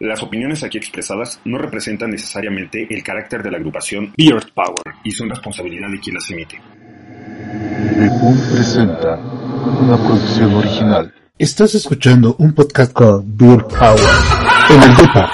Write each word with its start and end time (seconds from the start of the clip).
Las 0.00 0.22
opiniones 0.22 0.62
aquí 0.62 0.78
expresadas 0.78 1.40
no 1.44 1.58
representan 1.58 2.10
necesariamente 2.10 2.86
el 2.88 3.02
carácter 3.02 3.42
de 3.42 3.50
la 3.50 3.56
agrupación 3.56 4.14
Beard 4.16 4.52
Power 4.54 4.94
y 5.02 5.10
son 5.10 5.28
responsabilidad 5.28 5.88
de 5.90 5.98
quien 5.98 6.14
las 6.14 6.30
emite. 6.30 6.60
Bipum 7.98 8.38
presenta 8.52 9.16
una 9.16 9.96
producción 9.96 10.54
original. 10.54 11.12
Estás 11.36 11.74
escuchando 11.74 12.36
un 12.38 12.52
podcast 12.52 12.92
called 12.92 13.24
Beard 13.24 13.66
Power 13.66 13.98
en 14.70 14.82
el 14.82 14.96
Depa. 14.96 15.32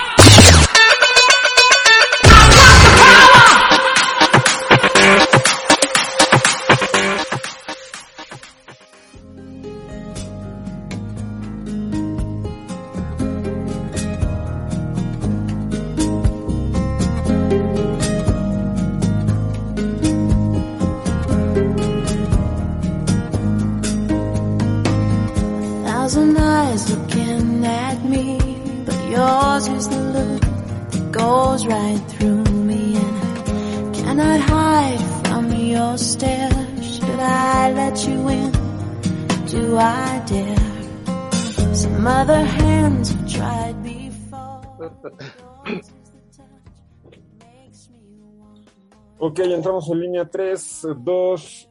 En 49.92 50.00
línea 50.00 50.24
3, 50.24 50.86
2. 50.98 51.70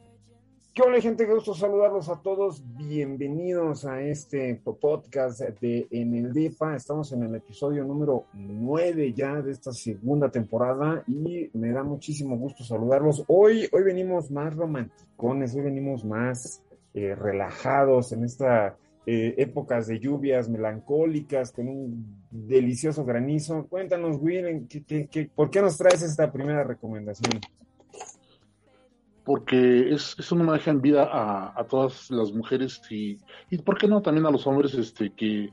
¿Qué 0.72 0.82
hola 0.82 1.00
gente? 1.00 1.26
Qué 1.26 1.32
gusto 1.32 1.52
saludarlos 1.54 2.08
a 2.08 2.20
todos. 2.22 2.62
Bienvenidos 2.76 3.84
a 3.86 4.02
este 4.02 4.60
podcast 4.80 5.40
de 5.60 5.88
En 5.90 6.14
el 6.14 6.32
DEPA. 6.32 6.76
Estamos 6.76 7.10
en 7.12 7.24
el 7.24 7.34
episodio 7.34 7.82
número 7.82 8.26
9 8.34 9.12
ya 9.14 9.42
de 9.42 9.50
esta 9.50 9.72
segunda 9.72 10.30
temporada 10.30 11.02
y 11.08 11.50
me 11.54 11.72
da 11.72 11.82
muchísimo 11.82 12.36
gusto 12.36 12.62
saludarlos. 12.62 13.24
Hoy, 13.26 13.68
hoy 13.72 13.82
venimos 13.82 14.30
más 14.30 14.54
romanticones, 14.54 15.54
hoy 15.56 15.62
venimos 15.62 16.04
más 16.04 16.62
eh, 16.92 17.14
relajados 17.16 18.12
en 18.12 18.24
esta 18.24 18.76
eh, 19.06 19.34
épocas 19.38 19.88
de 19.88 19.98
lluvias 19.98 20.48
melancólicas 20.48 21.50
con 21.50 21.68
un 21.68 22.26
delicioso 22.30 23.04
granizo. 23.04 23.66
Cuéntanos, 23.66 24.18
Will, 24.20 24.66
¿qué, 24.68 24.84
qué, 24.84 25.08
qué, 25.08 25.28
¿por 25.34 25.50
qué 25.50 25.60
nos 25.60 25.76
traes 25.76 26.02
esta 26.02 26.30
primera 26.30 26.62
recomendación? 26.62 27.40
Porque 29.24 29.92
es, 29.92 30.16
es 30.18 30.30
un 30.32 30.42
homenaje 30.42 30.70
en 30.70 30.82
vida 30.82 31.08
a, 31.10 31.58
a 31.58 31.64
todas 31.64 32.10
las 32.10 32.32
mujeres 32.32 32.80
y, 32.90 33.18
y, 33.50 33.58
¿por 33.58 33.78
qué 33.78 33.88
no?, 33.88 34.02
también 34.02 34.26
a 34.26 34.30
los 34.30 34.46
hombres 34.46 34.74
este, 34.74 35.12
que, 35.12 35.50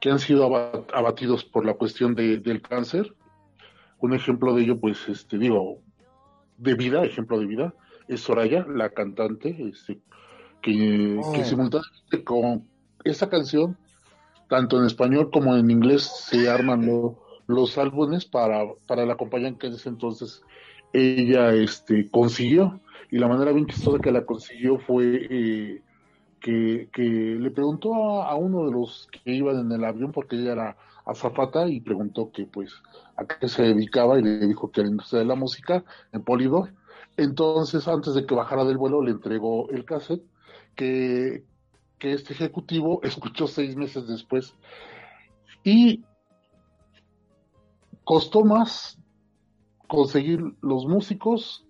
que 0.00 0.10
han 0.10 0.18
sido 0.18 0.44
abat, 0.44 0.90
abatidos 0.92 1.44
por 1.44 1.64
la 1.64 1.74
cuestión 1.74 2.14
de, 2.14 2.38
del 2.38 2.60
cáncer. 2.60 3.14
Un 3.98 4.14
ejemplo 4.14 4.54
de 4.54 4.62
ello, 4.62 4.80
pues, 4.80 5.08
este, 5.08 5.38
digo, 5.38 5.78
de 6.56 6.74
vida, 6.74 7.04
ejemplo 7.04 7.38
de 7.38 7.46
vida, 7.46 7.74
es 8.08 8.22
Soraya, 8.22 8.66
la 8.66 8.90
cantante, 8.90 9.56
este, 9.70 10.00
que, 10.60 11.18
oh. 11.22 11.32
que 11.32 11.44
simultáneamente 11.44 12.24
con 12.24 12.66
esa 13.04 13.28
canción, 13.28 13.78
tanto 14.48 14.78
en 14.78 14.86
español 14.86 15.30
como 15.30 15.56
en 15.56 15.70
inglés, 15.70 16.10
se 16.28 16.50
arman 16.50 16.86
lo, 16.86 17.22
los 17.46 17.78
álbumes 17.78 18.24
para, 18.24 18.64
para 18.88 19.06
la 19.06 19.16
compañía 19.16 19.56
que 19.56 19.68
en 19.68 19.74
ese 19.74 19.88
entonces 19.88 20.42
ella 20.92 21.52
este, 21.52 22.10
consiguió. 22.10 22.80
Y 23.10 23.18
la 23.18 23.28
manera 23.28 23.52
bien 23.52 23.66
que 23.66 24.12
la 24.12 24.24
consiguió 24.24 24.78
fue 24.78 25.26
eh, 25.30 25.82
que, 26.40 26.88
que, 26.92 27.02
le 27.02 27.50
preguntó 27.50 27.94
a, 27.94 28.30
a, 28.30 28.36
uno 28.36 28.66
de 28.66 28.72
los 28.72 29.08
que 29.10 29.32
iban 29.32 29.58
en 29.58 29.72
el 29.72 29.84
avión, 29.84 30.12
porque 30.12 30.36
ella 30.36 30.52
era 30.52 30.76
azafata, 31.04 31.66
y 31.66 31.80
preguntó 31.80 32.30
que 32.30 32.46
pues 32.46 32.72
a 33.16 33.26
qué 33.26 33.48
se 33.48 33.62
dedicaba, 33.62 34.18
y 34.18 34.22
le 34.22 34.46
dijo 34.46 34.70
que 34.70 34.80
a 34.80 34.84
la 34.84 34.90
industria 34.90 35.20
de 35.20 35.26
la 35.26 35.34
música, 35.34 35.84
en 36.12 36.22
Polydor. 36.22 36.72
Entonces, 37.16 37.88
antes 37.88 38.14
de 38.14 38.24
que 38.24 38.34
bajara 38.34 38.64
del 38.64 38.78
vuelo, 38.78 39.02
le 39.02 39.10
entregó 39.10 39.68
el 39.70 39.84
cassette 39.84 40.22
que, 40.76 41.44
que 41.98 42.12
este 42.12 42.32
ejecutivo 42.32 43.00
escuchó 43.04 43.46
seis 43.48 43.76
meses 43.76 44.06
después. 44.06 44.54
Y 45.64 46.04
costó 48.04 48.44
más 48.44 48.99
conseguir 49.90 50.54
los 50.62 50.86
músicos 50.86 51.66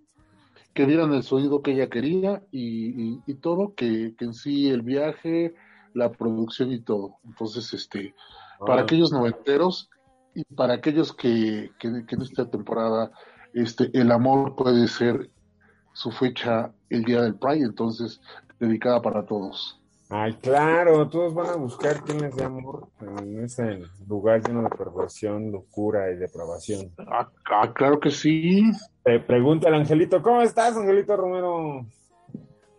que 0.75 0.84
dieran 0.84 1.14
el 1.14 1.22
sonido 1.22 1.62
que 1.62 1.72
ella 1.72 1.88
quería 1.88 2.42
y, 2.53 3.14
y, 3.14 3.22
y 3.26 3.34
todo, 3.34 3.75
que, 3.75 4.14
que, 4.16 4.26
en 4.26 4.34
sí 4.34 4.69
el 4.69 4.82
viaje, 4.82 5.54
la 5.94 6.12
producción 6.12 6.70
y 6.70 6.80
todo. 6.80 7.16
Entonces, 7.25 7.72
este, 7.72 8.14
ah. 8.60 8.66
para 8.66 8.82
aquellos 8.82 9.10
noventeros 9.10 9.88
y 10.34 10.44
para 10.44 10.75
aquellos 10.75 11.14
que, 11.14 11.70
que, 11.78 12.04
que, 12.06 12.14
en 12.14 12.22
esta 12.22 12.48
temporada 12.48 13.10
este, 13.54 13.91
el 13.98 14.12
amor 14.12 14.54
puede 14.54 14.86
ser 14.86 15.30
su 15.94 16.10
fecha 16.12 16.75
el 16.91 17.04
día 17.04 17.22
del 17.22 17.36
Pride, 17.36 17.64
entonces 17.64 18.20
dedicada 18.60 19.00
para 19.00 19.25
todos. 19.25 19.79
Ay, 20.12 20.34
claro, 20.43 21.09
todos 21.09 21.32
van 21.32 21.50
a 21.50 21.54
buscar 21.54 22.03
quién 22.03 22.21
les 22.21 22.34
dé 22.34 22.43
amor 22.43 22.88
en 23.00 23.44
ese 23.44 23.81
lugar 24.09 24.43
lleno 24.44 24.65
de 24.65 24.71
perversión, 24.71 25.53
locura 25.53 26.10
y 26.10 26.16
depravación. 26.16 26.91
Ah, 26.98 27.31
ah 27.48 27.72
claro 27.72 28.00
que 28.00 28.10
sí. 28.10 28.60
Te 29.04 29.21
pregunta 29.21 29.69
el 29.69 29.75
Angelito, 29.75 30.21
¿cómo 30.21 30.43
estás, 30.43 30.76
Angelito 30.76 31.16
Romero? 31.16 31.87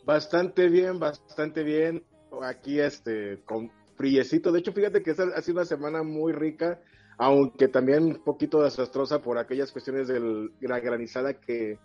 Bastante 0.05 0.67
bien, 0.67 0.99
bastante 0.99 1.63
bien. 1.63 2.03
Aquí, 2.43 2.81
este, 2.81 3.41
con 3.45 3.71
friecito. 3.95 4.51
De 4.51 4.59
hecho, 4.59 4.73
fíjate 4.73 5.01
que 5.01 5.11
ha 5.11 5.41
sido 5.41 5.55
una 5.55 5.65
semana 5.65 6.03
muy 6.03 6.33
rica, 6.33 6.81
aunque 7.17 7.69
también 7.69 8.03
un 8.03 8.23
poquito 8.25 8.61
desastrosa 8.61 9.21
por 9.21 9.37
aquellas 9.37 9.71
cuestiones 9.71 10.09
de 10.09 10.49
la 10.59 10.79
granizada 10.81 11.35
que, 11.35 11.79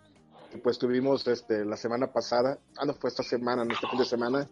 que, 0.51 0.57
pues 0.57 0.77
tuvimos 0.77 1.25
este, 1.25 1.63
la 1.63 1.77
semana 1.77 2.11
pasada. 2.11 2.59
Ah, 2.77 2.85
no, 2.85 2.93
fue 2.95 3.09
esta 3.09 3.23
semana, 3.23 3.63
no 3.63 3.71
este 3.71 3.87
fin 3.87 3.99
de 3.99 4.05
semana 4.05 4.49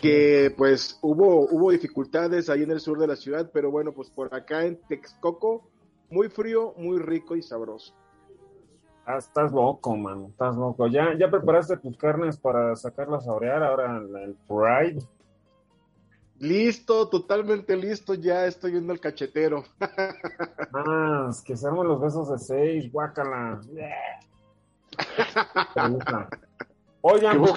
que 0.00 0.54
pues 0.56 0.98
hubo, 1.02 1.46
hubo 1.50 1.70
dificultades 1.70 2.48
ahí 2.48 2.62
en 2.62 2.70
el 2.70 2.80
sur 2.80 2.98
de 2.98 3.06
la 3.06 3.16
ciudad, 3.16 3.50
pero 3.52 3.70
bueno, 3.70 3.92
pues 3.92 4.10
por 4.10 4.34
acá 4.34 4.64
en 4.64 4.80
Texcoco, 4.88 5.68
muy 6.10 6.28
frío, 6.28 6.74
muy 6.76 6.98
rico 6.98 7.36
y 7.36 7.42
sabroso. 7.42 7.94
Ah, 9.06 9.18
estás 9.18 9.52
loco, 9.52 9.96
man, 9.96 10.26
estás 10.30 10.56
loco. 10.56 10.86
¿Ya, 10.86 11.16
ya 11.18 11.30
preparaste 11.30 11.76
tus 11.76 11.96
carnes 11.96 12.38
para 12.38 12.74
sacarlas 12.74 13.28
a 13.28 13.32
orear 13.32 13.62
ahora 13.62 13.98
el 13.98 14.34
Pride? 14.48 15.04
Listo, 16.38 17.08
totalmente 17.08 17.76
listo, 17.76 18.14
ya 18.14 18.46
estoy 18.46 18.72
viendo 18.72 18.92
el 18.92 19.00
cachetero. 19.00 19.64
ah, 19.80 21.28
es 21.30 21.42
que 21.42 21.56
se 21.56 21.66
arman 21.66 21.86
los 21.86 22.00
besos 22.00 22.30
de 22.30 22.38
seis, 22.38 22.90
guácala. 22.90 23.60
Oigan, 27.02 27.38
pues, 27.38 27.52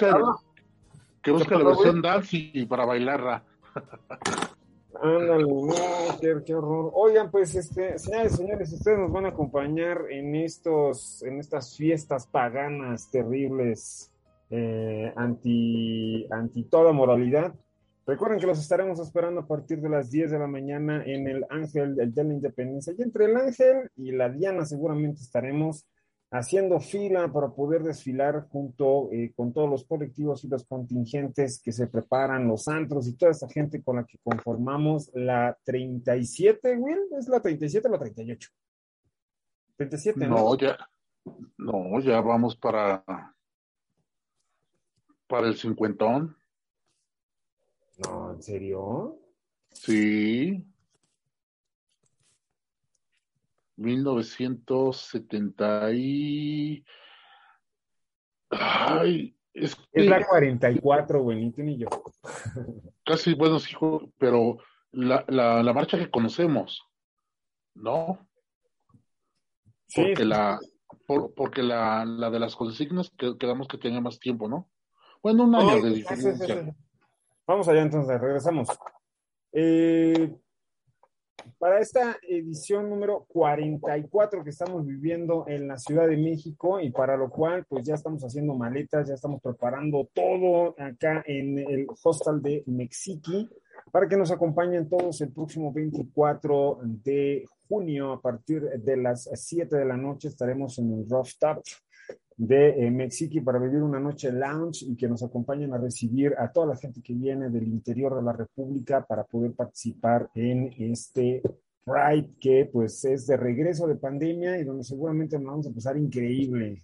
que 1.28 1.32
busca 1.32 1.58
la 1.58 1.64
versión 1.64 2.00
dance 2.00 2.66
para 2.68 2.84
bailarla. 2.84 3.44
Ándale, 5.00 5.44
no, 5.44 5.74
qué, 6.20 6.34
qué, 6.44 6.54
horror. 6.54 6.90
Oigan, 6.94 7.30
pues, 7.30 7.54
este, 7.54 7.98
señores, 7.98 8.34
señores, 8.34 8.72
ustedes 8.72 8.98
nos 8.98 9.12
van 9.12 9.26
a 9.26 9.28
acompañar 9.28 10.06
en 10.10 10.34
estos, 10.34 11.22
en 11.22 11.38
estas 11.38 11.76
fiestas 11.76 12.26
paganas 12.26 13.08
terribles, 13.10 14.10
eh, 14.50 15.12
anti, 15.14 16.26
anti 16.30 16.64
toda 16.64 16.92
moralidad. 16.92 17.54
Recuerden 18.06 18.40
que 18.40 18.46
los 18.46 18.58
estaremos 18.58 18.98
esperando 18.98 19.42
a 19.42 19.46
partir 19.46 19.80
de 19.80 19.90
las 19.90 20.10
10 20.10 20.32
de 20.32 20.38
la 20.38 20.46
mañana 20.48 21.04
en 21.04 21.28
el 21.28 21.44
Ángel 21.50 21.94
de 21.94 22.24
la 22.24 22.32
Independencia. 22.32 22.94
Y 22.98 23.02
entre 23.02 23.26
el 23.26 23.36
Ángel 23.36 23.90
y 23.96 24.12
la 24.12 24.30
Diana 24.30 24.64
seguramente 24.64 25.20
estaremos 25.20 25.86
haciendo 26.30 26.78
fila 26.80 27.32
para 27.32 27.48
poder 27.48 27.82
desfilar 27.82 28.48
junto 28.50 29.10
eh, 29.12 29.32
con 29.34 29.52
todos 29.52 29.68
los 29.68 29.84
colectivos 29.84 30.44
y 30.44 30.48
los 30.48 30.64
contingentes 30.64 31.60
que 31.62 31.72
se 31.72 31.86
preparan, 31.86 32.46
los 32.46 32.68
antros 32.68 33.08
y 33.08 33.14
toda 33.14 33.32
esa 33.32 33.48
gente 33.48 33.82
con 33.82 33.96
la 33.96 34.04
que 34.04 34.18
conformamos 34.18 35.10
la 35.14 35.56
37, 35.64 36.76
Will, 36.76 36.98
¿es 37.18 37.28
la 37.28 37.40
37 37.40 37.88
o 37.88 37.90
la 37.90 37.98
38? 37.98 38.50
37, 39.76 40.26
¿no? 40.26 40.36
No, 40.36 40.58
ya, 40.58 40.76
no, 41.56 42.00
ya 42.00 42.20
vamos 42.20 42.56
para, 42.56 43.04
para 45.26 45.46
el 45.46 45.56
cincuentón. 45.56 46.36
No, 48.04 48.32
¿en 48.32 48.42
serio? 48.42 49.18
Sí. 49.70 50.64
1970 53.78 55.92
y... 55.92 56.84
Ay, 58.50 59.36
es, 59.52 59.76
que... 59.76 59.82
es 59.92 60.06
la 60.06 60.26
44, 60.26 61.22
güey, 61.22 61.38
ni 61.38 61.52
tú 61.52 61.62
ni 61.62 61.76
yo. 61.78 61.88
Casi, 63.04 63.34
bueno, 63.34 63.58
sí, 63.58 63.74
pero 64.18 64.58
la, 64.92 65.24
la, 65.28 65.62
la, 65.62 65.72
marcha 65.72 65.98
que 65.98 66.10
conocemos. 66.10 66.82
No, 67.74 68.26
Sí, 69.86 70.02
porque 70.02 70.24
la 70.26 70.58
por- 71.06 71.32
porque 71.34 71.62
la, 71.62 72.04
la 72.04 72.28
de 72.30 72.38
las 72.38 72.54
consignas 72.56 73.10
que, 73.16 73.38
quedamos 73.38 73.66
que 73.68 73.78
tenía 73.78 74.00
más 74.02 74.18
tiempo, 74.18 74.48
¿no? 74.48 74.68
Bueno, 75.22 75.44
un 75.44 75.54
año 75.54 75.76
Oh, 75.76 75.80
de 75.82 75.94
sí, 75.94 75.96
sí, 75.96 76.02
sí, 76.02 76.02
diferencia. 76.14 76.64
sí. 76.64 76.70
Vamos 77.46 77.68
allá 77.68 77.80
entonces, 77.82 78.20
regresamos. 78.20 78.68
Eh, 79.52 80.36
para 81.58 81.80
esta 81.80 82.16
edición 82.22 82.88
número 82.88 83.24
44 83.28 84.44
que 84.44 84.50
estamos 84.50 84.86
viviendo 84.86 85.44
en 85.48 85.68
la 85.68 85.78
Ciudad 85.78 86.06
de 86.06 86.16
México 86.16 86.80
y 86.80 86.90
para 86.90 87.16
lo 87.16 87.30
cual 87.30 87.64
pues 87.68 87.84
ya 87.84 87.94
estamos 87.94 88.22
haciendo 88.22 88.54
maletas, 88.54 89.08
ya 89.08 89.14
estamos 89.14 89.40
preparando 89.42 90.08
todo 90.12 90.74
acá 90.78 91.22
en 91.26 91.58
el 91.58 91.86
hostel 92.02 92.40
de 92.42 92.62
Mexiqui 92.66 93.48
para 93.90 94.08
que 94.08 94.16
nos 94.16 94.30
acompañen 94.30 94.88
todos 94.88 95.20
el 95.20 95.32
próximo 95.32 95.72
24 95.72 96.80
de 96.82 97.44
junio 97.68 98.12
a 98.12 98.20
partir 98.20 98.62
de 98.62 98.96
las 98.96 99.28
7 99.32 99.76
de 99.76 99.84
la 99.84 99.96
noche 99.96 100.28
estaremos 100.28 100.78
en 100.78 100.92
el 100.92 101.08
rooftop 101.08 101.62
de 102.38 102.86
eh, 102.86 102.90
Mexiqui 102.90 103.40
para 103.40 103.58
vivir 103.58 103.82
una 103.82 103.98
noche 103.98 104.30
lounge 104.32 104.84
y 104.86 104.96
que 104.96 105.08
nos 105.08 105.22
acompañen 105.24 105.74
a 105.74 105.78
recibir 105.78 106.34
a 106.38 106.50
toda 106.52 106.66
la 106.68 106.76
gente 106.76 107.02
que 107.02 107.12
viene 107.12 107.50
del 107.50 107.64
interior 107.66 108.14
de 108.14 108.22
la 108.22 108.32
República 108.32 109.04
para 109.04 109.24
poder 109.24 109.54
participar 109.54 110.30
en 110.34 110.72
este 110.78 111.42
Pride 111.84 112.30
que 112.40 112.68
pues 112.72 113.04
es 113.04 113.26
de 113.26 113.36
regreso 113.36 113.86
de 113.88 113.96
pandemia 113.96 114.58
y 114.58 114.64
donde 114.64 114.84
seguramente 114.84 115.36
nos 115.38 115.46
vamos 115.46 115.66
a 115.66 115.72
pasar 115.72 115.96
increíble. 115.96 116.82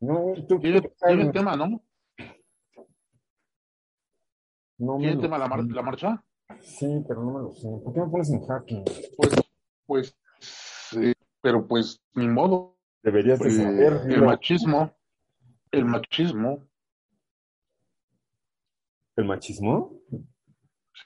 ¿No? 0.00 0.34
¿Tú, 0.46 0.58
Tiene, 0.60 0.82
tú- 0.82 0.90
tiene 1.06 1.32
tema, 1.32 1.56
¿no? 1.56 1.82
¿Tiene 4.76 5.14
lo 5.14 5.20
tema 5.22 5.38
la, 5.38 5.48
mar- 5.48 5.64
la 5.64 5.82
marcha? 5.82 6.22
Sí, 6.60 7.02
pero 7.08 7.22
no 7.24 7.32
me 7.32 7.40
lo 7.40 7.52
sé. 7.54 7.68
¿Por 7.82 7.94
qué 7.94 8.00
me 8.00 8.08
pones 8.08 8.30
en 8.30 8.44
jaque? 8.46 8.82
Pues, 9.16 9.32
pues, 9.86 10.16
eh, 11.00 11.14
pero 11.40 11.66
pues, 11.66 11.98
ni 12.14 12.28
modo. 12.28 12.75
Deberías 13.06 13.38
de 13.38 13.50
saber. 13.52 14.00
el 14.10 14.20
machismo, 14.22 14.92
el 15.70 15.84
machismo, 15.84 16.66
¿El 19.14 19.24
machismo? 19.26 20.02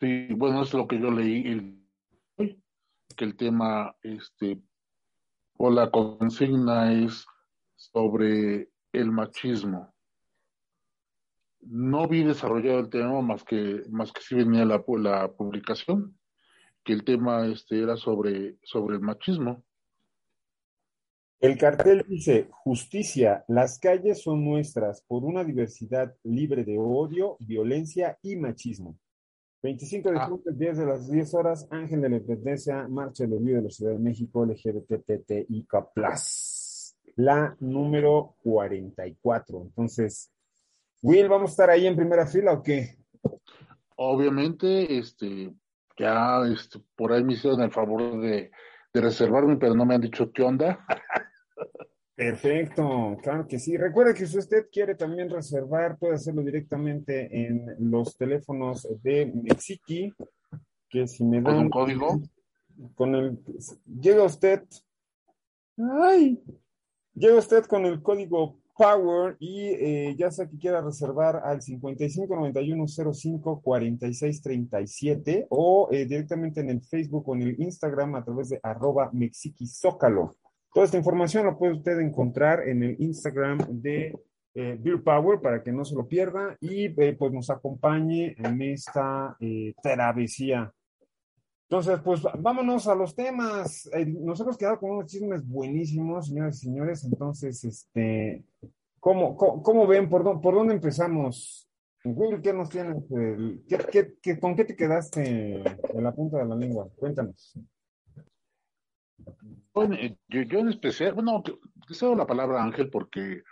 sí, 0.01 0.29
bueno, 0.35 0.63
es 0.63 0.73
lo 0.73 0.89
que 0.89 0.99
yo 0.99 1.11
leí, 1.11 1.47
el- 1.47 1.87
que 3.15 3.25
el 3.27 3.37
tema, 3.37 3.95
este, 4.03 4.63
o 5.59 5.71
la 5.71 5.91
consigna 5.91 6.91
es 6.91 7.27
sobre 7.77 8.71
el 8.93 9.13
machismo. 9.13 9.95
No 11.61 12.09
vi 12.09 12.25
desarrollado 12.25 12.79
el 12.79 12.89
tema 12.89 13.21
más 13.21 13.45
que, 13.45 13.83
más 13.91 14.11
que 14.11 14.23
si 14.23 14.37
venía 14.37 14.65
la, 14.65 14.83
la 14.97 15.31
publicación, 15.31 16.19
que 16.83 16.95
el 16.95 17.05
tema 17.05 17.47
este 17.47 17.83
era 17.83 17.99
sobre, 17.99 18.57
sobre 18.63 18.97
el 18.97 19.03
machismo. 19.03 19.63
El 21.41 21.57
cartel 21.57 22.05
dice, 22.07 22.49
justicia, 22.51 23.45
las 23.49 23.79
calles 23.79 24.23
son 24.23 24.45
nuestras 24.45 25.01
por 25.03 25.25
una 25.25 25.43
diversidad 25.43 26.15
libre 26.23 26.65
de 26.65 26.77
odio, 26.79 27.37
violencia 27.41 28.19
y 28.23 28.37
machismo. 28.37 28.97
25 29.63 30.11
de 30.11 30.19
Ah. 30.19 30.27
junio, 30.27 30.45
10 30.53 30.79
de 30.79 30.87
las 30.87 31.11
10 31.11 31.35
horas, 31.35 31.67
Ángel 31.71 32.01
de 32.03 32.09
la 32.11 32.17
Independencia, 32.17 32.87
Marcha 32.89 33.25
del 33.25 33.35
Orgullo 33.35 33.57
de 33.57 33.63
la 33.63 33.71
Ciudad 33.71 33.93
de 33.93 33.99
México, 33.99 34.45
LGBTTIK+. 34.45 35.67
La 37.17 37.57
número 37.61 38.37
44. 38.43 39.63
Entonces, 39.63 40.31
Will, 41.03 41.29
¿vamos 41.29 41.51
a 41.51 41.53
estar 41.53 41.71
ahí 41.71 41.87
en 41.87 41.97
primera 41.97 42.27
fila 42.27 42.53
o 42.53 42.63
qué? 42.63 42.97
Obviamente, 43.97 44.99
este, 44.99 45.53
ya 45.99 46.41
este, 46.53 46.79
por 46.97 47.13
ahí 47.13 47.25
me 47.25 47.35
hicieron 47.35 47.61
el 47.63 47.71
favor 47.71 48.21
de, 48.21 48.51
de 48.93 49.01
reservarme, 49.01 49.57
pero 49.57 49.75
no 49.75 49.85
me 49.85 49.95
han 49.95 50.01
dicho 50.01 50.31
qué 50.33 50.43
onda. 50.43 50.85
Perfecto, 52.15 53.17
claro 53.23 53.47
que 53.47 53.59
sí. 53.59 53.77
Recuerde 53.79 54.13
que 54.13 54.27
si 54.27 54.37
usted 54.37 54.67
quiere 54.71 54.95
también 54.95 55.31
reservar, 55.31 55.97
puede 55.99 56.15
hacerlo 56.15 56.43
directamente 56.43 57.47
en 57.47 57.77
los 57.91 58.15
teléfonos 58.17 58.87
de 59.03 59.33
Mexiqui, 59.35 60.13
que 60.91 61.07
si 61.07 61.25
me 61.25 61.43
Con 61.43 61.55
dan 61.55 61.65
un 61.65 61.71
código. 61.71 62.21
con 62.95 63.15
el 63.15 63.39
llega 63.87 64.25
usted, 64.25 64.65
ay, 65.79 66.43
llega 67.15 67.39
usted 67.39 67.65
con 67.65 67.87
el 67.87 68.03
código 68.03 68.61
Power 68.77 69.37
y 69.39 69.69
eh, 69.73 70.15
ya 70.19 70.31
sea 70.31 70.47
que 70.47 70.57
quiera 70.57 70.81
reservar 70.81 71.43
al 71.45 71.61
55 71.61 72.35
91 72.35 72.87
05 72.87 73.61
46 73.63 74.43
37 74.43 75.47
o 75.51 75.89
eh, 75.91 76.07
directamente 76.07 76.61
en 76.61 76.71
el 76.71 76.83
Facebook 76.83 77.29
o 77.29 77.35
en 77.35 77.43
el 77.43 77.61
Instagram 77.61 78.15
a 78.15 78.25
través 78.25 78.49
de 78.49 78.61
arroba 78.63 79.11
mexikizócalo. 79.13 80.35
Toda 80.73 80.85
esta 80.87 80.97
información 80.99 81.47
la 81.47 81.57
puede 81.59 81.75
usted 81.75 81.99
encontrar 82.01 82.69
en 82.69 82.83
el 82.83 82.97
Instagram 83.01 83.59
de 83.81 84.17
eh, 84.55 84.77
Beer 84.81 85.03
Power 85.03 85.41
para 85.41 85.63
que 85.63 85.73
no 85.73 85.85
se 85.85 85.95
lo 85.95 86.07
pierda 86.07 86.57
y 86.61 86.87
eh, 87.01 87.17
pues 87.19 87.33
nos 87.33 87.51
acompañe 87.51 88.35
en 88.39 88.63
esta 88.63 89.37
eh, 89.41 89.75
travesía. 89.83 90.73
Entonces, 91.69 92.01
pues 92.05 92.23
vámonos 92.41 92.89
a 92.89 92.95
los 92.97 93.15
temas. 93.15 93.89
Eh, 93.93 94.05
nos 94.07 94.41
hemos 94.41 94.57
quedado 94.57 94.79
con 94.81 94.91
unos 94.91 95.07
chismes 95.07 95.47
buenísimos, 95.47 96.27
señoras 96.29 96.57
y 96.57 96.67
señores. 96.67 97.05
Entonces, 97.05 97.63
este, 97.65 98.45
¿cómo, 98.99 99.37
cómo, 99.37 99.63
cómo 99.63 99.87
ven? 99.87 100.09
¿Por, 100.09 100.25
dó- 100.25 100.41
¿Por 100.41 100.55
dónde 100.55 100.75
empezamos? 100.75 101.69
Will, 102.05 102.41
¿qué 102.41 102.53
nos 102.53 102.71
tienes? 102.71 102.97
El- 103.13 103.63
¿qué- 103.69 103.79
qué- 103.93 104.15
qué- 104.21 104.41
¿Con 104.41 104.57
qué 104.57 104.65
te 104.65 104.75
quedaste 104.75 105.63
en 105.63 106.03
la 106.03 106.13
punta 106.13 106.39
de 106.39 106.47
la 106.47 106.57
lengua? 106.57 106.89
Cuéntanos. 106.97 107.55
Eh, 109.83 110.17
yo, 110.29 110.59
en 110.59 110.69
especial, 110.69 111.15
bueno, 111.15 111.43
que 111.43 111.95
cedo 111.95 112.15
la 112.15 112.27
palabra 112.27 112.61
a 112.61 112.65
Ángel 112.65 112.91
porque 112.91 113.43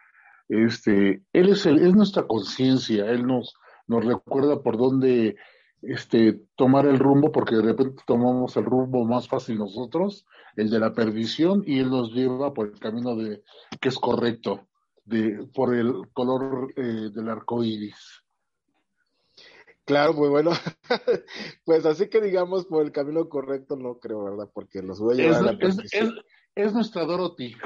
este, 0.48 1.22
él 1.32 1.48
es, 1.48 1.66
el, 1.66 1.78
es 1.78 1.94
nuestra 1.94 2.26
conciencia, 2.26 3.10
él 3.10 3.26
nos, 3.26 3.54
nos 3.86 4.04
recuerda 4.04 4.62
por 4.62 4.76
dónde 4.76 5.36
este, 5.82 6.40
tomar 6.56 6.86
el 6.86 6.98
rumbo, 6.98 7.30
porque 7.30 7.56
de 7.56 7.62
repente 7.62 8.02
tomamos 8.06 8.56
el 8.56 8.64
rumbo 8.64 9.04
más 9.04 9.28
fácil 9.28 9.58
nosotros, 9.58 10.26
el 10.56 10.70
de 10.70 10.80
la 10.80 10.92
perdición, 10.92 11.62
y 11.66 11.78
él 11.80 11.90
nos 11.90 12.12
lleva 12.12 12.52
por 12.52 12.68
el 12.68 12.78
camino 12.78 13.14
de 13.16 13.42
que 13.80 13.88
es 13.88 13.98
correcto, 13.98 14.68
de, 15.04 15.46
por 15.54 15.74
el 15.74 15.92
color 16.12 16.72
eh, 16.76 17.10
del 17.12 17.28
arco 17.28 17.62
iris. 17.62 18.24
Claro, 19.88 20.12
muy 20.12 20.28
bueno. 20.28 20.50
Pues 21.64 21.84
así 21.86 22.08
que 22.08 22.20
digamos 22.20 22.66
por 22.66 22.84
el 22.84 22.92
camino 22.92 23.28
correcto, 23.28 23.76
no 23.76 23.98
creo, 23.98 24.22
¿verdad? 24.22 24.50
Porque 24.54 24.82
los 24.82 25.00
voy 25.00 25.14
a 25.14 25.22
Es, 25.22 25.26
llevar 25.26 25.48
a 25.48 25.52
la 25.52 25.58
es, 25.66 25.78
es, 25.92 26.10
es 26.54 26.72
nuestra 26.72 27.04
Dorothy. 27.04 27.56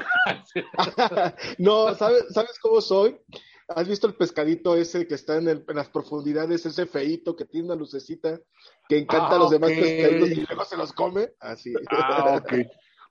No, 1.59 1.93
¿sabes, 1.95 2.25
¿sabes 2.33 2.57
cómo 2.61 2.81
soy? 2.81 3.19
¿Has 3.67 3.87
visto 3.87 4.07
el 4.07 4.15
pescadito 4.15 4.75
ese 4.75 5.07
que 5.07 5.15
está 5.15 5.37
en, 5.37 5.47
el- 5.47 5.65
en 5.67 5.75
las 5.75 5.89
profundidades, 5.89 6.65
ese 6.65 6.85
feíto 6.85 7.35
que 7.35 7.45
tiene 7.45 7.67
una 7.67 7.75
lucecita 7.75 8.39
que 8.89 8.97
encanta 8.97 9.33
Ah, 9.33 9.35
a 9.35 9.39
los 9.39 9.51
demás 9.51 9.71
ok. 9.71 9.77
pescaditos 9.79 10.29
y 10.31 10.45
luego 10.47 10.65
se 10.65 10.77
los 10.77 10.93
come? 10.93 11.33
Así. 11.39 11.73
Ah, 11.91 12.35
ok. 12.41 12.53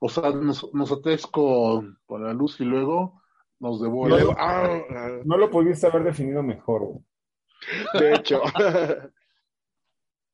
O 0.00 0.08
sea, 0.08 0.30
nos, 0.30 0.72
nos 0.74 1.00
con, 1.30 1.98
con 2.06 2.24
la 2.24 2.32
luz 2.32 2.60
y 2.60 2.64
luego 2.64 3.22
nos 3.60 3.80
devora. 3.80 4.16
ah, 4.36 4.82
ah, 4.90 5.20
No 5.24 5.36
lo 5.36 5.50
pudiste 5.50 5.86
haber 5.86 6.04
definido 6.04 6.42
mejor. 6.42 6.98
De 7.94 8.14
hecho. 8.14 8.42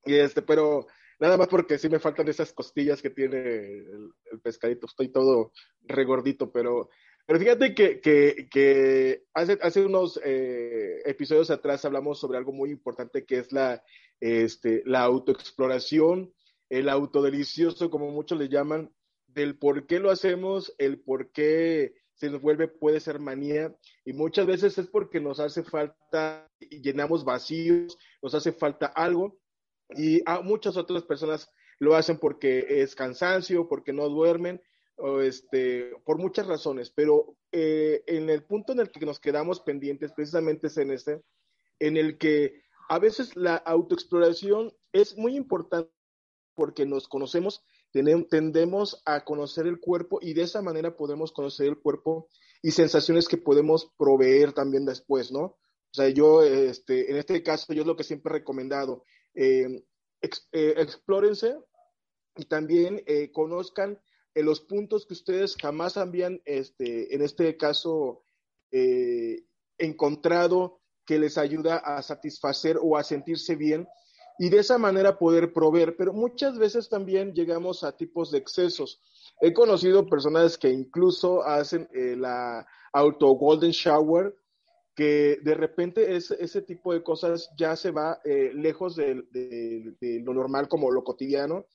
Y 0.05 0.15
este, 0.15 0.41
pero 0.41 0.87
nada 1.19 1.37
más 1.37 1.49
porque 1.49 1.77
sí 1.77 1.91
me 1.91 1.99
faltan 1.99 2.29
esas 2.29 2.53
costillas 2.55 3.03
que 3.03 3.11
tiene 3.11 3.39
el, 3.39 4.41
pescadito. 4.43 4.87
Estoy 4.87 5.09
todo 5.09 5.53
regordito, 5.83 6.51
pero, 6.51 6.89
pero 7.27 7.39
fíjate 7.39 7.75
que, 7.75 8.01
que, 8.01 8.49
que 8.51 9.25
hace, 9.35 9.59
hace 9.61 9.85
unos 9.85 10.19
eh, 10.25 11.03
episodios 11.05 11.51
atrás 11.51 11.85
hablamos 11.85 12.19
sobre 12.19 12.39
algo 12.39 12.53
muy 12.53 12.71
importante 12.71 13.27
que 13.27 13.39
es 13.39 13.53
la, 13.53 13.83
este, 14.21 14.83
la 14.87 15.03
autoexploración, 15.03 16.33
el 16.71 16.89
autodelicioso, 16.89 17.91
como 17.91 18.11
muchos 18.11 18.39
le 18.39 18.49
llaman, 18.49 18.91
del 19.27 19.59
por 19.59 19.87
qué 19.87 19.99
lo 19.99 20.11
hacemos, 20.11 20.75
el 20.79 21.01
por 21.01 21.33
qué 21.33 21.93
se 22.19 22.31
nos 22.31 22.43
vuelve, 22.43 22.69
puede 22.69 23.01
ser 23.01 23.21
manía, 23.21 23.75
y 24.05 24.13
muchas 24.13 24.47
veces 24.47 24.77
es 24.77 24.89
porque 24.89 25.21
nos 25.21 25.39
hace 25.39 25.63
falta, 25.63 26.49
llenamos 26.59 27.25
vacíos, 27.25 27.97
nos 28.21 28.35
hace 28.35 28.53
falta 28.53 28.87
algo, 28.87 29.39
y 29.91 30.21
a 30.27 30.41
muchas 30.41 30.77
otras 30.77 31.05
personas 31.05 31.49
lo 31.79 31.95
hacen 31.95 32.19
porque 32.19 32.83
es 32.83 32.97
cansancio, 32.97 33.69
porque 33.69 33.93
no 33.93 34.09
duermen, 34.09 34.61
o 34.97 35.21
este, 35.21 35.93
por 36.05 36.19
muchas 36.19 36.49
razones, 36.49 36.91
pero 36.91 37.37
eh, 37.53 38.03
en 38.09 38.29
el 38.31 38.43
punto 38.43 38.73
en 38.73 38.81
el 38.81 38.91
que 38.91 39.07
nos 39.07 39.21
quedamos 39.21 39.61
pendientes 39.61 40.13
precisamente 40.13 40.67
es 40.67 40.77
en 40.77 40.91
este, 40.91 41.23
en 41.79 41.97
el 41.97 42.19
que 42.19 42.63
a 42.89 42.99
veces 42.99 43.37
la 43.37 43.55
autoexploración 43.55 44.73
es 44.93 45.17
muy 45.17 45.37
importante 45.37 45.93
porque 46.57 46.85
nos 46.85 47.07
conocemos, 47.07 47.65
tendemos 47.93 49.03
a 49.05 49.25
conocer 49.25 49.67
el 49.67 49.81
cuerpo 49.81 50.19
y 50.21 50.35
de 50.35 50.43
esa 50.43 50.63
manera 50.63 50.97
podemos 50.97 51.33
conocer 51.33 51.67
el 51.69 51.79
cuerpo 51.79 52.29
y 52.63 52.71
sensaciones 52.73 53.29
que 53.29 53.37
podemos 53.39 53.91
proveer 53.97 54.53
también 54.53 54.85
después, 54.85 55.31
¿no? 55.33 55.41
O 55.41 55.95
sea, 55.95 56.09
yo, 56.11 56.43
este, 56.43 57.11
en 57.11 57.17
este 57.17 57.43
caso, 57.43 57.73
yo 57.73 57.83
es 57.83 57.87
lo 57.87 57.97
que 57.97 58.05
siempre 58.05 58.31
he 58.31 58.39
recomendado, 58.39 59.05
eh, 59.35 59.83
ex- 60.21 60.49
eh, 60.53 60.75
explórense 60.77 61.57
y 62.37 62.45
también 62.45 63.03
eh, 63.07 63.31
conozcan 63.33 63.99
en 64.35 64.45
los 64.45 64.61
puntos 64.61 65.07
que 65.07 65.15
ustedes 65.15 65.57
jamás 65.57 65.97
habían, 65.97 66.43
este, 66.45 67.15
en 67.15 67.23
este 67.23 67.57
caso, 67.57 68.23
eh, 68.71 69.45
encontrado 69.79 70.81
que 71.07 71.19
les 71.19 71.39
ayuda 71.39 71.79
a 71.79 72.03
satisfacer 72.03 72.79
o 72.83 72.97
a 72.99 73.03
sentirse 73.03 73.57
bien 73.57 73.89
y 74.39 74.49
de 74.49 74.59
esa 74.59 74.79
manera 74.79 75.19
poder 75.19 75.53
proveer. 75.53 75.97
Pero 75.97 76.13
muchas 76.13 76.59
veces 76.59 76.89
también 76.89 77.35
llegamos 77.35 77.85
a 77.85 77.97
tipos 77.97 78.31
de 78.31 78.39
excesos. 78.39 79.01
He 79.41 79.53
conocido 79.53 80.07
personas 80.07 80.57
que 80.57 80.71
incluso 80.71 81.43
hacen 81.43 81.89
eh, 81.93 82.17
la 82.17 82.67
auto 82.93 83.29
golden 83.29 83.71
shower, 83.71 84.35
que 84.95 85.39
de 85.43 85.55
repente 85.55 86.17
es, 86.17 86.31
ese 86.33 86.63
tipo 86.63 86.93
de 86.93 87.03
cosas 87.03 87.51
ya 87.57 87.77
se 87.77 87.91
va 87.91 88.21
eh, 88.25 88.53
lejos 88.55 88.97
de, 88.97 89.23
de, 89.31 89.95
de, 90.01 90.21
lo 90.21 90.35
normal 90.35 90.69
como 90.69 90.91
lo 90.91 91.05
cotidiano. 91.05 91.67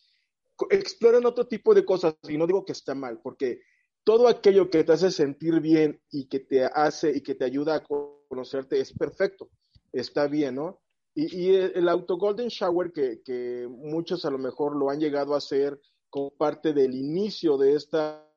Exploran 0.69 1.25
otro 1.25 1.47
tipo 1.47 1.73
de 1.73 1.85
cosas 1.85 2.15
y 2.27 2.37
no 2.37 2.47
digo 2.47 2.65
que 2.65 2.73
está 2.73 2.93
mal, 2.95 3.19
porque 3.21 3.61
todo 4.03 4.27
aquello 4.27 4.69
que 4.69 4.83
te 4.83 4.91
hace 4.91 5.09
sentir 5.11 5.61
bien 5.61 6.01
y 6.11 6.27
que 6.27 6.39
te 6.39 6.65
hace 6.65 7.15
y 7.15 7.21
que 7.21 7.35
te 7.35 7.45
ayuda 7.45 7.75
a 7.75 7.83
conocerte 7.83 8.79
es 8.79 8.91
perfecto, 8.93 9.49
está 9.91 10.27
bien, 10.27 10.55
¿no? 10.55 10.82
Y, 11.15 11.35
y 11.35 11.55
el 11.55 11.87
auto 11.89 12.17
golden 12.17 12.47
shower 12.47 12.91
que, 12.91 13.21
que, 13.23 13.67
muchos 13.69 14.25
a 14.25 14.31
lo 14.31 14.39
mejor 14.39 14.75
lo 14.75 14.89
han 14.89 14.99
llegado 14.99 15.33
a 15.33 15.37
hacer 15.37 15.79
como 16.09 16.31
parte 16.31 16.73
del 16.73 16.95
inicio 16.95 17.57
de 17.57 17.75
esta 17.75 18.27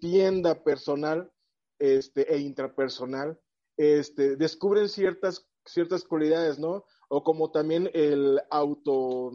tienda 0.00 0.62
personal 0.62 1.30
este, 1.78 2.32
e 2.32 2.38
intrapersonal, 2.38 3.40
este, 3.76 4.36
descubren 4.36 4.88
ciertas, 4.88 5.48
ciertas 5.64 6.04
cualidades, 6.04 6.58
¿no? 6.58 6.84
O 7.08 7.24
como 7.24 7.50
también 7.50 7.90
el 7.94 8.40
auto, 8.50 9.32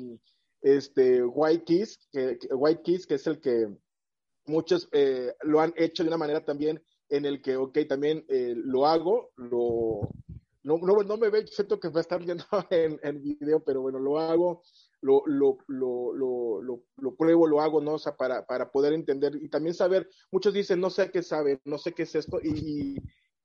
este, 0.61 1.23
white 1.23 1.63
kiss, 1.63 1.99
que, 2.11 2.37
white 2.51 2.81
kiss, 2.83 3.07
que 3.07 3.15
es 3.15 3.27
el 3.27 3.41
que 3.41 3.67
muchos 4.45 4.87
eh, 4.91 5.33
lo 5.41 5.59
han 5.59 5.73
hecho 5.75 6.03
de 6.03 6.09
una 6.09 6.17
manera 6.17 6.45
también 6.45 6.81
en 7.09 7.25
el 7.25 7.41
que, 7.41 7.57
ok, 7.57 7.79
también 7.89 8.25
eh, 8.29 8.53
lo 8.55 8.85
hago, 8.85 9.31
lo, 9.35 10.09
no, 10.65 10.79
no, 10.79 11.03
no, 11.03 11.17
me 11.17 11.29
ve, 11.29 11.45
siento 11.45 11.79
que 11.79 11.89
va 11.89 11.99
a 11.99 12.01
estar 12.01 12.23
viendo 12.23 12.43
en, 12.71 12.99
en 13.03 13.21
video, 13.21 13.63
pero 13.63 13.81
bueno, 13.81 13.99
lo 13.99 14.19
hago, 14.19 14.63
lo, 15.01 15.21
lo, 15.27 15.59
lo, 15.67 16.83
lo, 16.97 17.15
pruebo, 17.15 17.45
lo 17.45 17.61
hago, 17.61 17.81
¿no? 17.81 17.95
O 17.95 18.17
para, 18.17 18.45
para 18.47 18.71
poder 18.71 18.93
entender 18.93 19.35
y 19.35 19.47
también 19.47 19.75
saber, 19.75 20.09
muchos 20.31 20.55
dicen, 20.55 20.79
no 20.81 20.89
sé 20.89 21.11
qué 21.11 21.21
sabe, 21.21 21.61
no 21.65 21.77
sé 21.77 21.93
qué 21.93 22.03
es 22.03 22.15
esto, 22.15 22.39
y, 22.43 22.95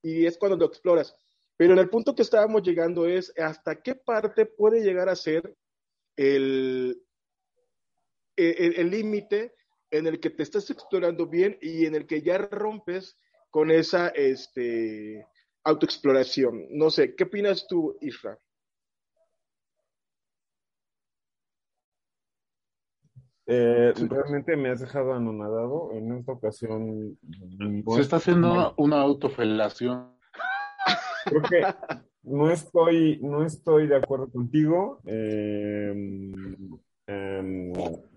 y 0.02 0.24
es 0.24 0.38
cuando 0.38 0.56
lo 0.56 0.64
exploras. 0.64 1.14
Pero 1.58 1.74
en 1.74 1.78
el 1.80 1.90
punto 1.90 2.14
que 2.14 2.22
estábamos 2.22 2.62
llegando 2.62 3.06
es 3.06 3.38
hasta 3.38 3.82
qué 3.82 3.94
parte 3.94 4.46
puede 4.46 4.82
llegar 4.82 5.10
a 5.10 5.16
ser 5.16 5.54
el 6.16 7.02
límite 8.36 9.36
el, 9.36 9.42
el 9.42 9.52
en 9.90 10.06
el 10.06 10.20
que 10.20 10.30
te 10.30 10.42
estás 10.42 10.70
explorando 10.70 11.26
bien 11.26 11.58
y 11.60 11.84
en 11.84 11.94
el 11.94 12.06
que 12.06 12.22
ya 12.22 12.38
rompes 12.38 13.18
con 13.50 13.70
esa 13.70 14.08
este, 14.08 15.26
autoexploración. 15.64 16.66
No 16.70 16.90
sé, 16.90 17.14
¿qué 17.14 17.24
opinas 17.24 17.66
tú, 17.66 17.96
Isra? 18.00 18.38
Eh, 23.52 23.92
realmente 24.08 24.56
me 24.56 24.70
has 24.70 24.80
dejado 24.80 25.12
anonadado 25.12 25.90
en 25.92 26.12
esta 26.12 26.32
ocasión. 26.32 27.18
Se 27.96 28.00
está 28.00 28.16
haciendo 28.16 28.74
una 28.76 29.00
autofelación. 29.00 30.16
Creo 31.24 31.42
que 31.42 31.62
no 32.22 32.48
estoy, 32.48 33.18
no 33.20 33.44
estoy 33.44 33.88
de 33.88 33.96
acuerdo 33.96 34.30
contigo. 34.30 35.00
Eh, 35.04 35.92
eh, 37.08 38.09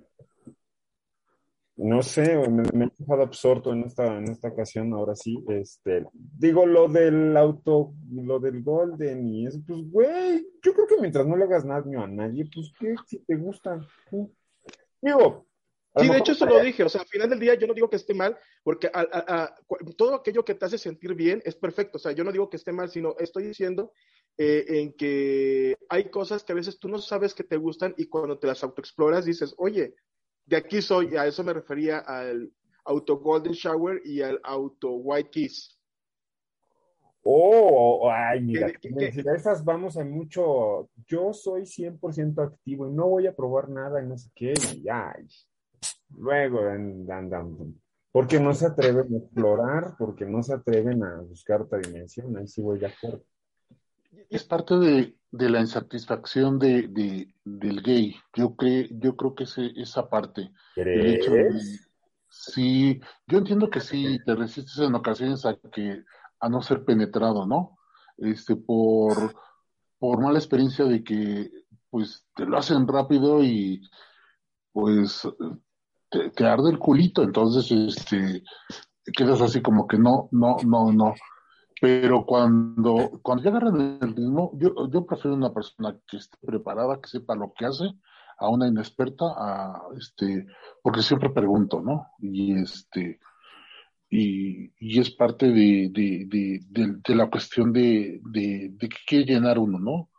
no 1.76 2.04
sé, 2.04 2.38
me, 2.50 2.64
me, 2.74 2.86
he 2.86 2.92
dejado 3.00 3.24
absorto 3.24 3.74
en 3.74 3.84
esta, 3.84 4.18
en 4.18 4.30
esta 4.30 4.50
ocasión, 4.50 4.94
ahora 4.94 5.16
sí, 5.16 5.44
este, 5.50 6.06
digo 6.14 6.66
lo 6.66 6.88
del 6.88 7.36
auto, 7.36 7.94
lo 8.12 8.40
del 8.40 8.62
Golden 8.62 9.28
y 9.28 9.48
eso, 9.48 9.60
pues, 9.66 9.80
güey, 9.90 10.48
yo 10.62 10.74
creo 10.74 10.88
que 10.88 11.02
mientras 11.02 11.26
no 11.26 11.36
le 11.36 11.46
hagas 11.46 11.66
daño 11.66 12.04
a 12.04 12.08
nadie, 12.08 12.48
pues, 12.54 12.72
¿qué? 12.80 12.94
Si 13.08 13.20
te 13.20 13.36
gusta, 13.36 13.80
digo. 15.02 15.48
Sí, 15.96 16.10
de 16.10 16.18
hecho 16.18 16.32
eso 16.32 16.48
lo 16.48 16.60
dije, 16.60 16.84
o 16.84 16.90
sea, 16.90 17.02
al 17.02 17.08
final 17.08 17.30
del 17.30 17.40
día 17.40 17.54
yo 17.54 17.68
no 17.68 17.74
digo 17.76 17.88
que 17.88 17.98
esté 17.98 18.16
mal, 18.16 18.36
porque 18.64 18.88
a, 18.88 19.02
a, 19.02 19.44
a, 19.44 19.56
todo 19.96 20.16
aquello 20.16 20.44
que 20.44 20.56
te 20.56 20.66
hace 20.66 20.80
sentir 20.80 21.14
bien 21.14 21.40
es 21.46 21.56
perfecto, 21.56 21.98
o 21.98 22.00
sea, 22.00 22.14
yo 22.14 22.24
no 22.24 22.32
digo 22.32 22.50
que 22.50 22.58
esté 22.58 22.72
mal, 22.72 22.90
sino 22.90 23.16
estoy 23.20 23.44
diciendo 23.44 23.92
eh, 24.40 24.66
en 24.68 24.94
que 24.94 25.78
hay 25.90 26.10
cosas 26.10 26.44
que 26.44 26.52
a 26.52 26.56
veces 26.56 26.80
tú 26.80 26.88
no 26.88 26.98
sabes 26.98 27.36
que 27.36 27.44
te 27.44 27.58
gustan 27.58 27.94
y 27.98 28.08
cuando 28.08 28.40
te 28.40 28.48
las 28.48 28.64
autoexploras 28.64 29.26
dices, 29.26 29.54
oye, 29.58 29.94
de 30.46 30.58
aquí 30.58 30.82
soy, 30.82 31.16
a 31.16 31.26
eso 31.26 31.44
me 31.44 31.54
refería 31.54 32.00
al 32.00 32.52
auto 32.86 33.18
Golden 33.18 33.54
Shower 33.54 34.02
y 34.04 34.22
al 34.22 34.40
auto 34.44 34.92
White 34.92 35.30
Kiss. 35.30 35.80
Oh, 37.26 38.12
ay, 38.12 38.42
mira, 38.42 38.68
¿Qué, 38.68 38.90
qué, 38.94 39.12
qué? 39.12 39.24
esas 39.34 39.64
vamos 39.64 39.96
a 39.98 40.04
mucho. 40.04 40.90
Yo 41.08 41.32
soy 41.32 41.62
100% 41.62 42.44
activo 42.44 42.88
y 42.88 42.92
no 42.92 43.08
voy 43.08 43.28
a 43.28 43.36
probar 43.36 43.70
nada 43.70 44.04
y 44.04 44.08
no 44.08 44.18
sé 44.18 44.30
qué. 44.36 44.54
Y 44.76 44.90
ay, 44.90 45.26
luego 46.18 46.68
andan. 46.68 47.80
Porque 48.12 48.40
no 48.40 48.54
se 48.54 48.68
atreven 48.68 49.14
a 49.14 49.18
explorar, 49.18 49.96
porque 49.98 50.26
no 50.26 50.44
se 50.44 50.54
atreven 50.54 51.02
a 51.04 51.22
buscar 51.22 51.62
otra 51.62 51.80
dimensión. 51.80 52.36
Ahí 52.38 52.48
sí 52.48 52.62
voy 52.62 52.78
de 52.78 52.88
acuerdo. 52.88 53.24
Es 54.30 54.44
parte 54.44 54.78
de, 54.78 55.16
de 55.32 55.50
la 55.50 55.60
insatisfacción 55.60 56.60
de, 56.60 56.88
de, 56.88 57.34
del 57.44 57.82
gay. 57.82 58.16
Yo, 58.34 58.56
creo 58.56 58.88
yo 58.92 59.16
creo 59.16 59.36
que 59.36 59.44
ese, 59.46 59.72
esa 59.76 60.10
parte. 60.10 60.52
El 60.76 61.06
hecho 61.08 61.32
de, 61.32 61.50
sí, 62.30 63.00
yo 63.28 63.40
entiendo 63.40 63.70
que 63.70 63.80
sí 63.80 64.20
te 64.26 64.36
resistes 64.36 64.78
en 64.80 64.96
ocasiones 64.96 65.46
a 65.46 65.56
que 65.56 66.04
a 66.40 66.50
no 66.50 66.62
ser 66.62 66.84
penetrado, 66.84 67.46
¿no? 67.46 67.78
Este, 68.18 68.56
por, 68.56 69.34
por 69.98 70.22
mala 70.22 70.38
experiencia 70.38 70.86
de 70.86 71.04
que 71.04 71.50
pues 71.90 72.26
te 72.36 72.46
lo 72.46 72.58
hacen 72.58 72.88
rápido 72.88 73.44
y 73.44 73.82
pues 74.72 75.28
te, 76.10 76.32
te 76.32 76.46
arde 76.46 76.72
el 76.72 76.80
culito, 76.80 77.24
entonces 77.24 77.72
este 77.72 78.44
quedas 79.16 79.42
así 79.42 79.62
como 79.62 79.88
que 79.88 79.98
no, 79.98 80.30
no, 80.32 80.58
no, 80.66 80.92
no 80.92 81.14
pero 81.84 82.26
cuando, 82.26 83.20
cuando 83.22 83.44
ya 83.44 83.50
agarran 83.50 84.00
el 84.02 84.16
ritmo, 84.16 84.52
yo, 84.56 84.90
yo 84.90 85.06
prefiero 85.06 85.36
una 85.36 85.54
persona 85.54 85.94
que 86.08 86.16
esté 86.16 86.38
preparada, 86.42 87.02
que 87.02 87.10
sepa 87.10 87.36
lo 87.36 87.52
que 87.52 87.66
hace, 87.66 87.84
a 88.38 88.48
una 88.48 88.70
inexperta, 88.70 89.26
a 89.26 89.82
este, 90.00 90.46
porque 90.82 91.02
siempre 91.02 91.32
pregunto, 91.32 91.82
¿no? 91.82 92.08
Y 92.20 92.58
este, 92.58 93.20
y, 94.10 94.72
y 94.80 94.98
es 95.02 95.12
parte 95.12 95.48
de, 95.48 95.90
de, 95.92 96.26
de, 96.70 96.96
de, 97.06 97.16
la 97.16 97.30
cuestión 97.30 97.74
de, 97.74 98.22
que 98.34 98.90
quiere 99.06 99.34
llenar 99.34 99.60
uno, 99.60 99.78
¿no? 99.78 100.10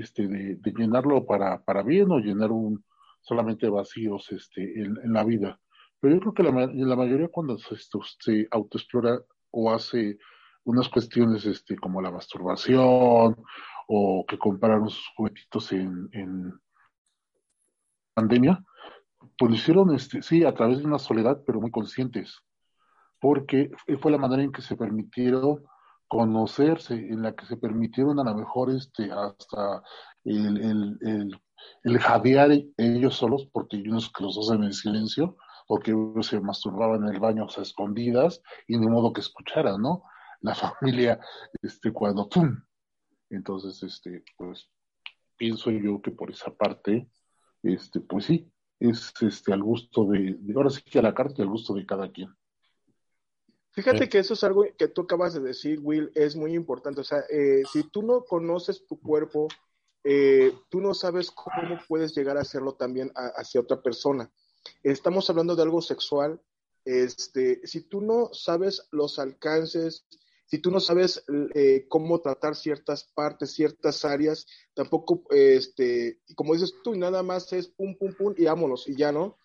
Este, 0.00 0.26
de, 0.26 0.56
de 0.56 0.72
llenarlo 0.72 1.24
para, 1.24 1.62
para 1.62 1.84
bien 1.84 2.10
o 2.10 2.18
llenar 2.18 2.50
un 2.50 2.84
solamente 3.20 3.68
vacíos 3.68 4.26
este, 4.32 4.82
en, 4.82 4.96
en 5.04 5.12
la 5.12 5.22
vida. 5.22 5.60
Pero 6.00 6.14
yo 6.14 6.20
creo 6.20 6.34
que 6.34 6.42
la, 6.42 6.66
la 6.66 6.96
mayoría 6.96 7.28
cuando 7.28 7.58
se, 7.58 7.76
se 7.76 8.48
autoexplora 8.50 9.20
o 9.52 9.72
hace 9.72 10.18
unas 10.66 10.88
cuestiones 10.88 11.46
este, 11.46 11.76
como 11.76 12.02
la 12.02 12.10
masturbación 12.10 13.36
o 13.88 14.24
que 14.26 14.36
compraron 14.36 14.90
sus 14.90 15.08
juguetitos 15.16 15.72
en, 15.72 16.08
en 16.12 16.52
pandemia, 18.14 18.62
pues 19.38 19.50
lo 19.50 19.56
hicieron, 19.56 19.94
este, 19.94 20.22
sí, 20.22 20.44
a 20.44 20.54
través 20.54 20.78
de 20.78 20.84
una 20.84 20.98
soledad, 20.98 21.42
pero 21.46 21.60
muy 21.60 21.70
conscientes, 21.70 22.40
porque 23.20 23.70
fue 24.00 24.10
la 24.10 24.18
manera 24.18 24.42
en 24.42 24.52
que 24.52 24.62
se 24.62 24.76
permitieron 24.76 25.62
conocerse, 26.08 26.94
en 26.94 27.22
la 27.22 27.34
que 27.34 27.46
se 27.46 27.56
permitieron 27.56 28.18
a 28.18 28.24
lo 28.24 28.34
mejor 28.34 28.70
este, 28.70 29.10
hasta 29.10 29.82
el, 30.24 30.56
el, 30.58 30.98
el, 31.00 31.40
el 31.84 31.98
jadear 31.98 32.50
ellos 32.76 33.14
solos, 33.14 33.48
porque 33.52 33.82
unos 33.86 34.10
que 34.12 34.24
los 34.24 34.36
hacen 34.38 34.64
en 34.64 34.72
silencio, 34.72 35.36
porque 35.68 35.94
se 36.22 36.40
masturbaban 36.40 37.04
en 37.04 37.14
el 37.14 37.20
baño 37.20 37.46
a 37.46 37.62
escondidas 37.62 38.40
y 38.66 38.78
de 38.78 38.86
modo 38.86 39.12
que 39.12 39.20
escucharan, 39.20 39.80
¿no? 39.80 40.02
La 40.46 40.54
familia 40.54 41.20
este 41.62 41.92
cuando 41.92 42.28
¡pum! 42.28 42.56
entonces 43.30 43.82
este 43.82 44.24
pues 44.36 44.70
pienso 45.36 45.70
yo 45.70 46.00
que 46.00 46.12
por 46.12 46.30
esa 46.30 46.54
parte 46.54 47.10
este 47.62 48.00
pues 48.00 48.24
sí 48.26 48.50
es 48.80 49.12
este 49.20 49.52
al 49.52 49.62
gusto 49.62 50.06
de, 50.06 50.36
de 50.38 50.54
ahora 50.54 50.70
sí 50.70 50.82
que 50.82 50.98
a 50.98 51.02
la 51.02 51.14
carta 51.14 51.34
y 51.38 51.42
al 51.42 51.48
gusto 51.48 51.74
de 51.74 51.84
cada 51.84 52.10
quien 52.10 52.34
Fíjate 53.76 54.04
sí. 54.04 54.08
que 54.08 54.18
eso 54.20 54.32
es 54.32 54.42
algo 54.42 54.64
que 54.78 54.88
tú 54.88 55.02
acabas 55.02 55.34
de 55.34 55.40
decir, 55.40 55.80
Will, 55.82 56.10
es 56.14 56.34
muy 56.34 56.54
importante. 56.54 57.02
O 57.02 57.04
sea, 57.04 57.18
eh, 57.28 57.62
si 57.70 57.82
tú 57.82 58.00
no 58.00 58.24
conoces 58.24 58.86
tu 58.86 58.98
cuerpo, 58.98 59.48
eh, 60.02 60.54
tú 60.70 60.80
no 60.80 60.94
sabes 60.94 61.30
cómo 61.30 61.78
puedes 61.86 62.16
llegar 62.16 62.38
a 62.38 62.40
hacerlo 62.40 62.72
también 62.72 63.12
a, 63.14 63.26
hacia 63.36 63.60
otra 63.60 63.82
persona. 63.82 64.32
Estamos 64.82 65.28
hablando 65.28 65.54
de 65.54 65.62
algo 65.62 65.82
sexual. 65.82 66.40
Este, 66.86 67.66
si 67.66 67.82
tú 67.82 68.00
no 68.00 68.30
sabes 68.32 68.88
los 68.92 69.18
alcances, 69.18 70.06
si 70.46 70.58
tú 70.58 70.70
no 70.70 70.80
sabes 70.80 71.24
eh, 71.54 71.86
cómo 71.88 72.20
tratar 72.20 72.54
ciertas 72.56 73.04
partes, 73.14 73.52
ciertas 73.52 74.04
áreas, 74.04 74.46
tampoco, 74.74 75.24
este, 75.30 76.20
como 76.34 76.54
dices 76.54 76.72
tú, 76.82 76.94
nada 76.94 77.22
más 77.22 77.52
es 77.52 77.68
pum, 77.68 77.96
pum, 77.98 78.14
pum 78.14 78.34
y 78.36 78.44
vámonos, 78.44 78.88
y 78.88 78.96
ya 78.96 79.12
no. 79.12 79.36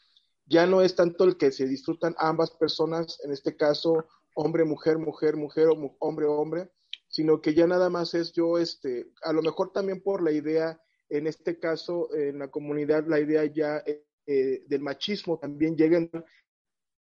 ya 0.45 0.67
no 0.67 0.81
es 0.81 0.95
tanto 0.95 1.23
el 1.23 1.37
que 1.37 1.51
se 1.51 1.65
disfrutan 1.65 2.15
ambas 2.17 2.51
personas, 2.51 3.19
en 3.23 3.31
este 3.31 3.55
caso 3.55 4.05
hombre, 4.33 4.63
mujer, 4.63 4.97
mujer, 4.97 5.35
mujer 5.35 5.67
o 5.67 5.95
hombre, 5.99 6.25
hombre, 6.25 6.69
sino 7.07 7.41
que 7.41 7.53
ya 7.53 7.67
nada 7.67 7.89
más 7.89 8.13
es 8.13 8.31
yo, 8.31 8.57
este, 8.57 9.11
a 9.23 9.33
lo 9.33 9.41
mejor 9.41 9.71
también 9.71 10.01
por 10.01 10.23
la 10.23 10.31
idea, 10.31 10.81
en 11.09 11.27
este 11.27 11.59
caso, 11.59 12.13
en 12.13 12.39
la 12.39 12.49
comunidad, 12.49 13.05
la 13.07 13.19
idea 13.19 13.43
ya 13.45 13.79
eh, 13.85 14.05
eh, 14.25 14.63
del 14.67 14.81
machismo 14.81 15.37
también 15.37 15.75
llega 15.75 15.97
en 15.97 16.09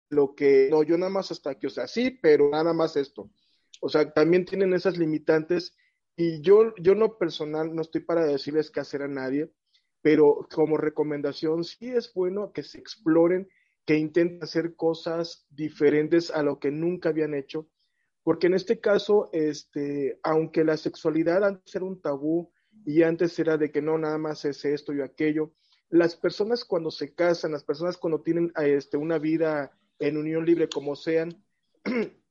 lo 0.10 0.34
que, 0.36 0.68
no, 0.72 0.84
yo 0.84 0.98
nada 0.98 1.12
más 1.12 1.32
hasta 1.32 1.52
aquí, 1.52 1.68
o 1.68 1.70
sea, 1.70 1.88
sí, 1.88 2.12
pero 2.12 2.50
nada 2.50 2.74
más 2.74 2.96
esto. 2.96 3.30
O 3.84 3.90
sea, 3.90 4.14
también 4.14 4.46
tienen 4.46 4.74
esas 4.74 4.98
limitantes 4.98 5.76
y 6.16 6.40
yo, 6.40 6.74
yo 6.78 6.96
no 6.96 7.18
personal, 7.18 7.76
no 7.76 7.82
estoy 7.82 8.00
para 8.00 8.24
decirles 8.26 8.72
qué 8.72 8.80
hacer 8.80 9.02
a 9.02 9.10
nadie, 9.10 9.52
pero 10.02 10.48
como 10.50 10.78
recomendación 10.78 11.66
sí 11.66 11.90
es 11.90 12.14
bueno 12.14 12.54
que 12.54 12.64
se 12.64 12.80
exploren, 12.80 13.50
que 13.86 13.98
intenten 13.98 14.42
hacer 14.42 14.78
cosas 14.78 15.46
diferentes 15.50 16.32
a 16.32 16.44
lo 16.44 16.60
que 16.60 16.72
nunca 16.72 17.10
habían 17.10 17.34
hecho, 17.34 17.68
porque 18.24 18.48
en 18.48 18.54
este 18.54 18.80
caso, 18.80 19.30
este, 19.34 20.18
aunque 20.24 20.64
la 20.64 20.78
sexualidad 20.78 21.44
antes 21.44 21.76
era 21.76 21.84
un 21.84 22.02
tabú 22.02 22.54
y 22.86 23.04
antes 23.04 23.38
era 23.38 23.58
de 23.58 23.70
que 23.70 23.82
no, 23.82 23.98
nada 23.98 24.18
más 24.18 24.46
es 24.46 24.64
esto 24.64 24.94
y 24.94 25.02
aquello, 25.02 25.52
las 25.90 26.16
personas 26.16 26.64
cuando 26.64 26.90
se 26.90 27.14
casan, 27.14 27.52
las 27.52 27.66
personas 27.66 27.98
cuando 27.98 28.22
tienen 28.22 28.54
este, 28.56 28.96
una 28.96 29.18
vida 29.18 29.78
en 30.00 30.16
unión 30.16 30.46
libre 30.46 30.70
como 30.70 30.96
sean, 30.96 31.44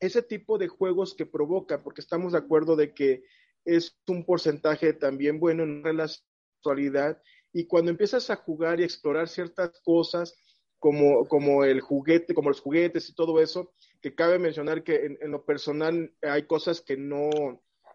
ese 0.00 0.22
tipo 0.22 0.58
de 0.58 0.68
juegos 0.68 1.14
que 1.14 1.26
provoca, 1.26 1.82
porque 1.82 2.00
estamos 2.00 2.32
de 2.32 2.38
acuerdo 2.38 2.76
de 2.76 2.94
que 2.94 3.24
es 3.64 3.98
un 4.06 4.24
porcentaje 4.24 4.92
también 4.92 5.40
bueno 5.40 5.64
en 5.64 5.96
la 5.96 6.08
sexualidad, 6.08 7.20
y 7.52 7.66
cuando 7.66 7.90
empiezas 7.90 8.28
a 8.30 8.36
jugar 8.36 8.80
y 8.80 8.84
explorar 8.84 9.28
ciertas 9.28 9.80
cosas, 9.82 10.36
como, 10.78 11.26
como 11.26 11.64
el 11.64 11.80
juguete, 11.80 12.34
como 12.34 12.50
los 12.50 12.60
juguetes 12.60 13.08
y 13.08 13.14
todo 13.14 13.40
eso, 13.40 13.72
que 14.00 14.14
cabe 14.14 14.38
mencionar 14.38 14.84
que 14.84 15.16
en, 15.20 15.30
lo 15.30 15.44
personal 15.44 16.14
hay 16.22 16.42
cosas 16.44 16.80
que 16.80 16.96
no, 16.96 17.30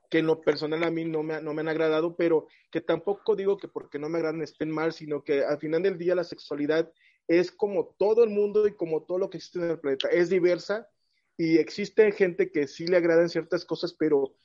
que 0.09 0.19
en 0.19 0.27
lo 0.27 0.41
personal 0.41 0.83
a 0.83 0.91
mí 0.91 1.05
no 1.05 1.23
me, 1.23 1.41
no 1.41 1.53
me 1.53 1.61
han 1.61 1.69
agradado, 1.69 2.15
pero 2.15 2.47
que 2.71 2.81
tampoco 2.81 3.35
digo 3.35 3.57
que 3.57 3.67
porque 3.67 3.99
no 3.99 4.09
me 4.09 4.17
agradan 4.17 4.41
estén 4.41 4.71
mal, 4.71 4.93
sino 4.93 5.23
que 5.23 5.45
al 5.45 5.59
final 5.59 5.83
del 5.83 5.97
día 5.97 6.15
la 6.15 6.23
sexualidad 6.23 6.91
es 7.27 7.51
como 7.51 7.95
todo 7.97 8.23
el 8.23 8.29
mundo 8.29 8.67
y 8.67 8.75
como 8.75 9.03
todo 9.03 9.19
lo 9.19 9.29
que 9.29 9.37
existe 9.37 9.59
en 9.59 9.69
el 9.69 9.79
planeta, 9.79 10.09
es 10.09 10.29
diversa 10.29 10.89
y 11.43 11.57
existe 11.57 12.11
gente 12.11 12.51
que 12.51 12.67
sí 12.67 12.85
le 12.85 12.97
agradan 12.97 13.27
ciertas 13.27 13.65
cosas, 13.65 13.95
pero 13.97 14.35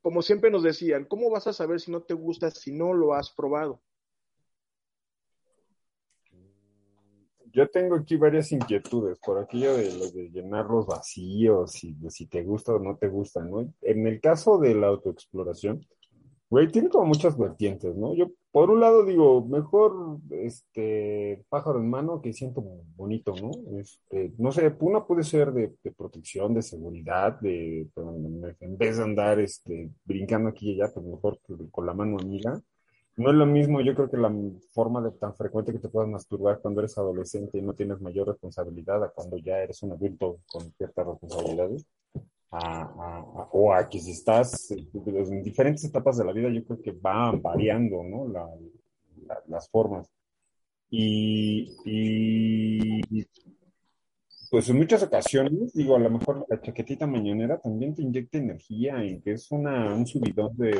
como 0.00 0.22
siempre 0.22 0.50
nos 0.50 0.62
decían, 0.62 1.04
¿cómo 1.04 1.28
vas 1.28 1.46
a 1.46 1.52
saber 1.52 1.80
si 1.80 1.90
no 1.90 2.00
te 2.00 2.14
gusta 2.14 2.50
si 2.50 2.72
no 2.72 2.94
lo 2.94 3.12
has 3.12 3.28
probado? 3.28 3.82
Yo 7.52 7.68
tengo 7.68 7.96
aquí 7.96 8.16
varias 8.16 8.52
inquietudes 8.52 9.18
por 9.18 9.38
aquello 9.38 9.76
de 9.76 9.90
de 10.12 10.30
llenar 10.30 10.64
los 10.64 10.86
vacíos 10.86 11.84
y 11.84 11.92
de 11.92 12.10
si 12.10 12.26
te 12.26 12.42
gusta 12.42 12.72
o 12.72 12.78
no 12.78 12.96
te 12.96 13.08
gusta, 13.08 13.44
¿no? 13.44 13.74
En 13.82 14.06
el 14.06 14.18
caso 14.18 14.56
de 14.56 14.74
la 14.74 14.86
autoexploración, 14.86 15.86
güey, 16.50 16.68
tiene 16.68 16.88
como 16.88 17.06
muchas 17.06 17.38
vertientes, 17.38 17.94
¿no? 17.96 18.14
Yo, 18.14 18.30
por 18.50 18.70
un 18.70 18.80
lado, 18.80 19.04
digo, 19.04 19.44
mejor 19.46 20.18
este 20.30 21.44
pájaro 21.48 21.78
en 21.78 21.88
mano 21.88 22.20
que 22.20 22.32
siento 22.32 22.62
bonito, 22.96 23.32
¿no? 23.40 23.50
Este, 23.78 24.32
no 24.36 24.50
sé, 24.50 24.74
una 24.80 25.06
puede 25.06 25.22
ser 25.22 25.52
de, 25.52 25.74
de 25.82 25.92
protección, 25.92 26.52
de 26.54 26.62
seguridad, 26.62 27.40
de, 27.40 27.88
en 28.60 28.76
vez 28.76 28.96
de 28.98 29.04
andar 29.04 29.38
este, 29.38 29.90
brincando 30.04 30.50
aquí 30.50 30.72
y 30.72 30.82
allá, 30.82 30.92
pues 30.92 31.06
mejor 31.06 31.38
con 31.70 31.86
la 31.86 31.94
mano 31.94 32.18
amiga. 32.18 32.60
No 33.16 33.30
es 33.30 33.36
lo 33.36 33.46
mismo, 33.46 33.80
yo 33.82 33.94
creo 33.94 34.10
que 34.10 34.16
la 34.16 34.32
forma 34.72 35.02
de 35.02 35.10
tan 35.12 35.34
frecuente 35.34 35.72
que 35.72 35.78
te 35.78 35.88
puedas 35.88 36.08
masturbar 36.08 36.60
cuando 36.60 36.80
eres 36.80 36.96
adolescente 36.96 37.58
y 37.58 37.62
no 37.62 37.74
tienes 37.74 38.00
mayor 38.00 38.28
responsabilidad 38.28 39.04
a 39.04 39.10
cuando 39.10 39.36
ya 39.38 39.58
eres 39.58 39.82
un 39.82 39.92
adulto 39.92 40.40
con 40.50 40.72
ciertas 40.72 41.06
responsabilidades. 41.06 41.86
A, 42.52 43.48
o 43.52 43.72
a 43.72 43.88
que 43.88 44.00
si 44.00 44.10
estás 44.10 44.72
en 44.72 45.42
diferentes 45.42 45.84
etapas 45.84 46.18
de 46.18 46.24
la 46.24 46.32
vida, 46.32 46.48
yo 46.50 46.64
creo 46.64 46.82
que 46.82 46.90
van 46.90 47.40
variando, 47.40 48.02
¿no? 48.02 48.26
La, 48.26 48.48
la, 49.26 49.40
las 49.46 49.68
formas. 49.70 50.10
Y, 50.90 51.76
y, 51.84 53.00
pues 54.50 54.68
en 54.68 54.78
muchas 54.78 55.00
ocasiones, 55.04 55.72
digo, 55.72 55.94
a 55.94 56.00
lo 56.00 56.10
mejor 56.10 56.44
la 56.48 56.60
chaquetita 56.60 57.06
mañanera 57.06 57.60
también 57.60 57.94
te 57.94 58.02
inyecta 58.02 58.38
energía 58.38 59.04
y 59.04 59.20
que 59.20 59.34
es 59.34 59.48
una, 59.52 59.94
un 59.94 60.04
subidón 60.04 60.56
de, 60.56 60.70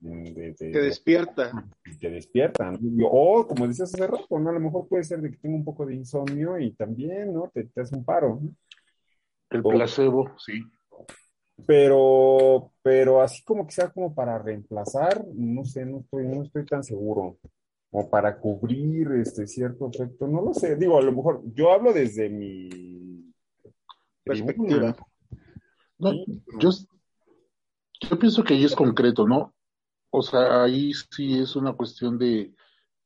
de, 0.00 0.32
de, 0.32 0.72
Te 0.72 0.82
despierta. 0.82 1.52
Te 2.00 2.10
despierta, 2.10 2.72
¿no? 2.72 3.06
O, 3.06 3.46
como 3.46 3.68
decías 3.68 3.94
hace 3.94 4.04
rato, 4.04 4.36
¿no? 4.40 4.50
A 4.50 4.54
lo 4.54 4.58
mejor 4.58 4.88
puede 4.88 5.04
ser 5.04 5.20
de 5.20 5.30
que 5.30 5.36
tenga 5.36 5.54
un 5.54 5.64
poco 5.64 5.86
de 5.86 5.94
insomnio 5.94 6.58
y 6.58 6.72
también, 6.72 7.32
¿no? 7.32 7.48
Te, 7.54 7.62
te 7.62 7.82
hace 7.82 7.94
un 7.94 8.04
paro, 8.04 8.40
¿no? 8.42 8.50
El 9.50 9.62
placebo, 9.62 10.32
sí. 10.38 10.64
Pero, 11.66 12.72
pero 12.82 13.22
así 13.22 13.42
como 13.44 13.66
que 13.66 13.72
sea 13.72 13.90
como 13.90 14.14
para 14.14 14.38
reemplazar, 14.38 15.24
no 15.34 15.64
sé, 15.64 15.84
no 15.84 16.00
estoy, 16.00 16.26
no 16.26 16.42
estoy 16.42 16.64
tan 16.66 16.82
seguro. 16.84 17.38
O 17.90 18.08
para 18.08 18.38
cubrir 18.38 19.10
este 19.12 19.46
cierto 19.46 19.90
efecto, 19.92 20.26
no 20.28 20.42
lo 20.42 20.54
sé. 20.54 20.76
Digo, 20.76 20.98
a 20.98 21.02
lo 21.02 21.12
mejor, 21.12 21.42
yo 21.54 21.72
hablo 21.72 21.92
desde 21.92 22.28
mi 22.28 23.32
perspectiva. 24.22 24.96
No, 25.98 26.12
yo, 26.58 26.70
yo 28.00 28.18
pienso 28.18 28.44
que 28.44 28.54
ahí 28.54 28.64
es 28.64 28.74
concreto, 28.74 29.26
¿no? 29.26 29.54
O 30.10 30.22
sea, 30.22 30.64
ahí 30.64 30.92
sí 31.10 31.38
es 31.38 31.56
una 31.56 31.72
cuestión 31.72 32.18
de, 32.18 32.54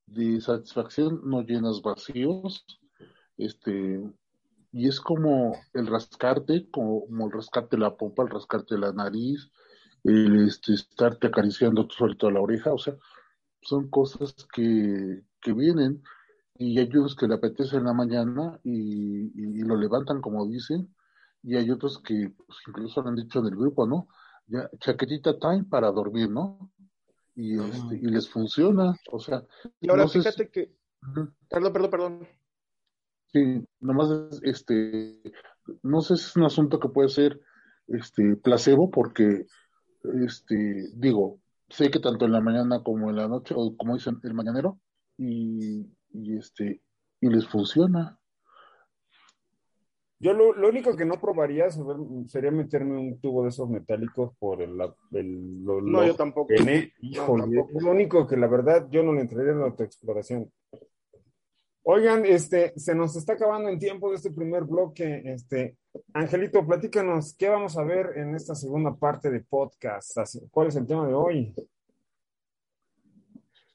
de 0.07 0.41
satisfacción, 0.41 1.21
no 1.25 1.43
llenas 1.43 1.83
vacíos, 1.83 2.65
este, 3.37 4.03
y 4.75 4.89
es 4.89 5.01
como 5.01 5.57
el 5.73 5.87
rascarte, 5.87 6.69
como, 6.73 7.07
como 7.07 7.27
el 7.27 7.33
rascarte 7.33 7.79
la 7.79 7.97
pompa, 7.97 8.25
el 8.25 8.31
rascarte 8.31 8.77
la 8.77 8.93
nariz, 8.93 9.49
el 10.03 10.49
este, 10.49 10.75
estarte 10.75 11.29
acariciando 11.29 11.87
tú 11.87 11.95
solito 11.95 12.29
la 12.29 12.41
oreja, 12.41 12.73
o 12.73 12.79
sea, 12.79 12.97
son 13.63 13.89
cosas 13.89 14.35
que, 14.53 15.23
que 15.41 15.53
vienen 15.53 16.03
y 16.59 16.81
hay 16.81 16.91
unos 16.93 17.15
que 17.15 17.29
le 17.29 17.35
apetece 17.35 17.77
en 17.77 17.85
la 17.85 17.93
mañana 17.93 18.59
y, 18.65 19.27
y, 19.27 19.61
y, 19.61 19.63
lo 19.63 19.77
levantan 19.77 20.21
como 20.21 20.45
dicen 20.45 20.93
y 21.45 21.55
hay 21.55 21.71
otros 21.71 22.01
que 22.01 22.33
pues, 22.37 22.59
incluso 22.67 23.01
lo 23.01 23.11
han 23.11 23.15
dicho 23.15 23.39
en 23.39 23.47
el 23.47 23.57
grupo, 23.57 23.87
¿no? 23.87 24.09
Ya, 24.49 24.69
chaquetita 24.81 25.39
time 25.39 25.65
para 25.71 25.93
dormir, 25.93 26.29
¿no? 26.31 26.73
Y, 27.37 27.61
este, 27.61 27.97
y 27.97 28.07
les 28.07 28.29
funciona, 28.29 28.97
o 29.13 29.21
sea. 29.21 29.45
Y 29.81 29.89
ahora 29.89 30.03
no 30.03 30.09
fíjate 30.09 30.51
que, 30.51 30.75
perdón, 31.49 31.73
perdón, 31.73 31.91
perdón. 31.91 32.29
Sí, 33.35 33.67
nomás 33.81 34.11
este, 34.45 35.21
no 35.83 36.01
sé 36.03 36.17
si 36.17 36.23
es 36.23 36.37
un 36.37 36.45
asunto 36.45 36.79
que 36.79 36.89
puede 36.89 37.09
ser 37.09 37.41
este 37.89 38.37
placebo 38.37 38.93
porque, 38.93 39.47
este, 40.25 40.91
digo, 40.95 41.41
sé 41.69 41.91
que 41.91 41.99
tanto 41.99 42.27
en 42.27 42.31
la 42.31 42.41
mañana 42.41 42.85
como 42.85 43.11
en 43.11 43.17
la 43.17 43.27
noche, 43.27 43.53
o 43.57 43.77
como 43.77 43.95
dicen, 43.95 44.21
el 44.23 44.35
mañanero, 44.35 44.79
y, 45.19 45.85
y 46.13 46.39
este, 46.39 46.81
y 47.21 47.29
les 47.29 47.49
funciona. 47.49 48.21
Yo 50.21 50.33
lo, 50.33 50.55
lo, 50.55 50.69
único 50.69 50.97
que 50.97 51.05
no 51.05 51.21
probaría 51.21 51.67
sería 52.29 52.53
meterme 52.53 52.97
un 52.97 53.21
tubo 53.21 53.43
de 53.43 53.49
esos 53.49 53.69
metálicos 53.69 54.33
por 54.39 54.63
el... 54.63 54.81
el 55.11 55.65
lo, 55.65 55.81
no, 55.83 56.03
lo 56.03 56.07
yo 56.07 56.15
tampoco. 56.15 56.55
Híjole, 56.55 56.93
no, 57.01 57.51
tampoco. 57.51 57.71
es 57.75 57.83
lo 57.83 57.91
único 57.91 58.29
que 58.29 58.37
la 58.37 58.47
verdad 58.47 58.87
yo 58.91 59.03
no 59.03 59.13
le 59.13 59.23
entraría 59.23 59.51
en 59.51 59.59
la 59.59 59.67
autoexploración. 59.67 60.53
Oigan, 61.87 62.25
este, 62.25 62.73
se 62.79 62.95
nos 62.95 63.15
está 63.15 63.35
acabando 63.35 63.69
el 63.69 63.79
tiempo 63.79 64.09
de 64.09 64.17
este 64.17 64.31
primer 64.31 64.65
bloque. 64.65 65.21
Este, 65.27 65.77
Angelito, 66.15 66.67
platícanos, 66.67 67.35
¿qué 67.37 67.51
vamos 67.51 67.77
a 67.77 67.85
ver 67.85 68.17
en 68.17 68.35
esta 68.35 68.55
segunda 68.55 68.97
parte 68.97 69.31
de 69.31 69.41
podcast? 69.41 70.17
¿Cuál 70.51 70.69
es 70.69 70.77
el 70.77 70.87
tema 70.87 71.07
de 71.07 71.13
hoy? 71.13 71.55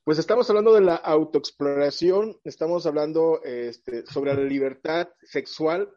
Pues 0.04 0.18
estamos 0.18 0.50
hablando 0.50 0.74
de 0.74 0.82
la 0.82 0.96
autoexploración, 0.96 2.36
estamos 2.44 2.88
hablando 2.88 3.44
este, 3.44 4.04
sobre 4.08 4.34
la 4.34 4.42
libertad 4.42 5.10
sexual, 5.22 5.88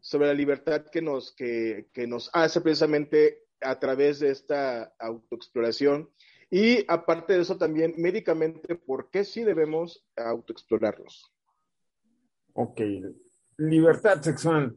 sobre 0.00 0.28
la 0.28 0.34
libertad 0.34 0.86
que 0.90 1.02
nos, 1.02 1.34
que, 1.34 1.90
que 1.92 2.06
nos 2.06 2.30
hace 2.32 2.62
precisamente 2.62 3.42
a 3.60 3.78
través 3.78 4.20
de 4.20 4.30
esta 4.30 4.94
autoexploración. 4.98 6.10
Y 6.48 6.90
aparte 6.90 7.34
de 7.34 7.42
eso 7.42 7.58
también 7.58 7.92
médicamente, 7.98 8.74
¿por 8.74 9.10
qué 9.10 9.22
sí 9.22 9.44
debemos 9.44 10.02
autoexplorarnos? 10.16 11.30
Ok, 12.60 12.80
libertad 13.58 14.20
sexual. 14.20 14.76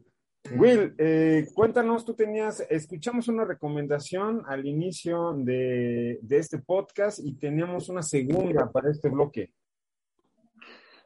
Will, 0.52 0.94
eh, 0.98 1.48
cuéntanos, 1.52 2.04
tú 2.04 2.14
tenías, 2.14 2.64
escuchamos 2.70 3.26
una 3.26 3.44
recomendación 3.44 4.44
al 4.46 4.66
inicio 4.66 5.32
de, 5.36 6.20
de, 6.22 6.36
este 6.36 6.58
podcast 6.60 7.18
y 7.18 7.34
teníamos 7.34 7.88
una 7.88 8.04
segunda 8.04 8.70
para 8.70 8.88
este 8.88 9.08
bloque. 9.08 9.50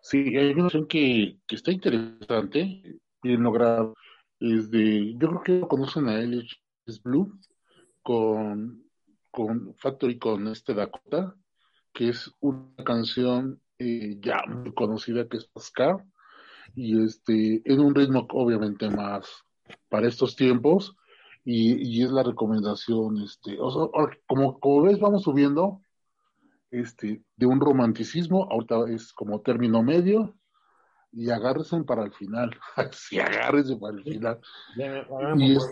Sí, 0.02 0.36
hay 0.36 0.50
una 0.50 0.66
opción 0.66 0.86
que, 0.86 1.38
que 1.46 1.56
está 1.56 1.72
interesante, 1.72 2.82
bien 3.22 3.42
logrado. 3.42 3.94
Es 4.38 4.70
de, 4.70 5.14
yo 5.16 5.28
creo 5.28 5.42
que 5.62 5.68
conocen 5.68 6.08
a 6.08 6.20
él, 6.20 6.46
es 6.84 7.02
Blue, 7.02 7.40
con, 8.02 8.84
con 9.30 9.74
Factory, 9.78 10.18
con 10.18 10.46
este 10.48 10.74
Dakota, 10.74 11.34
que 11.94 12.10
es 12.10 12.30
una 12.40 12.84
canción 12.84 13.62
eh, 13.78 14.18
ya 14.20 14.44
muy 14.46 14.74
conocida 14.74 15.26
que 15.26 15.38
es 15.38 15.46
Pascal 15.46 16.04
y 16.76 17.02
este, 17.02 17.62
en 17.64 17.80
un 17.80 17.94
ritmo 17.94 18.26
obviamente 18.30 18.88
más 18.90 19.26
para 19.88 20.06
estos 20.06 20.36
tiempos, 20.36 20.94
y, 21.44 21.74
y 21.98 22.02
es 22.02 22.10
la 22.10 22.22
recomendación, 22.22 23.22
este, 23.22 23.56
o 23.60 23.70
sea, 23.70 24.08
como, 24.26 24.60
como 24.60 24.82
ves, 24.82 25.00
vamos 25.00 25.22
subiendo, 25.22 25.80
este, 26.70 27.22
de 27.36 27.46
un 27.46 27.60
romanticismo, 27.60 28.46
ahorita 28.50 28.84
es 28.90 29.12
como 29.12 29.40
término 29.40 29.82
medio, 29.82 30.36
y 31.12 31.30
agárrense 31.30 31.82
para 31.84 32.04
el 32.04 32.12
final, 32.12 32.50
sí, 32.92 33.18
agárrense 33.18 33.76
para 33.76 33.96
el 33.96 34.04
final. 34.04 34.40
Y 35.38 35.56
es- 35.56 35.70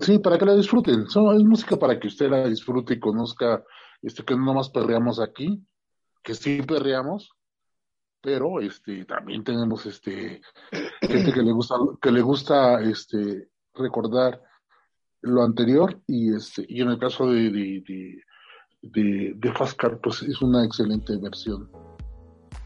sí, 0.00 0.18
para 0.18 0.38
que 0.38 0.46
la 0.46 0.54
disfruten, 0.54 1.06
So, 1.08 1.32
es 1.34 1.42
música 1.44 1.76
para 1.76 2.00
que 2.00 2.06
usted 2.08 2.30
la 2.30 2.48
disfrute 2.48 2.94
y 2.94 3.00
conozca, 3.00 3.62
este, 4.00 4.24
que 4.24 4.34
no 4.36 4.44
nomás 4.44 4.70
perreamos 4.70 5.20
aquí, 5.20 5.62
que 6.22 6.34
sí 6.34 6.62
perreamos, 6.62 7.35
pero 8.20 8.60
este, 8.60 9.04
también 9.04 9.44
tenemos 9.44 9.86
este, 9.86 10.40
gente 11.00 11.32
que 11.32 11.42
le 11.42 11.52
gusta, 11.52 11.76
que 12.00 12.10
le 12.10 12.22
gusta 12.22 12.80
este, 12.82 13.48
recordar 13.74 14.42
lo 15.22 15.42
anterior 15.42 16.00
y 16.06 16.34
este, 16.34 16.64
y 16.68 16.82
en 16.82 16.88
el 16.88 16.98
caso 16.98 17.26
de, 17.26 17.50
de, 17.50 17.84
de, 17.86 18.22
de, 18.82 19.32
de 19.36 19.52
Fast 19.52 19.78
Car, 19.78 19.98
pues 20.00 20.22
es 20.22 20.40
una 20.42 20.64
excelente 20.64 21.16
versión. 21.18 21.70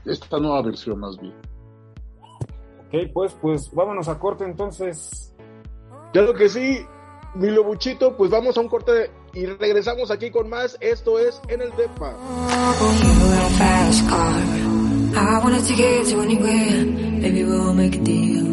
Esta 0.04 0.38
nueva 0.38 0.62
versión 0.62 0.98
más 1.00 1.18
bien. 1.18 1.34
Ok, 2.86 3.12
pues, 3.12 3.34
pues 3.40 3.70
vámonos 3.72 4.08
a 4.08 4.18
corte 4.18 4.44
entonces. 4.44 5.34
Claro 6.12 6.34
que 6.34 6.48
sí, 6.48 6.80
mi 7.34 7.50
lobuchito, 7.50 8.16
pues 8.16 8.30
vamos 8.30 8.56
a 8.56 8.60
un 8.60 8.68
corte 8.68 9.10
y 9.32 9.46
regresamos 9.46 10.10
aquí 10.10 10.30
con 10.30 10.48
más. 10.48 10.76
Esto 10.80 11.18
es 11.18 11.40
En 11.48 11.60
el 11.60 11.70
Depa. 11.76 12.16
You 15.10 15.16
a. 15.16 15.20
I 15.20 15.38
wanna 15.42 15.60
take 15.62 15.78
it 15.78 16.06
to 16.06 16.20
anywhere. 16.20 16.84
Maybe 16.84 17.44
we'll 17.44 17.74
make 17.74 17.96
a 17.96 17.98
deal. 17.98 18.44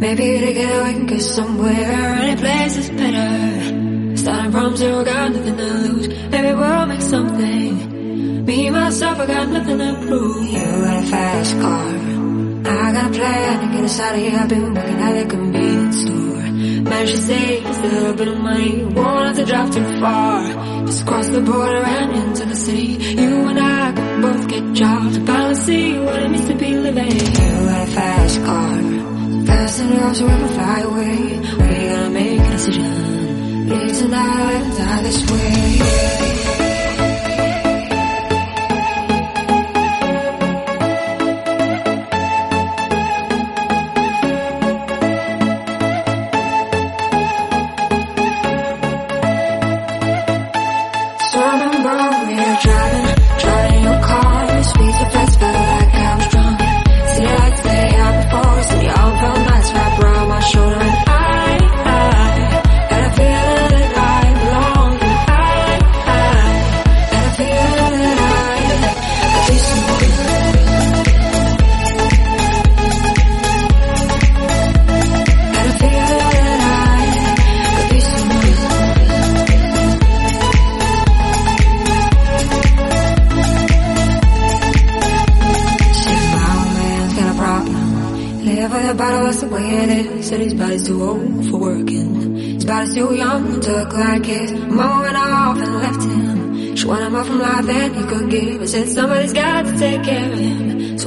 Maybe 0.00 0.46
together 0.46 0.84
we 0.84 0.92
can 0.92 1.06
get 1.06 1.22
somewhere. 1.22 1.72
Any 1.72 2.36
place 2.36 2.76
is 2.76 2.90
better. 2.90 4.16
Starting 4.16 4.52
from 4.52 4.76
zero, 4.76 5.04
got 5.04 5.32
nothing 5.32 5.56
to 5.56 5.64
lose. 5.64 6.08
Maybe 6.30 6.54
we'll 6.54 6.86
make 6.86 7.00
something. 7.00 8.44
Me, 8.44 8.70
myself, 8.70 9.18
I 9.18 9.26
got 9.26 9.48
nothing 9.48 9.78
to 9.78 9.94
prove. 10.06 10.46
You 10.46 10.58
got 10.58 11.02
a 11.02 11.06
fast 11.06 11.60
car. 11.60 11.88
I 12.64 12.92
got 12.92 13.10
a 13.10 13.18
plan 13.18 13.60
to 13.60 13.76
get 13.76 13.84
us 13.84 14.00
out 14.00 14.14
of 14.14 14.20
here. 14.20 14.38
I've 14.38 14.48
been 14.48 14.74
working 14.74 15.00
at 15.00 15.22
the 15.22 15.30
convenience 15.30 16.00
store. 16.00 16.27
Managed 16.88 17.16
to 17.16 17.22
save 17.22 17.62
just 17.64 17.80
a 17.80 17.88
little 17.88 18.14
bit 18.14 18.28
of 18.28 18.38
money. 18.38 18.84
Won't 18.84 19.26
have 19.26 19.36
to 19.36 19.44
drive 19.44 19.70
too 19.70 20.00
far. 20.00 20.86
Just 20.86 21.06
cross 21.06 21.26
the 21.28 21.40
border 21.40 21.82
and 21.84 22.12
into 22.16 22.44
the 22.46 22.56
city. 22.56 22.92
You 23.20 23.48
and 23.50 23.58
I 23.58 23.92
can 23.92 24.22
both 24.22 24.48
get 24.48 24.72
jobs 24.72 25.18
to 25.18 25.26
finally 25.26 25.54
see 25.56 25.98
what 25.98 26.22
it 26.22 26.30
means 26.30 26.48
to 26.48 26.54
be 26.54 26.70
living. 26.78 27.12
You 27.12 27.66
got 27.68 27.88
a 27.88 27.90
fast 27.92 28.44
car. 28.44 28.74
Fast 29.46 29.80
enough 29.80 30.16
so 30.16 30.24
we 30.24 30.30
can 30.30 30.48
fly 30.48 30.80
away. 30.80 31.38
We 31.38 31.88
gotta 31.88 32.10
make 32.10 32.40
a 32.40 32.50
decision. 32.52 33.68
Leave 33.68 33.98
tonight 33.98 34.62
and 34.62 34.76
die 34.78 35.02
this 35.02 35.30
way. 35.30 36.67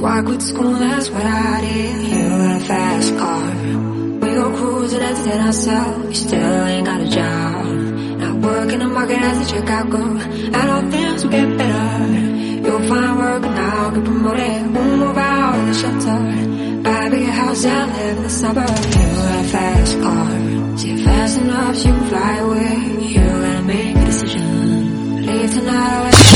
So 0.02 0.08
I 0.08 0.20
quit 0.20 0.42
school, 0.42 0.72
that's 0.72 1.10
what 1.10 1.24
I 1.24 1.60
did. 1.60 2.06
You 2.08 2.28
got 2.28 2.60
a 2.60 2.64
fast 2.64 3.16
car. 3.18 3.54
We 4.20 4.34
go 4.34 4.56
cruising, 4.56 5.00
entertain 5.00 5.40
ourselves. 5.42 6.08
You 6.08 6.14
still 6.28 6.64
ain't 6.64 6.86
got 6.86 7.00
a 7.02 7.08
job. 7.08 7.66
Not 8.18 8.34
working 8.40 8.80
the 8.80 8.88
market 8.88 9.18
as 9.18 9.38
a 9.38 9.54
checkout 9.54 9.90
girl. 9.90 10.20
And 10.20 10.70
all 10.72 10.90
things 10.90 11.22
will 11.22 11.30
get 11.30 11.56
better. 11.56 12.14
You'll 12.66 12.88
find 12.88 13.16
work 13.16 13.44
and 13.44 13.58
I'll 13.60 13.90
get 13.92 14.04
promoted. 14.04 14.74
We'll 14.74 14.96
move 14.96 15.18
out 15.18 15.60
of 15.60 15.66
the 15.68 15.74
shelter. 15.80 16.82
Buy 16.82 17.06
a 17.06 17.10
bigger 17.10 17.30
house 17.30 17.64
and 17.64 17.92
live 17.92 18.16
in 18.16 18.22
the 18.24 18.28
suburbs. 18.28 18.86
You 18.86 19.02
got 19.22 19.44
a 19.44 19.48
fast 19.54 20.00
car. 20.00 20.78
See 20.78 20.96
fast 21.04 21.38
enough 21.38 21.76
you 21.76 21.92
can 21.92 22.06
fly 22.08 22.38
away. 22.38 23.06
You 23.06 23.20
gotta 23.20 23.62
make 23.62 23.96
a 23.96 24.04
decision. 24.04 25.26
Leave 25.26 25.52
tonight 25.52 26.31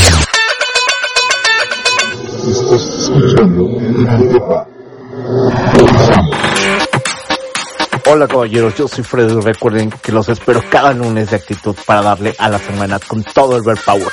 Hola 8.09 8.27
caballeros, 8.27 8.75
yo 8.75 8.87
soy 8.87 9.03
Freddy. 9.03 9.41
Recuerden 9.41 9.89
que 9.89 10.11
los 10.11 10.29
espero 10.29 10.61
cada 10.69 10.93
lunes 10.93 11.31
de 11.31 11.35
actitud 11.37 11.75
para 11.85 12.01
darle 12.01 12.35
a 12.37 12.49
la 12.49 12.59
semana 12.59 12.99
con 13.05 13.23
todo 13.23 13.57
el 13.57 13.63
Bear 13.63 13.77
Power. 13.83 14.07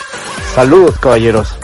Saludos 0.55 0.99
caballeros. 0.99 1.57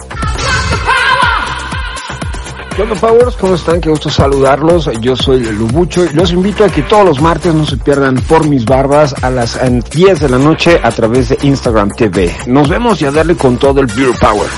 ¿Qué 2.76 2.82
onda, 2.82 2.94
Powers? 2.94 3.36
¿Cómo 3.36 3.54
están? 3.54 3.80
Qué 3.80 3.90
gusto 3.90 4.10
saludarlos. 4.10 4.88
Yo 5.00 5.16
soy 5.16 5.40
Lubucho 5.40 6.04
y 6.04 6.10
los 6.10 6.32
invito 6.32 6.64
a 6.64 6.68
que 6.68 6.82
todos 6.82 7.04
los 7.04 7.20
martes 7.20 7.52
no 7.52 7.66
se 7.66 7.76
pierdan 7.76 8.14
por 8.28 8.46
mis 8.46 8.64
barbas 8.64 9.14
a 9.22 9.30
las 9.30 9.56
eh, 9.56 9.80
10 9.90 10.20
de 10.20 10.28
la 10.28 10.38
noche 10.38 10.78
a 10.82 10.90
través 10.90 11.30
de 11.30 11.38
Instagram 11.42 11.90
TV. 11.90 12.34
Nos 12.46 12.68
vemos 12.68 13.02
y 13.02 13.06
a 13.06 13.10
darle 13.10 13.34
con 13.34 13.56
todo 13.56 13.80
el 13.80 13.86
Beer 13.86 14.12
Power. 14.20 14.48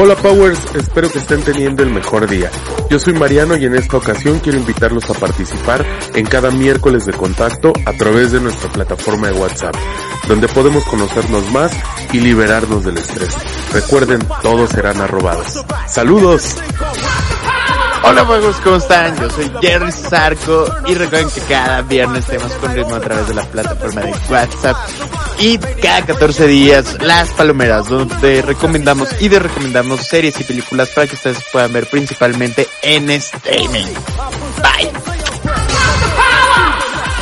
Hola 0.00 0.14
Powers, 0.14 0.60
espero 0.76 1.10
que 1.10 1.18
estén 1.18 1.42
teniendo 1.42 1.82
el 1.82 1.90
mejor 1.90 2.28
día. 2.28 2.52
Yo 2.88 3.00
soy 3.00 3.14
Mariano 3.14 3.56
y 3.56 3.64
en 3.64 3.74
esta 3.74 3.96
ocasión 3.96 4.38
quiero 4.38 4.56
invitarlos 4.56 5.10
a 5.10 5.14
participar 5.14 5.84
en 6.14 6.24
cada 6.24 6.52
miércoles 6.52 7.04
de 7.04 7.12
contacto 7.12 7.72
a 7.84 7.92
través 7.94 8.30
de 8.30 8.40
nuestra 8.40 8.70
plataforma 8.70 9.26
de 9.26 9.32
WhatsApp, 9.32 9.74
donde 10.28 10.46
podemos 10.46 10.84
conocernos 10.84 11.50
más 11.50 11.72
y 12.12 12.20
liberarnos 12.20 12.84
del 12.84 12.98
estrés. 12.98 13.36
Recuerden, 13.72 14.20
todos 14.40 14.70
serán 14.70 15.00
arrobados. 15.00 15.64
¡Saludos! 15.88 16.54
Hola 18.04 18.20
amigos, 18.20 18.56
¿cómo 18.62 18.76
están? 18.76 19.20
Yo 19.20 19.28
soy 19.30 19.50
Jerry 19.60 19.90
Sarco 19.90 20.64
y 20.86 20.94
recuerden 20.94 21.28
que 21.28 21.40
cada 21.40 21.82
viernes 21.82 22.24
tenemos 22.24 22.52
con 22.52 22.72
ritmo 22.72 22.94
a 22.94 23.00
través 23.00 23.26
de 23.26 23.34
la 23.34 23.42
plataforma 23.42 24.02
de 24.02 24.14
WhatsApp 24.30 24.76
y 25.38 25.58
cada 25.58 26.04
14 26.04 26.46
días 26.46 26.96
las 27.00 27.30
palomeras 27.30 27.88
donde 27.88 28.42
recomendamos 28.42 29.08
y 29.20 29.28
de 29.28 29.38
recomendamos 29.38 30.00
series 30.06 30.38
y 30.40 30.44
películas 30.44 30.88
para 30.90 31.06
que 31.06 31.14
ustedes 31.14 31.38
puedan 31.52 31.72
ver 31.72 31.86
principalmente 31.86 32.66
en 32.82 33.10
streaming. 33.10 33.86
Bye. 34.62 34.90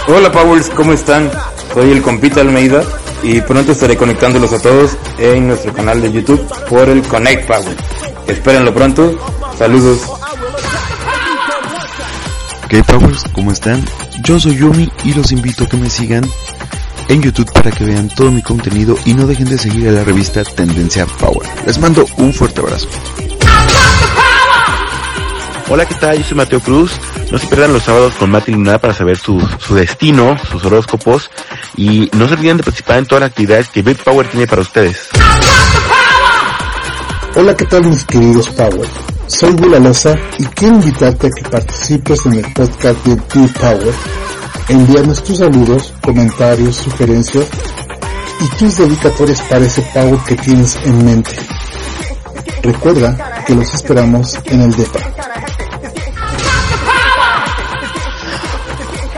Hola 0.09 0.31
Powers, 0.33 0.71
¿cómo 0.71 0.93
están? 0.93 1.31
Soy 1.75 1.91
el 1.91 2.01
compita 2.01 2.41
Almeida 2.41 2.83
y 3.23 3.41
pronto 3.41 3.73
estaré 3.73 3.97
conectándolos 3.97 4.53
a 4.53 4.63
todos 4.63 4.97
en 5.19 5.49
nuestro 5.49 5.73
canal 5.73 6.01
de 6.01 6.13
YouTube 6.13 6.47
por 6.69 6.89
el 6.89 7.03
Connect 7.03 7.47
Power. 7.47 7.77
Espérenlo 8.27 8.73
pronto. 8.73 9.19
Saludos. 9.59 10.01
¿Qué 12.69 12.83
Powers? 12.83 13.25
¿Cómo 13.33 13.53
están? 13.53 13.85
Yo 14.23 14.41
soy 14.41 14.57
Yumi 14.57 14.91
y 15.05 15.13
los 15.15 15.33
invito 15.33 15.65
a 15.65 15.69
que 15.69 15.77
me 15.77 15.91
sigan 15.91 16.25
en 17.09 17.23
YouTube 17.23 17.53
para 17.53 17.71
que 17.71 17.85
vean 17.85 18.09
todo 18.09 18.31
mi 18.31 18.43
contenido 18.43 18.97
y 19.05 19.15
no 19.15 19.27
dejen 19.27 19.49
de 19.49 19.59
seguir 19.59 19.89
a 19.89 19.93
la 19.93 20.05
revista 20.05 20.43
Tendencia 20.45 21.07
Power. 21.07 21.49
Les 21.67 21.79
mando 21.79 22.07
un 22.19 22.33
fuerte 22.33 22.61
abrazo. 22.61 22.89
Hola, 25.69 25.85
¿qué 25.85 25.95
tal? 25.97 26.19
Yo 26.19 26.25
soy 26.25 26.37
Mateo 26.37 26.61
Cruz. 26.61 26.93
No 27.31 27.39
se 27.39 27.47
pierdan 27.49 27.73
los 27.73 27.83
sábados 27.83 28.15
con 28.15 28.31
Mati 28.31 28.53
Luna 28.53 28.79
para 28.79 28.95
saber 28.95 29.19
su, 29.19 29.41
su 29.59 29.75
destino, 29.75 30.37
sus 30.51 30.65
horóscopos 30.65 31.29
y 31.77 32.09
no 32.17 32.29
se 32.29 32.35
olviden 32.35 32.59
de 32.59 32.63
participar 32.63 32.99
en 32.99 33.07
todas 33.07 33.23
las 33.23 33.31
actividades 33.31 33.69
que 33.69 33.83
Big 33.83 34.03
Power 34.03 34.29
tiene 34.29 34.47
para 34.47 34.63
ustedes. 34.63 35.09
Hola, 37.35 37.55
¿qué 37.55 37.65
tal 37.67 37.85
mis 37.85 38.05
queridos 38.05 38.49
Powers? 38.51 38.91
Soy 39.27 39.57
Loza 39.57 40.15
y 40.39 40.45
quiero 40.45 40.77
invitarte 40.77 41.27
a 41.27 41.31
que 41.31 41.51
participes 41.51 42.25
en 42.27 42.35
el 42.35 42.53
podcast 42.53 43.05
de 43.05 43.17
Deep 43.17 43.53
Power. 43.59 43.95
Envíanos 44.69 45.23
tus 45.23 45.39
saludos, 45.39 45.93
comentarios, 46.03 46.77
sugerencias 46.77 47.47
y 48.41 48.57
tus 48.57 48.77
dedicatorias 48.79 49.41
para 49.43 49.65
ese 49.65 49.83
power 49.95 50.19
que 50.27 50.35
tienes 50.35 50.77
en 50.85 51.05
mente. 51.05 51.39
Recuerda 52.63 53.45
que 53.47 53.55
los 53.55 53.73
esperamos 53.73 54.37
en 54.47 54.63
el 54.63 54.75
DEPA. 54.75 55.01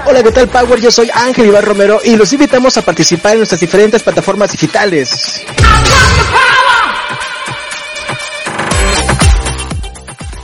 Hola, 0.06 0.22
¿qué 0.22 0.32
tal 0.32 0.48
Power? 0.48 0.80
Yo 0.80 0.90
soy 0.90 1.10
Ángel 1.14 1.46
Iván 1.46 1.64
Romero 1.64 2.00
y 2.04 2.16
los 2.16 2.32
invitamos 2.32 2.76
a 2.76 2.82
participar 2.82 3.32
en 3.32 3.38
nuestras 3.38 3.60
diferentes 3.60 4.02
plataformas 4.02 4.52
digitales. 4.52 5.42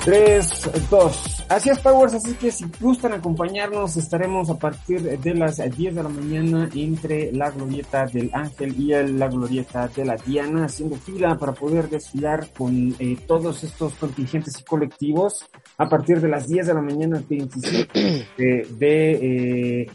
Tres, 0.05 0.49
dos. 0.91 1.34
Así 1.55 1.71
es, 1.71 1.79
Powers, 1.79 2.15
así 2.15 2.35
que 2.35 2.51
si 2.51 2.65
gustan 2.81 3.13
acompañarnos, 3.13 3.97
estaremos 3.97 4.51
a 4.51 4.59
partir 4.59 5.01
de 5.03 5.35
las 5.35 5.59
10 5.59 5.95
de 5.95 6.03
la 6.03 6.09
mañana 6.09 6.69
entre 6.75 7.31
la 7.31 7.51
glorieta 7.53 8.07
del 8.07 8.29
Ángel 8.33 8.75
y 8.77 8.93
el- 8.93 9.21
la 9.21 9.29
glorieta 9.29 9.87
de 9.87 10.05
la 10.05 10.17
Diana, 10.17 10.65
haciendo 10.65 10.97
fila 10.97 11.39
para 11.39 11.53
poder 11.53 11.89
desfilar 11.89 12.49
con 12.59 12.97
eh, 12.99 13.17
todos 13.29 13.63
estos 13.63 13.95
contingentes 13.95 14.59
y 14.59 14.65
colectivos 14.65 15.45
a 15.79 15.89
partir 15.89 16.21
de 16.21 16.29
las 16.29 16.49
10 16.49 16.67
de 16.67 16.75
la 16.75 16.83
mañana, 16.83 17.23
25 17.29 17.93
de, 18.37 18.67
de 18.77 19.81
eh, 19.83 19.87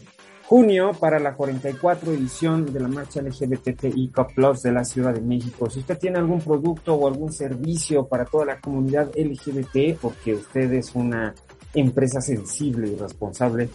junio 0.46 0.92
para 0.98 1.20
la 1.20 1.34
44 1.34 2.10
edición 2.12 2.72
de 2.72 2.80
la 2.80 2.88
marcha 2.88 3.20
LGBTI 3.20 4.10
Plus 4.34 4.62
de 4.62 4.72
la 4.72 4.84
Ciudad 4.84 5.12
de 5.14 5.20
México. 5.20 5.68
Si 5.70 5.80
usted 5.80 5.96
tiene 5.98 6.18
algún 6.18 6.40
producto 6.40 6.94
o 6.94 7.06
algún 7.06 7.32
servicio 7.32 8.06
para 8.06 8.24
toda 8.24 8.46
la 8.46 8.60
comunidad 8.60 9.10
LGBT, 9.14 9.96
porque 10.00 10.34
usted 10.34 10.72
es 10.72 10.92
una 10.94 11.34
empresa 11.74 12.20
sensible 12.20 12.88
y 12.88 12.96
responsable, 12.96 13.68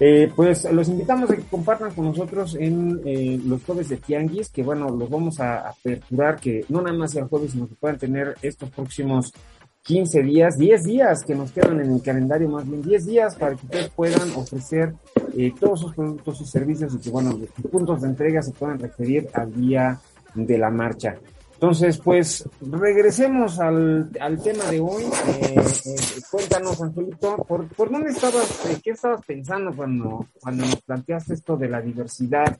eh, 0.00 0.32
pues 0.34 0.70
los 0.72 0.88
invitamos 0.88 1.30
a 1.30 1.36
que 1.36 1.42
compartan 1.42 1.94
con 1.94 2.06
nosotros 2.06 2.56
en 2.58 3.00
eh, 3.04 3.40
los 3.44 3.62
jueves 3.62 3.88
de 3.88 3.98
Tianguis, 3.98 4.48
que 4.48 4.62
bueno, 4.62 4.88
los 4.88 5.08
vamos 5.08 5.38
a 5.38 5.68
aperturar, 5.68 6.40
que 6.40 6.64
no 6.68 6.82
nada 6.82 6.96
más 6.96 7.12
sea 7.12 7.22
el 7.22 7.28
jueves, 7.28 7.52
sino 7.52 7.68
que 7.68 7.74
puedan 7.74 7.98
tener 7.98 8.34
estos 8.42 8.70
próximos 8.70 9.32
15 9.82 10.22
días, 10.22 10.56
10 10.56 10.82
días 10.84 11.24
que 11.24 11.34
nos 11.34 11.52
quedan 11.52 11.80
en 11.80 11.92
el 11.92 12.02
calendario, 12.02 12.48
más 12.48 12.68
bien 12.68 12.82
10 12.82 13.06
días 13.06 13.36
para 13.36 13.56
que 13.56 13.66
ustedes 13.66 13.90
puedan 13.90 14.30
ofrecer 14.36 14.94
eh, 15.36 15.52
todos 15.58 15.80
sus 15.80 15.94
productos 15.94 16.40
y 16.40 16.46
servicios 16.46 16.94
y 16.94 16.98
que, 16.98 17.10
bueno, 17.10 17.32
los 17.32 17.70
puntos 17.70 18.00
de 18.00 18.08
entrega 18.08 18.42
se 18.42 18.52
puedan 18.52 18.78
referir 18.78 19.28
al 19.34 19.52
día 19.52 20.00
de 20.34 20.58
la 20.58 20.70
marcha. 20.70 21.16
Entonces, 21.62 21.98
pues, 21.98 22.44
regresemos 22.60 23.60
al, 23.60 24.10
al 24.18 24.42
tema 24.42 24.64
de 24.64 24.80
hoy. 24.80 25.04
Eh, 25.04 25.54
eh, 25.54 26.20
cuéntanos, 26.28 26.82
Angelito, 26.82 27.36
¿por, 27.46 27.68
por 27.68 27.88
dónde 27.88 28.10
estabas, 28.10 28.66
eh, 28.66 28.80
qué 28.82 28.90
estabas 28.90 29.24
pensando 29.24 29.70
cuando, 29.72 30.26
cuando 30.40 30.64
nos 30.64 30.82
planteaste 30.82 31.34
esto 31.34 31.56
de 31.56 31.68
la 31.68 31.80
diversidad 31.80 32.58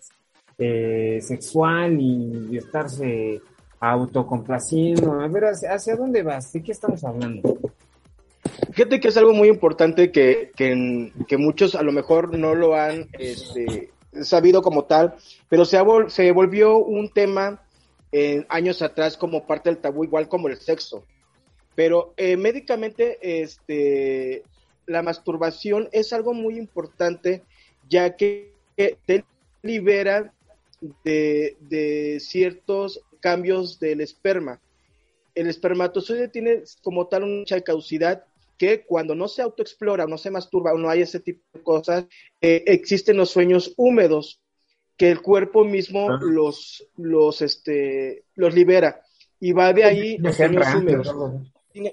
eh, 0.56 1.18
sexual 1.20 2.00
y, 2.00 2.50
y 2.52 2.58
estarse 2.58 3.40
autocomplaciendo? 3.80 5.20
A 5.20 5.26
ver, 5.26 5.46
¿hacia, 5.46 5.72
hacia 5.72 5.96
dónde 5.96 6.22
vas? 6.22 6.52
¿De 6.52 6.62
qué 6.62 6.70
estamos 6.70 7.02
hablando? 7.02 7.58
Fíjate 8.70 9.00
que 9.00 9.08
es 9.08 9.16
algo 9.16 9.32
muy 9.32 9.48
importante 9.48 10.12
que, 10.12 10.52
que, 10.54 11.12
que 11.26 11.36
muchos 11.38 11.74
a 11.74 11.82
lo 11.82 11.90
mejor 11.90 12.38
no 12.38 12.54
lo 12.54 12.76
han 12.76 13.08
este, 13.18 13.90
sabido 14.22 14.62
como 14.62 14.84
tal, 14.84 15.16
pero 15.48 15.64
se, 15.64 15.76
ha 15.76 15.84
se 16.06 16.30
volvió 16.30 16.76
un 16.76 17.08
tema 17.08 17.62
en 18.12 18.46
años 18.48 18.82
atrás 18.82 19.16
como 19.16 19.46
parte 19.46 19.70
del 19.70 19.78
tabú, 19.78 20.04
igual 20.04 20.28
como 20.28 20.48
el 20.48 20.58
sexo. 20.58 21.04
Pero 21.74 22.12
eh, 22.16 22.36
médicamente, 22.36 23.18
este, 23.42 24.42
la 24.86 25.02
masturbación 25.02 25.88
es 25.92 26.12
algo 26.12 26.34
muy 26.34 26.58
importante, 26.58 27.42
ya 27.88 28.16
que 28.16 28.52
te 28.76 29.24
libera 29.62 30.32
de, 31.04 31.56
de 31.60 32.20
ciertos 32.20 33.00
cambios 33.20 33.80
del 33.80 34.00
esperma. 34.00 34.60
El 35.34 35.46
espermatozoide 35.46 36.28
tiene 36.28 36.62
como 36.82 37.06
tal 37.06 37.44
de 37.44 37.62
caducidad 37.62 38.24
que 38.58 38.84
cuando 38.84 39.14
no 39.14 39.28
se 39.28 39.42
autoexplora 39.42 40.06
no 40.06 40.18
se 40.18 40.30
masturba 40.30 40.72
no 40.74 40.88
hay 40.88 41.02
ese 41.02 41.20
tipo 41.20 41.40
de 41.52 41.62
cosas, 41.62 42.06
eh, 42.40 42.62
existen 42.66 43.16
los 43.16 43.30
sueños 43.30 43.72
húmedos 43.76 44.40
que 45.02 45.10
el 45.10 45.20
cuerpo 45.20 45.64
mismo 45.64 46.10
los, 46.20 46.86
los, 46.96 47.42
este, 47.42 48.22
los 48.36 48.54
libera 48.54 49.02
y 49.40 49.50
va 49.50 49.72
de 49.72 49.82
ahí 49.82 50.16
los 50.52 50.64
húmedos. 50.76 51.08
Sin, 51.72 51.90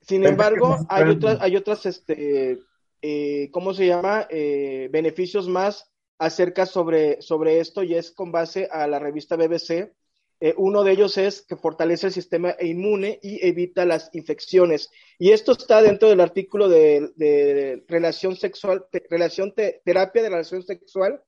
sin 0.00 0.24
embargo, 0.24 0.78
hay 0.88 1.02
otras, 1.10 1.36
hay 1.42 1.56
otras, 1.56 1.84
este, 1.84 2.58
eh, 3.02 3.50
¿cómo 3.52 3.74
se 3.74 3.86
llama? 3.86 4.26
Eh, 4.30 4.88
beneficios 4.90 5.46
más 5.46 5.90
acerca 6.18 6.64
sobre, 6.64 7.20
sobre 7.20 7.60
esto 7.60 7.82
y 7.82 7.94
es 7.96 8.10
con 8.12 8.32
base 8.32 8.66
a 8.72 8.86
la 8.86 8.98
revista 8.98 9.36
BBC. 9.36 9.92
Eh, 10.40 10.54
uno 10.56 10.84
de 10.84 10.92
ellos 10.92 11.18
es 11.18 11.42
que 11.42 11.56
fortalece 11.56 12.06
el 12.06 12.14
sistema 12.14 12.56
inmune 12.60 13.18
y 13.22 13.46
evita 13.46 13.84
las 13.84 14.08
infecciones. 14.14 14.90
Y 15.18 15.32
esto 15.32 15.52
está 15.52 15.82
dentro 15.82 16.08
del 16.08 16.20
artículo 16.20 16.70
de, 16.70 17.10
de 17.16 17.84
relación 17.88 18.36
sexual, 18.36 18.86
te- 18.90 19.04
relación 19.10 19.52
te- 19.54 19.82
terapia 19.84 20.22
de 20.22 20.30
la 20.30 20.36
relación 20.36 20.62
sexual, 20.62 21.22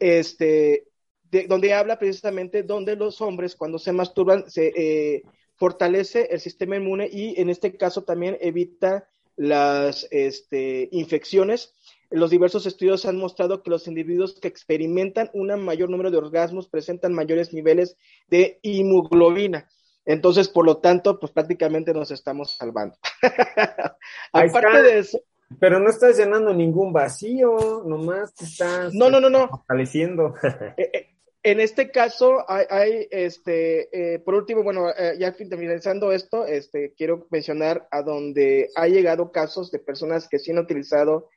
este, 0.00 0.88
de- 1.30 1.46
donde 1.46 1.72
habla 1.72 1.98
precisamente 1.98 2.62
donde 2.64 2.96
los 2.96 3.20
hombres 3.20 3.54
cuando 3.54 3.78
se 3.78 3.92
masturban 3.92 4.50
se 4.50 4.72
eh, 4.76 5.22
fortalece 5.54 6.28
el 6.30 6.40
sistema 6.40 6.76
inmune 6.76 7.08
y 7.12 7.40
en 7.40 7.50
este 7.50 7.76
caso 7.76 8.02
también 8.02 8.36
evita 8.40 9.06
las 9.36 10.08
este, 10.10 10.88
infecciones. 10.90 11.72
Los 12.10 12.30
diversos 12.30 12.66
estudios 12.66 13.06
han 13.06 13.16
mostrado 13.16 13.62
que 13.62 13.70
los 13.70 13.86
individuos 13.86 14.38
que 14.40 14.48
experimentan 14.48 15.30
un 15.32 15.48
mayor 15.62 15.90
número 15.90 16.10
de 16.10 16.16
orgasmos 16.16 16.68
presentan 16.68 17.12
mayores 17.14 17.52
niveles 17.52 17.96
de 18.26 18.58
hemoglobina. 18.62 19.68
Entonces, 20.04 20.48
por 20.48 20.66
lo 20.66 20.78
tanto, 20.78 21.20
pues 21.20 21.30
prácticamente 21.30 21.92
nos 21.94 22.10
estamos 22.10 22.56
salvando. 22.56 22.96
Aparte 24.32 24.82
de 24.82 24.98
eso, 24.98 25.20
Pero 25.58 25.80
no 25.80 25.90
estás 25.90 26.16
llenando 26.16 26.54
ningún 26.54 26.92
vacío, 26.92 27.82
nomás 27.84 28.34
te 28.34 28.44
estás 28.44 28.94
No, 28.94 29.10
no, 29.10 29.20
no, 29.20 29.28
no. 29.28 29.48
fortaleciendo. 29.48 30.34
En 31.42 31.58
este 31.58 31.90
caso, 31.90 32.44
hay, 32.48 32.66
hay, 32.68 33.08
este, 33.10 33.88
eh, 34.14 34.18
por 34.18 34.34
último, 34.34 34.62
bueno, 34.62 34.90
eh, 34.90 35.16
ya 35.18 35.32
finalizando 35.32 36.12
esto, 36.12 36.44
este, 36.44 36.92
quiero 36.92 37.26
mencionar 37.30 37.88
a 37.90 38.02
donde 38.02 38.68
ha 38.76 38.86
llegado 38.88 39.32
casos 39.32 39.70
de 39.70 39.78
personas 39.78 40.28
que 40.28 40.38
sí 40.38 40.50
han 40.50 40.58
utilizado 40.58 41.30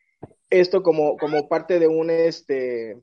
esto 0.50 0.84
como, 0.84 1.16
como 1.16 1.48
parte 1.48 1.80
de 1.80 1.88
un, 1.88 2.10
este, 2.10 3.02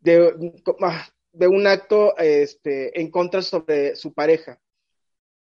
de, 0.00 0.62
ah, 0.82 1.08
de 1.32 1.48
un 1.48 1.66
acto, 1.66 2.14
este, 2.18 3.00
en 3.00 3.10
contra 3.10 3.40
sobre 3.40 3.96
su 3.96 4.12
pareja. 4.12 4.60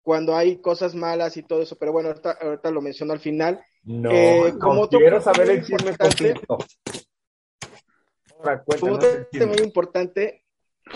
Cuando 0.08 0.34
hay 0.34 0.56
cosas 0.56 0.94
malas 0.94 1.36
y 1.36 1.42
todo 1.42 1.60
eso, 1.60 1.76
pero 1.76 1.92
bueno, 1.92 2.08
ahorita, 2.08 2.38
ahorita 2.40 2.70
lo 2.70 2.80
menciono 2.80 3.12
al 3.12 3.20
final. 3.20 3.62
No, 3.84 4.10
Eh, 4.10 4.52
no, 4.54 4.58
como 4.58 4.80
otro 4.80 5.00
quiero 5.00 5.20
saber 5.20 5.50
el 5.50 5.62
chisme. 5.62 5.94
Ahora, 8.38 8.64
Como 8.80 8.94
otro 8.94 9.10
muy 9.46 9.58
importante, 9.62 10.46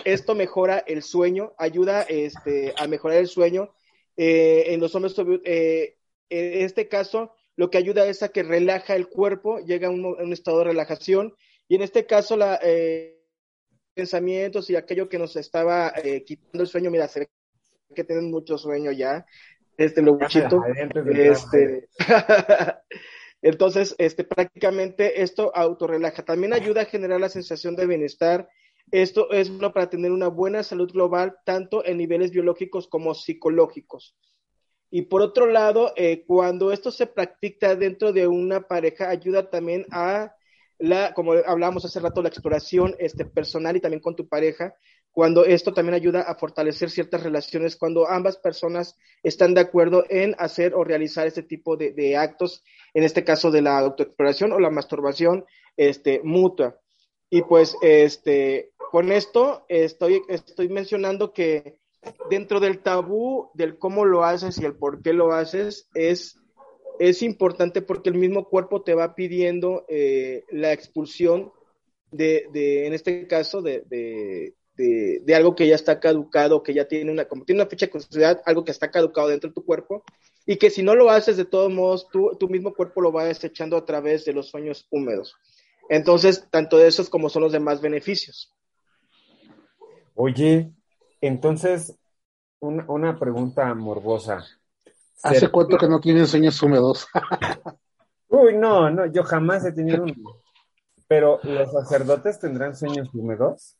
esto 0.07 0.35
mejora 0.35 0.79
el 0.79 1.03
sueño, 1.03 1.53
ayuda 1.59 2.07
este, 2.09 2.73
a 2.79 2.87
mejorar 2.87 3.19
el 3.19 3.29
sueño. 3.29 3.75
Eh, 4.17 4.65
en 4.69 4.81
los 4.81 4.95
hombres, 4.95 5.15
eh, 5.45 5.99
en 6.31 6.63
este 6.65 6.89
caso, 6.89 7.35
lo 7.55 7.69
que 7.69 7.77
ayuda 7.77 8.07
es 8.07 8.23
a 8.23 8.31
que 8.31 8.43
relaja 8.43 8.97
el 8.97 9.09
cuerpo, 9.11 9.59
llega 9.59 9.89
a 9.89 9.91
un, 9.91 10.07
a 10.07 10.23
un 10.23 10.33
estado 10.33 10.61
de 10.61 10.65
relajación. 10.65 11.35
Y 11.69 11.75
en 11.75 11.83
este 11.83 12.07
caso, 12.07 12.35
la, 12.39 12.59
eh, 12.63 13.23
pensamientos 13.93 14.71
y 14.71 14.77
aquello 14.77 15.11
que 15.11 15.19
nos 15.19 15.37
estaba 15.37 15.93
eh, 16.03 16.25
quitando 16.25 16.63
el 16.63 16.67
sueño, 16.67 16.91
mira, 16.91 17.09
se 17.09 17.21
ve 17.21 17.29
que 17.95 18.05
tienen 18.05 18.31
mucho 18.31 18.59
sueño 18.59 18.93
ya, 18.93 19.27
este 19.77 20.01
entrar, 20.01 20.31
Este, 21.13 21.89
entonces, 23.43 23.95
este, 23.99 24.25
prácticamente 24.25 25.23
esto 25.23 25.51
autorrelaja. 25.55 26.25
También 26.25 26.53
ayuda 26.53 26.83
a 26.83 26.87
generar 26.87 27.21
la 27.21 27.29
sensación 27.29 27.75
de 27.77 27.87
bienestar. 27.87 28.49
Esto 28.91 29.31
es 29.31 29.49
bueno 29.49 29.73
para 29.73 29.89
tener 29.89 30.13
una 30.13 30.29
buena 30.29 30.63
salud 30.63 30.91
global, 30.93 31.37
tanto 31.45 31.85
en 31.85 31.97
niveles 31.97 32.31
biológicos 32.31 32.87
como 32.87 33.15
psicológicos. 33.15 34.17
Y 34.91 35.03
por 35.03 35.23
otro 35.23 35.47
lado, 35.47 35.93
eh, 35.97 36.25
cuando 36.27 36.71
esto 36.71 36.91
se 36.91 37.07
practica 37.07 37.75
dentro 37.75 38.13
de 38.13 38.27
una 38.27 38.69
pareja, 38.69 39.09
ayuda 39.09 39.49
también 39.49 39.87
a 39.91 40.35
la, 40.79 41.15
como 41.15 41.33
hablábamos 41.33 41.85
hace 41.85 42.01
rato, 42.01 42.21
la 42.21 42.29
exploración 42.29 42.95
este, 42.99 43.25
personal 43.25 43.77
y 43.77 43.81
también 43.81 44.03
con 44.03 44.17
tu 44.17 44.29
pareja, 44.29 44.75
cuando 45.13 45.45
esto 45.45 45.75
también 45.75 45.95
ayuda 45.95 46.23
a 46.23 46.35
fortalecer 46.35 46.91
ciertas 46.91 47.23
relaciones, 47.23 47.77
cuando 47.77 48.09
ambas 48.09 48.39
personas 48.39 48.97
están 49.23 49.55
de 49.55 49.61
acuerdo 49.61 50.05
en 50.09 50.35
hacer 50.39 50.75
o 50.75 50.85
realizar 50.85 51.27
este 51.27 51.43
tipo 51.43 51.77
de, 51.77 51.93
de 51.93 52.17
actos, 52.17 52.65
en 52.95 53.05
este 53.05 53.23
caso 53.23 53.51
de 53.51 53.63
la 53.63 53.79
autoexploración 53.79 54.53
o 54.53 54.59
la 54.59 54.71
masturbación 54.71 55.45
este, 55.77 56.21
mutua. 56.25 56.79
Y 57.29 57.43
pues 57.43 57.77
este, 57.83 58.73
con 58.91 59.13
esto 59.13 59.65
estoy, 59.69 60.23
estoy 60.29 60.69
mencionando 60.69 61.33
que 61.33 61.79
dentro 62.31 62.59
del 62.59 62.81
tabú 62.81 63.51
del 63.55 63.79
cómo 63.79 64.05
lo 64.05 64.25
haces 64.25 64.59
y 64.59 64.65
el 64.65 64.75
por 64.75 65.03
qué 65.03 65.13
lo 65.13 65.33
haces, 65.33 65.89
es, 65.95 66.39
es 66.99 67.23
importante 67.23 67.83
porque 67.83 68.11
el 68.11 68.17
mismo 68.17 68.49
cuerpo 68.49 68.83
te 68.83 68.95
va 68.95 69.15
pidiendo 69.15 69.85
eh, 69.89 70.45
la 70.51 70.73
expulsión 70.73 71.53
de, 72.11 72.47
de, 72.53 72.87
en 72.87 72.93
este 72.93 73.27
caso, 73.27 73.63
de, 73.63 73.83
de, 73.87 74.55
de, 74.83 75.21
de 75.21 75.35
algo 75.35 75.55
que 75.55 75.67
ya 75.67 75.75
está 75.75 76.01
caducado, 76.01 76.63
que 76.63 76.75
ya 76.75 76.87
tiene 76.87 77.11
una, 77.11 77.27
como 77.27 77.45
tiene 77.45 77.63
una 77.63 77.71
fecha 77.71 77.87
de 77.87 77.91
constitucionalidad, 77.93 78.43
algo 78.47 78.65
que 78.65 78.73
está 78.73 78.91
caducado 78.91 79.29
dentro 79.29 79.49
de 79.51 79.55
tu 79.55 79.65
cuerpo, 79.65 80.05
y 80.47 80.57
que 80.57 80.71
si 80.71 80.83
no 80.83 80.95
lo 80.95 81.11
haces 81.11 81.37
de 81.37 81.45
todos 81.45 81.71
modos, 81.73 82.09
tu, 82.09 82.37
tu 82.37 82.49
mismo 82.49 82.75
cuerpo 82.75 83.01
lo 83.01 83.13
va 83.13 83.25
desechando 83.25 83.77
a 83.77 83.85
través 83.85 84.25
de 84.25 84.33
los 84.33 84.49
sueños 84.49 84.87
húmedos. 84.91 85.35
Entonces, 85.89 86.47
tanto 86.51 86.79
de 86.79 86.89
esos 86.89 87.09
como 87.09 87.29
son 87.29 87.43
los 87.43 87.53
demás 87.53 87.81
beneficios. 87.81 88.53
Oye, 90.15 90.73
entonces, 91.21 91.97
una, 92.61 92.85
una 92.89 93.19
pregunta 93.19 93.75
morbosa. 93.75 94.45
¿Hace 95.23 95.41
¿Ser- 95.41 95.51
cuánto 95.51 95.79
que 95.79 95.89
no 95.89 96.01
tienen 96.01 96.27
sueños 96.27 96.61
húmedos? 96.63 97.07
Uy, 98.29 98.57
no, 98.57 98.91
no, 98.91 99.07
yo 99.07 99.23
jamás 99.23 99.65
he 99.65 99.73
tenido 99.73 100.05
uno. 100.05 100.15
Pero, 101.07 101.41
¿los 101.45 101.71
sacerdotes 101.71 102.39
tendrán 102.39 102.75
sueños 102.75 103.11
húmedos? 103.13 103.77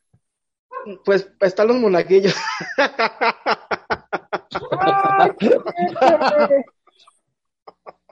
Pues 1.05 1.31
están 1.39 1.67
los 1.67 1.77
monaguillos. 1.77 2.35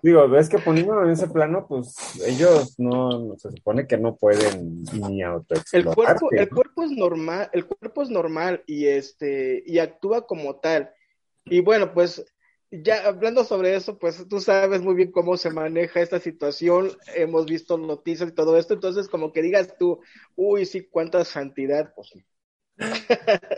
Digo, 0.03 0.27
ves 0.27 0.49
que 0.49 0.57
poniéndolo 0.57 1.05
en 1.05 1.12
ese 1.12 1.27
plano, 1.27 1.67
pues 1.67 1.95
ellos 2.25 2.79
no, 2.79 3.36
se 3.38 3.51
supone 3.51 3.86
que 3.86 3.97
no 3.97 4.15
pueden 4.15 4.84
ni 4.93 5.21
El 5.21 5.27
autoexplorarse. 5.27 5.95
cuerpo, 5.95 6.31
el 6.31 6.49
cuerpo 6.49 6.84
es 6.84 6.91
normal, 6.91 7.49
el 7.53 7.65
cuerpo 7.67 8.01
es 8.01 8.10
normal 8.10 8.63
y 8.65 8.88
este, 8.88 9.62
y 9.65 9.77
actúa 9.77 10.25
como 10.25 10.55
tal. 10.55 10.91
Y 11.45 11.62
bueno, 11.62 11.93
pues 11.93 12.25
ya 12.71 13.05
hablando 13.05 13.43
sobre 13.43 13.75
eso, 13.75 13.99
pues 13.99 14.27
tú 14.27 14.39
sabes 14.39 14.81
muy 14.81 14.95
bien 14.95 15.12
cómo 15.12 15.38
se 15.38 15.51
maneja 15.51 16.01
esta 16.01 16.19
situación, 16.19 16.91
hemos 17.15 17.45
visto 17.45 17.77
noticias 17.77 18.29
y 18.29 18.34
todo 18.34 18.57
esto, 18.57 18.73
entonces 18.73 19.07
como 19.07 19.34
que 19.34 19.41
digas 19.41 19.75
tú, 19.77 19.99
uy, 20.36 20.65
sí, 20.65 20.88
cuánta 20.89 21.25
santidad, 21.25 21.93
pues 21.95 22.13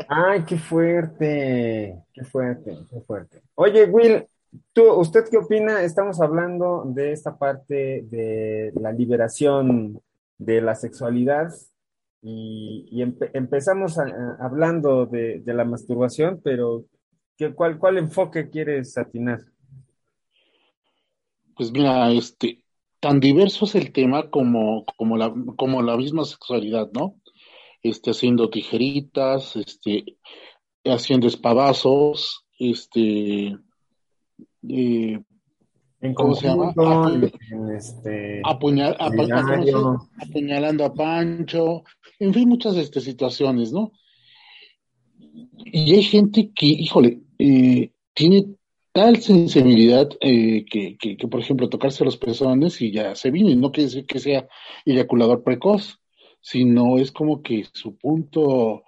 Ay, 0.07 0.43
qué 0.47 0.57
fuerte, 0.57 2.03
qué 2.13 2.23
fuerte, 2.23 2.77
qué 2.89 3.01
fuerte. 3.01 3.41
Oye, 3.55 3.85
Will, 3.85 4.25
¿tú, 4.73 4.91
¿usted 4.93 5.23
qué 5.29 5.37
opina? 5.37 5.81
Estamos 5.81 6.21
hablando 6.21 6.83
de 6.87 7.11
esta 7.11 7.37
parte 7.37 8.03
de 8.09 8.71
la 8.75 8.91
liberación 8.91 10.01
de 10.37 10.61
la 10.61 10.75
sexualidad 10.75 11.51
y, 12.21 12.87
y 12.91 13.01
empe- 13.03 13.31
empezamos 13.33 13.97
hablando 14.39 15.05
de, 15.05 15.39
de 15.39 15.53
la 15.53 15.65
masturbación, 15.65 16.41
pero 16.43 16.85
¿qué, 17.37 17.53
cuál, 17.53 17.77
¿cuál 17.79 17.97
enfoque 17.97 18.49
quieres 18.49 18.97
atinar? 18.97 19.41
Pues 21.55 21.71
mira, 21.71 22.11
este, 22.11 22.63
tan 22.99 23.19
diverso 23.19 23.65
es 23.65 23.75
el 23.75 23.91
tema 23.91 24.29
como, 24.29 24.85
como 24.97 25.17
la, 25.17 25.33
como 25.55 25.81
la 25.81 25.97
misma 25.97 26.25
sexualidad, 26.25 26.89
¿no? 26.93 27.15
Este, 27.83 28.11
haciendo 28.11 28.49
tijeritas, 28.49 29.55
este, 29.57 30.17
haciendo 30.85 31.27
espadazos, 31.27 32.45
este, 32.57 33.57
eh, 34.69 35.19
En 36.01 36.13
¿cómo 36.13 36.33
se 36.35 36.47
llama? 36.47 36.73
Apu- 36.73 37.31
en 37.51 37.75
este, 37.75 38.41
apuñal- 38.43 38.95
apa- 38.99 39.25
seminario. 39.27 39.73
¿cómo 39.83 39.99
se- 39.99 40.25
apuñalando 40.25 40.85
a 40.85 40.93
Pancho, 40.93 41.83
en 42.19 42.33
fin, 42.33 42.47
muchas 42.49 42.75
este, 42.77 43.01
situaciones, 43.01 43.71
¿no? 43.73 43.91
Y 45.65 45.93
hay 45.93 46.03
gente 46.03 46.51
que, 46.53 46.65
híjole, 46.67 47.21
eh, 47.39 47.91
tiene 48.13 48.45
tal 48.91 49.17
sensibilidad 49.17 50.09
eh, 50.21 50.65
que, 50.69 50.97
que, 50.97 51.17
que, 51.17 51.27
por 51.27 51.39
ejemplo, 51.39 51.67
tocarse 51.67 52.05
los 52.05 52.17
pezones 52.17 52.81
y 52.81 52.91
ya 52.91 53.15
se 53.15 53.29
y 53.29 53.55
no 53.55 53.71
quiere 53.71 53.89
decir 53.89 54.05
que 54.05 54.19
sea 54.19 54.47
eyaculador 54.85 55.43
precoz, 55.43 55.99
sino 56.43 56.97
es 56.97 57.11
como 57.13 57.41
que 57.41 57.65
su 57.71 57.95
punto, 57.95 58.83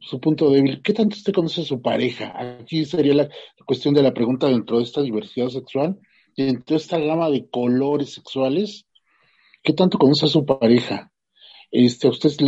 su 0.00 0.18
punto 0.20 0.50
débil. 0.50 0.82
¿Qué 0.82 0.92
tanto 0.92 1.14
usted 1.16 1.32
conoce 1.32 1.60
a 1.60 1.64
su 1.64 1.80
pareja? 1.80 2.32
Aquí 2.58 2.84
sería 2.84 3.14
la 3.14 3.28
cuestión 3.64 3.94
de 3.94 4.02
la 4.02 4.12
pregunta 4.12 4.48
dentro 4.48 4.78
de 4.78 4.82
esta 4.82 5.02
diversidad 5.02 5.48
sexual, 5.48 5.98
dentro 6.36 6.74
de 6.74 6.82
esta 6.82 6.98
gama 6.98 7.30
de 7.30 7.48
colores 7.48 8.12
sexuales, 8.12 8.86
¿qué 9.62 9.72
tanto 9.72 9.98
conoce 9.98 10.26
a 10.26 10.28
su 10.28 10.44
pareja? 10.44 11.12
Este, 11.70 12.08
a 12.08 12.10
ustedes, 12.10 12.38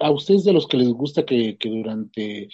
a 0.00 0.10
ustedes 0.10 0.44
de 0.44 0.52
los 0.52 0.66
que 0.66 0.76
les 0.76 0.88
gusta 0.88 1.24
que, 1.24 1.56
que 1.56 1.70
durante, 1.70 2.48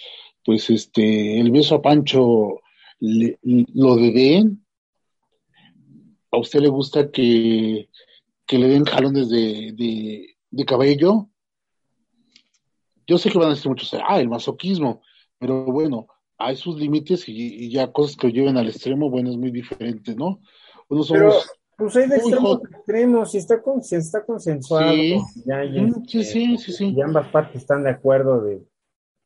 pues, 0.45 0.69
este, 0.69 1.39
el 1.41 1.51
beso 1.51 1.75
a 1.75 1.81
Pancho 1.81 2.61
le- 2.99 3.37
lo 3.41 3.95
dedeen, 3.97 4.65
a 6.31 6.37
usted 6.37 6.61
le 6.61 6.69
gusta 6.69 7.11
que, 7.11 7.89
que 8.45 8.57
le 8.57 8.67
den 8.69 8.85
jalones 8.85 9.27
de, 9.29 9.73
de 10.51 10.65
cabello. 10.65 11.29
Yo 13.09 13.17
sé 13.17 13.31
que 13.31 13.39
van 13.39 13.47
a 13.47 13.55
decir 13.55 13.69
muchos, 13.69 13.91
ah, 14.07 14.19
el 14.19 14.29
masoquismo, 14.29 15.01
pero 15.39 15.65
bueno, 15.65 16.05
hay 16.37 16.55
sus 16.55 16.79
límites 16.79 17.27
y, 17.27 17.65
y 17.65 17.71
ya 17.71 17.91
cosas 17.91 18.15
que 18.15 18.31
lleven 18.31 18.55
al 18.57 18.67
extremo, 18.67 19.09
bueno, 19.09 19.31
es 19.31 19.37
muy 19.37 19.49
diferente, 19.49 20.13
¿no? 20.15 20.39
Uno 20.89 21.03
Pero, 21.09 21.31
somos 21.31 21.49
pues 21.75 21.95
hay 21.95 22.07
de 22.09 22.19
hot. 22.35 22.61
a 22.65 22.77
extremos, 22.77 23.31
si 23.31 23.37
está, 23.39 23.61
con, 23.61 23.81
si 23.81 23.95
está 23.95 24.23
consensuado, 24.25 24.93
Sí. 24.93 25.17
ya 25.45 25.63
Mm, 25.63 26.05
sí, 26.05 26.19
este, 26.19 26.23
sí, 26.23 26.57
sí, 26.57 26.71
sí. 26.73 26.93
y 26.95 27.01
ambas 27.01 27.27
partes 27.29 27.61
están 27.61 27.83
de 27.83 27.89
acuerdo 27.89 28.41
de 28.41 28.61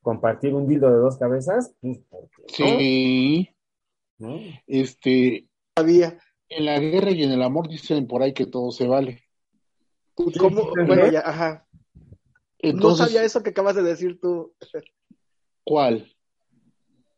compartir 0.02 0.54
un 0.54 0.68
dildo 0.68 0.90
de 0.90 0.98
dos 0.98 1.18
cabezas, 1.18 1.74
pues, 1.82 1.98
¿por 2.10 2.30
qué 2.30 2.64
no? 2.64 2.80
Sí. 2.80 3.50
¿No? 4.20 4.40
Este, 4.68 5.48
había. 5.76 6.18
En 6.48 6.66
la 6.66 6.80
guerra 6.80 7.12
y 7.12 7.24
en 7.24 7.32
el 7.32 7.42
amor 7.42 7.68
dicen 7.68 8.08
por 8.08 8.22
ahí 8.22 8.34
que 8.34 8.46
todo 8.46 8.72
se 8.72 8.88
vale. 8.88 9.24
¿Cómo? 10.14 10.70
Bueno, 10.86 11.12
ya, 11.12 11.22
ajá. 11.26 11.66
Entonces, 12.70 13.00
no 13.00 13.06
sabía 13.06 13.24
eso 13.24 13.44
que 13.44 13.52
acabas 13.52 13.76
de 13.76 13.84
decir 13.84 14.20
tú. 14.20 14.54
¿cuál? 15.64 16.12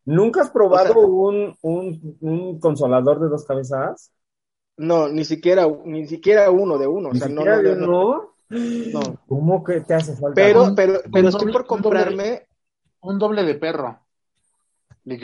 ¿Nunca 0.06 0.42
has 0.42 0.50
probado 0.52 0.92
O 0.92 0.94
sea- 0.94 1.06
un, 1.08 1.58
un, 1.62 2.18
un 2.22 2.60
consolador 2.60 3.20
de 3.20 3.30
dos 3.30 3.46
cabezas? 3.46 4.12
No, 4.78 5.08
ni 5.08 5.24
siquiera, 5.26 5.68
ni 5.86 6.06
siquiera 6.06 6.52
uno 6.52 6.78
de 6.78 6.86
uno. 6.88 7.10
O 7.10 7.14
¿Ni 7.14 7.20
sea, 7.20 7.30
no, 7.30 7.42
siquiera 7.42 7.58
no, 7.58 7.64
de 7.64 7.76
no, 7.76 7.86
uno? 7.88 8.36
no. 8.50 9.02
¿Cómo 9.28 9.64
que 9.64 9.82
te 9.82 9.94
hace 9.94 10.14
falta? 10.16 10.36
Pero, 10.36 10.64
Un- 10.64 10.76
pero, 10.76 11.00
pero 11.12 11.28
un 11.28 11.34
estoy 11.34 11.48
doble- 11.48 11.54
por 11.54 11.62
un 11.62 11.68
doble- 11.68 11.68
comprarme, 11.68 12.48
Un 13.02 13.20
doble 13.20 13.44
de 13.44 13.56
perro. 13.56 14.00
Le 15.06 15.18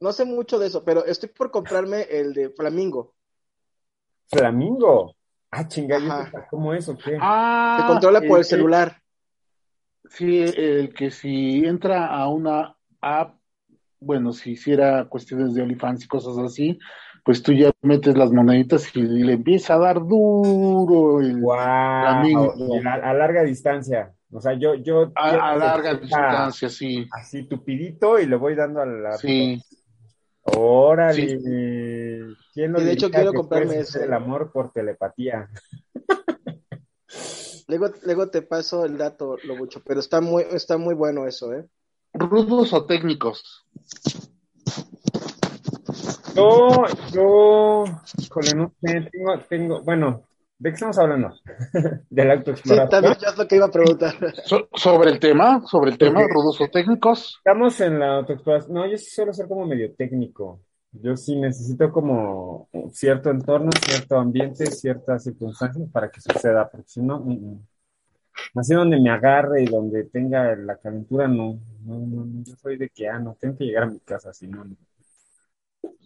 no 0.00 0.12
sé 0.12 0.24
mucho 0.24 0.58
de 0.58 0.66
eso, 0.66 0.84
pero 0.84 1.04
estoy 1.04 1.30
por 1.30 1.50
comprarme 1.50 2.02
el 2.02 2.32
de 2.34 2.50
Flamingo. 2.50 3.14
Flamingo. 4.28 5.14
Ah, 5.56 5.68
chinga, 5.68 5.98
¿y 5.98 6.06
Ajá. 6.06 6.28
eso 6.28 6.38
¿cómo 6.50 6.74
es 6.74 6.88
o 6.88 6.96
qué? 6.96 7.16
Ah, 7.20 7.78
Se 7.80 7.86
controla 7.86 8.20
por 8.22 8.38
el 8.38 8.44
celular. 8.44 9.00
Sí, 10.10 10.40
el 10.40 10.92
que 10.92 11.10
si 11.10 11.64
entra 11.64 12.06
a 12.06 12.28
una 12.28 12.76
app, 13.00 13.36
bueno, 14.00 14.32
si 14.32 14.52
hiciera 14.52 15.06
cuestiones 15.06 15.54
de 15.54 15.62
OnlyFans 15.62 16.04
y 16.04 16.08
cosas 16.08 16.36
así, 16.38 16.78
pues 17.24 17.42
tú 17.42 17.52
ya 17.52 17.70
metes 17.80 18.16
las 18.18 18.30
moneditas 18.32 18.94
y 18.94 19.02
le 19.02 19.32
empieza 19.32 19.74
a 19.74 19.78
dar 19.78 20.00
duro 20.00 21.20
el. 21.20 21.40
Wow, 21.40 21.54
a, 21.56 22.20
a 23.02 23.14
larga 23.14 23.42
distancia. 23.42 24.12
O 24.30 24.40
sea, 24.40 24.54
yo, 24.54 24.74
yo 24.74 25.12
A, 25.14 25.54
larga 25.56 25.94
distancia, 25.94 26.68
sí. 26.68 27.06
Así 27.12 27.44
tupidito 27.44 28.18
y 28.18 28.26
le 28.26 28.36
voy 28.36 28.56
dando 28.56 28.82
a 28.82 28.86
la. 28.86 29.12
Sí. 29.12 29.62
Órale. 30.44 31.38
¿Quién 32.52 32.72
lo 32.72 32.80
Y 32.80 32.84
de 32.84 32.92
hecho 32.92 33.10
quiero 33.10 33.32
comprarme 33.32 33.78
ese. 33.80 34.04
el 34.04 34.12
amor 34.12 34.52
por 34.52 34.72
telepatía? 34.72 35.48
Luego, 37.66 37.88
luego 38.04 38.28
te 38.28 38.42
paso 38.42 38.84
el 38.84 38.98
dato, 38.98 39.38
lo 39.44 39.56
mucho, 39.56 39.82
pero 39.82 39.98
está 39.98 40.20
muy, 40.20 40.44
está 40.50 40.76
muy 40.76 40.94
bueno 40.94 41.26
eso, 41.26 41.54
¿eh? 41.54 41.66
¿Rudos 42.12 42.74
o 42.74 42.84
técnicos? 42.84 43.64
Yo, 46.36 46.68
yo, 47.10 47.84
híjole, 48.18 48.54
no 48.54 48.74
sé, 48.82 49.08
tengo, 49.10 49.38
tengo, 49.48 49.82
bueno, 49.82 50.24
¿de 50.64 50.70
qué 50.70 50.74
estamos 50.74 50.98
hablando? 50.98 51.32
¿De 52.10 52.24
la 52.24 52.34
Sí, 52.62 52.74
autoexploración? 52.74 52.88
también 52.88 53.16
yo 53.20 53.28
es 53.28 53.36
lo 53.38 53.46
que 53.46 53.56
iba 53.56 53.66
a 53.66 53.70
preguntar. 53.70 54.14
So- 54.44 54.68
sobre 54.74 55.10
el 55.10 55.20
tema, 55.20 55.62
sobre 55.66 55.90
el 55.92 55.98
tema, 55.98 56.22
rudos 56.26 56.60
o 56.60 56.68
técnicos. 56.68 57.38
Estamos 57.38 57.78
en 57.80 57.98
la 57.98 58.16
autoexploración. 58.16 58.74
No, 58.74 58.86
yo 58.90 58.96
sí 58.98 59.06
suelo 59.10 59.32
ser 59.32 59.46
como 59.48 59.66
medio 59.66 59.94
técnico. 59.94 60.62
Yo 60.92 61.16
sí 61.16 61.36
necesito 61.36 61.90
como 61.92 62.68
cierto 62.92 63.30
entorno, 63.30 63.70
cierto 63.84 64.16
ambiente, 64.18 64.66
ciertas 64.66 65.24
circunstancias 65.24 65.88
para 65.92 66.10
que 66.10 66.20
suceda, 66.20 66.70
porque 66.70 66.88
si 66.88 67.02
no, 67.02 67.18
mm, 67.20 67.32
mm. 67.52 67.66
así 68.56 68.74
donde 68.74 69.00
me 69.00 69.10
agarre 69.10 69.62
y 69.62 69.66
donde 69.66 70.04
tenga 70.04 70.54
la 70.56 70.76
calentura, 70.78 71.28
no, 71.28 71.60
no, 71.84 71.98
no, 71.98 72.24
no, 72.26 72.44
yo 72.44 72.56
soy 72.56 72.76
de 72.78 72.88
que, 72.90 73.08
ah, 73.08 73.18
no, 73.18 73.36
tengo 73.40 73.56
que 73.58 73.64
llegar 73.64 73.84
a 73.84 73.86
mi 73.86 74.00
casa, 74.00 74.32
si 74.32 74.46
no, 74.48 74.64
no. 74.64 74.76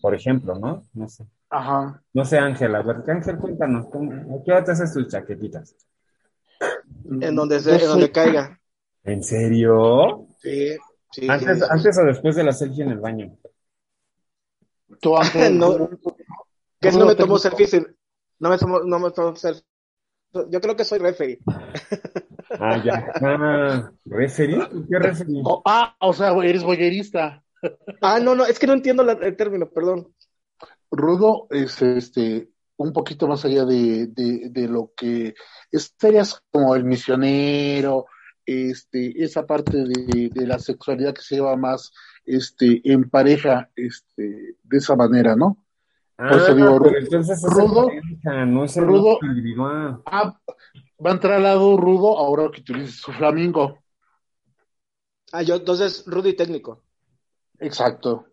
Por 0.00 0.14
ejemplo, 0.14 0.58
¿no? 0.58 0.82
No 0.94 1.08
sé. 1.08 1.26
Ajá. 1.50 2.02
No 2.12 2.24
sé, 2.24 2.38
Ángel, 2.38 2.74
a 2.74 2.82
ver, 2.82 3.02
Ángel, 3.08 3.38
cuéntanos, 3.38 3.86
¿cómo, 3.90 4.12
¿a 4.12 4.44
qué 4.44 4.52
hora 4.52 4.64
te 4.64 4.72
haces 4.72 4.92
tus 4.92 5.08
chaquetitas? 5.08 5.74
En 7.20 7.34
donde, 7.34 7.60
se, 7.60 7.74
en 7.74 7.88
donde 7.88 8.12
caiga. 8.12 8.60
¿En 9.04 9.22
serio? 9.22 10.26
Sí. 10.38 10.76
Sí, 11.10 11.26
Antes, 11.26 11.58
sí, 11.58 11.64
antes 11.70 11.98
o 11.98 12.04
después 12.04 12.36
de 12.36 12.44
la 12.44 12.52
selfie 12.52 12.84
en 12.84 12.90
el 12.90 13.00
baño. 13.00 13.34
Tú, 15.00 15.16
Ángel, 15.16 15.58
No, 15.58 15.88
que 16.80 16.92
si 16.92 16.98
no 16.98 17.06
me 17.06 17.14
tomo 17.14 17.38
selfies, 17.38 17.74
no 18.38 18.50
me 18.50 18.58
tomo, 18.58 18.80
no 18.80 18.98
me 18.98 19.10
tomo 19.10 19.34
selfies. 19.34 19.64
Yo 20.50 20.60
creo 20.60 20.76
que 20.76 20.84
soy 20.84 20.98
referee. 20.98 21.38
Ah, 22.50 22.82
ya. 22.84 23.12
Ah, 23.22 23.90
¿referee? 24.04 24.68
¿Qué 24.88 24.98
referee? 24.98 25.42
Oh, 25.44 25.62
ah, 25.64 25.96
o 26.00 26.12
sea, 26.12 26.32
eres 26.44 26.62
boyerista. 26.62 27.42
Ah, 28.00 28.20
no, 28.20 28.34
no, 28.34 28.44
es 28.44 28.58
que 28.58 28.66
no 28.66 28.72
entiendo 28.74 29.02
la- 29.02 29.12
el 29.12 29.36
término, 29.36 29.68
perdón. 29.68 30.14
Rudo 30.90 31.46
es 31.50 31.80
este 31.82 32.50
un 32.76 32.92
poquito 32.92 33.26
más 33.26 33.44
allá 33.44 33.64
de, 33.64 34.06
de, 34.06 34.50
de 34.50 34.68
lo 34.68 34.92
que 34.96 35.34
estarías 35.72 36.40
como 36.52 36.76
el 36.76 36.84
misionero, 36.84 38.06
este, 38.46 39.22
esa 39.22 39.44
parte 39.46 39.78
de, 39.78 40.30
de 40.32 40.46
la 40.46 40.58
sexualidad 40.60 41.12
que 41.12 41.22
se 41.22 41.34
lleva 41.36 41.56
más 41.56 41.92
este 42.24 42.80
en 42.90 43.10
pareja, 43.10 43.68
este, 43.74 44.56
de 44.62 44.76
esa 44.78 44.94
manera, 44.94 45.34
¿no? 45.34 45.58
Ah, 46.18 46.28
Por 46.30 46.38
eso 46.38 46.54
digo, 46.54 46.78
pero 46.80 46.98
entonces 46.98 47.36
es 47.44 47.52
rudo, 47.52 47.90
en 47.90 48.00
pareja, 48.22 48.46
no 48.46 48.64
es 48.64 48.76
el 48.76 48.86
rudo, 48.86 49.18
individual. 49.22 50.02
ah, 50.06 50.40
va 51.04 51.10
a 51.10 51.14
entrar 51.14 51.34
al 51.34 51.42
lado 51.42 51.76
rudo 51.76 52.16
ahora 52.16 52.48
que 52.52 52.60
utilices 52.60 53.00
su 53.00 53.12
flamingo. 53.12 53.78
Ah, 55.32 55.42
yo, 55.42 55.56
entonces, 55.56 56.04
Rudy 56.06 56.34
técnico. 56.34 56.82
Exacto. 57.60 58.26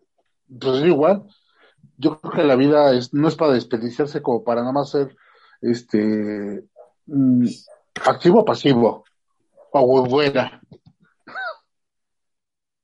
Pues 0.60 0.76
es 0.80 0.86
igual. 0.86 1.24
Yo 1.98 2.20
creo 2.20 2.32
que 2.32 2.44
la 2.44 2.56
vida 2.56 2.92
es, 2.94 3.12
no 3.14 3.28
es 3.28 3.36
para 3.36 3.52
desperdiciarse 3.52 4.22
como 4.22 4.44
para 4.44 4.60
nada 4.60 4.72
más 4.72 4.90
ser 4.90 5.16
este 5.60 6.64
mm, 7.06 7.46
activo 8.04 8.40
o 8.40 8.44
pasivo. 8.44 9.04
O 9.72 10.06
buena. 10.06 10.60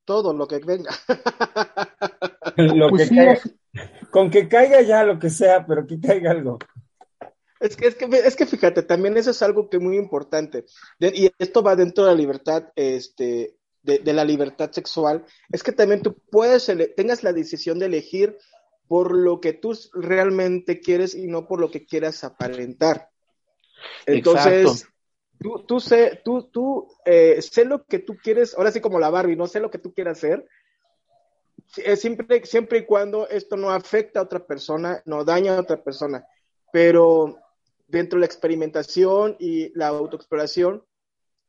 Todo 0.05 0.33
lo 0.33 0.47
que 0.49 0.59
venga. 0.59 0.91
Lo 2.57 2.89
Pues 2.91 3.03
que 3.03 3.09
sí, 3.09 3.15
caiga. 3.17 3.41
Con 4.11 4.31
que 4.31 4.49
caiga 4.49 4.83
ya 4.83 5.05
lo 5.05 5.19
que 5.19 5.31
sea, 5.31 5.65
pero 5.67 5.87
que 5.87 5.99
caiga 6.01 6.33
algo. 6.33 6.59
Es 7.61 7.77
que, 7.77 7.87
es 7.87 7.95
que, 7.95 8.05
es 8.07 8.37
que 8.37 8.45
fíjate, 8.45 8.83
también 8.83 9.17
eso 9.17 9.31
es 9.31 9.41
algo 9.43 9.71
que 9.71 9.77
es 9.77 9.83
muy 9.83 9.97
importante. 9.97 10.65
De- 10.99 11.13
y 11.15 11.31
esto 11.39 11.63
va 11.63 11.77
dentro 11.77 12.05
de 12.05 12.11
la 12.11 12.17
libertad, 12.17 12.65
este, 12.75 13.55
de, 13.83 13.99
de 13.99 14.13
la 14.13 14.25
libertad 14.25 14.71
sexual. 14.71 15.25
Es 15.51 15.63
que 15.63 15.73
también 15.73 16.03
tú 16.03 16.15
puedes, 16.31 16.71
tengas 16.97 17.23
la 17.23 17.33
decisión 17.33 17.79
de 17.79 17.87
elegir 17.87 18.37
por 18.89 19.17
lo 19.17 19.41
que 19.41 19.53
tú 19.53 19.77
realmente 19.95 20.81
quieres 20.81 21.15
y 21.15 21.27
no 21.27 21.47
por 21.47 21.61
lo 21.61 21.71
que 21.71 21.87
quieras 21.87 22.25
aparentar. 22.25 23.09
Entonces, 24.07 24.71
Exacto. 24.71 24.95
tú, 25.41 25.65
tú 25.67 25.81
sé, 25.81 26.21
tú, 26.25 26.51
tú, 26.51 26.89
eh, 27.05 27.41
sé 27.41 27.65
lo 27.65 27.85
que 27.85 27.99
tú 27.99 28.17
quieres, 28.23 28.55
ahora 28.55 28.71
sí 28.71 28.81
como 28.81 28.99
la 28.99 29.11
Barbie, 29.11 29.37
no 29.37 29.47
sé 29.47 29.61
lo 29.61 29.71
que 29.71 29.79
tú 29.79 29.95
quieras 29.95 30.19
hacer, 30.19 30.47
eh, 31.79 31.97
siempre, 31.97 32.45
siempre 32.45 32.81
y 32.81 32.85
cuando 32.85 33.29
esto 33.29 33.57
no 33.57 33.71
afecta 33.71 34.21
a 34.21 34.25
otra 34.25 34.47
persona, 34.47 35.03
no 35.07 35.25
daña 35.25 35.57
a 35.57 35.61
otra 35.61 35.83
persona, 35.83 36.27
pero 36.71 37.39
dentro 37.89 38.19
de 38.19 38.21
la 38.21 38.27
experimentación 38.27 39.37
y 39.39 39.77
la 39.77 39.89
autoexploración, 39.89 40.85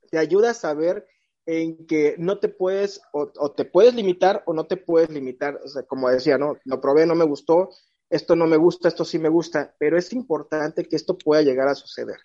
te 0.10 0.18
ayuda 0.18 0.52
a 0.52 0.54
saber 0.54 1.08
en 1.46 1.86
que 1.86 2.16
no 2.18 2.40
te 2.40 2.50
puedes, 2.50 3.02
o, 3.12 3.32
o 3.38 3.52
te 3.52 3.66
puedes 3.66 3.94
limitar 3.94 4.44
o 4.46 4.54
no 4.54 4.66
te 4.66 4.78
puedes 4.78 5.10
limitar, 5.10 5.60
o 5.64 5.68
sea, 5.68 5.84
como 5.84 6.10
decía, 6.10 6.38
¿no? 6.38 6.58
Lo 6.66 6.80
probé, 6.80 7.06
no 7.06 7.16
me 7.16 7.26
gustó, 7.26 7.70
esto 8.10 8.36
no 8.36 8.48
me 8.48 8.58
gusta, 8.58 8.88
esto 8.88 9.06
sí 9.06 9.20
me 9.20 9.30
gusta, 9.30 9.76
pero 9.80 9.98
es 9.98 10.14
importante 10.14 10.86
que 10.86 10.96
esto 10.96 11.18
pueda 11.18 11.42
llegar 11.42 11.68
a 11.68 11.76
suceder. 11.76 12.18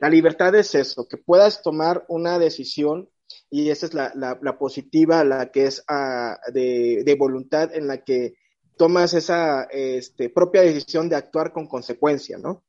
La 0.00 0.08
libertad 0.08 0.54
es 0.54 0.74
eso, 0.74 1.06
que 1.08 1.16
puedas 1.16 1.62
tomar 1.62 2.04
una 2.08 2.38
decisión 2.38 3.08
y 3.50 3.70
esa 3.70 3.86
es 3.86 3.94
la, 3.94 4.12
la, 4.14 4.38
la 4.42 4.58
positiva, 4.58 5.24
la 5.24 5.50
que 5.50 5.66
es 5.66 5.84
ah, 5.88 6.38
de, 6.52 7.02
de 7.04 7.14
voluntad 7.14 7.74
en 7.74 7.86
la 7.86 8.02
que 8.02 8.34
tomas 8.76 9.14
esa 9.14 9.64
este, 9.70 10.28
propia 10.28 10.62
decisión 10.62 11.08
de 11.08 11.16
actuar 11.16 11.52
con 11.52 11.68
consecuencia, 11.68 12.38
¿no? 12.38 12.64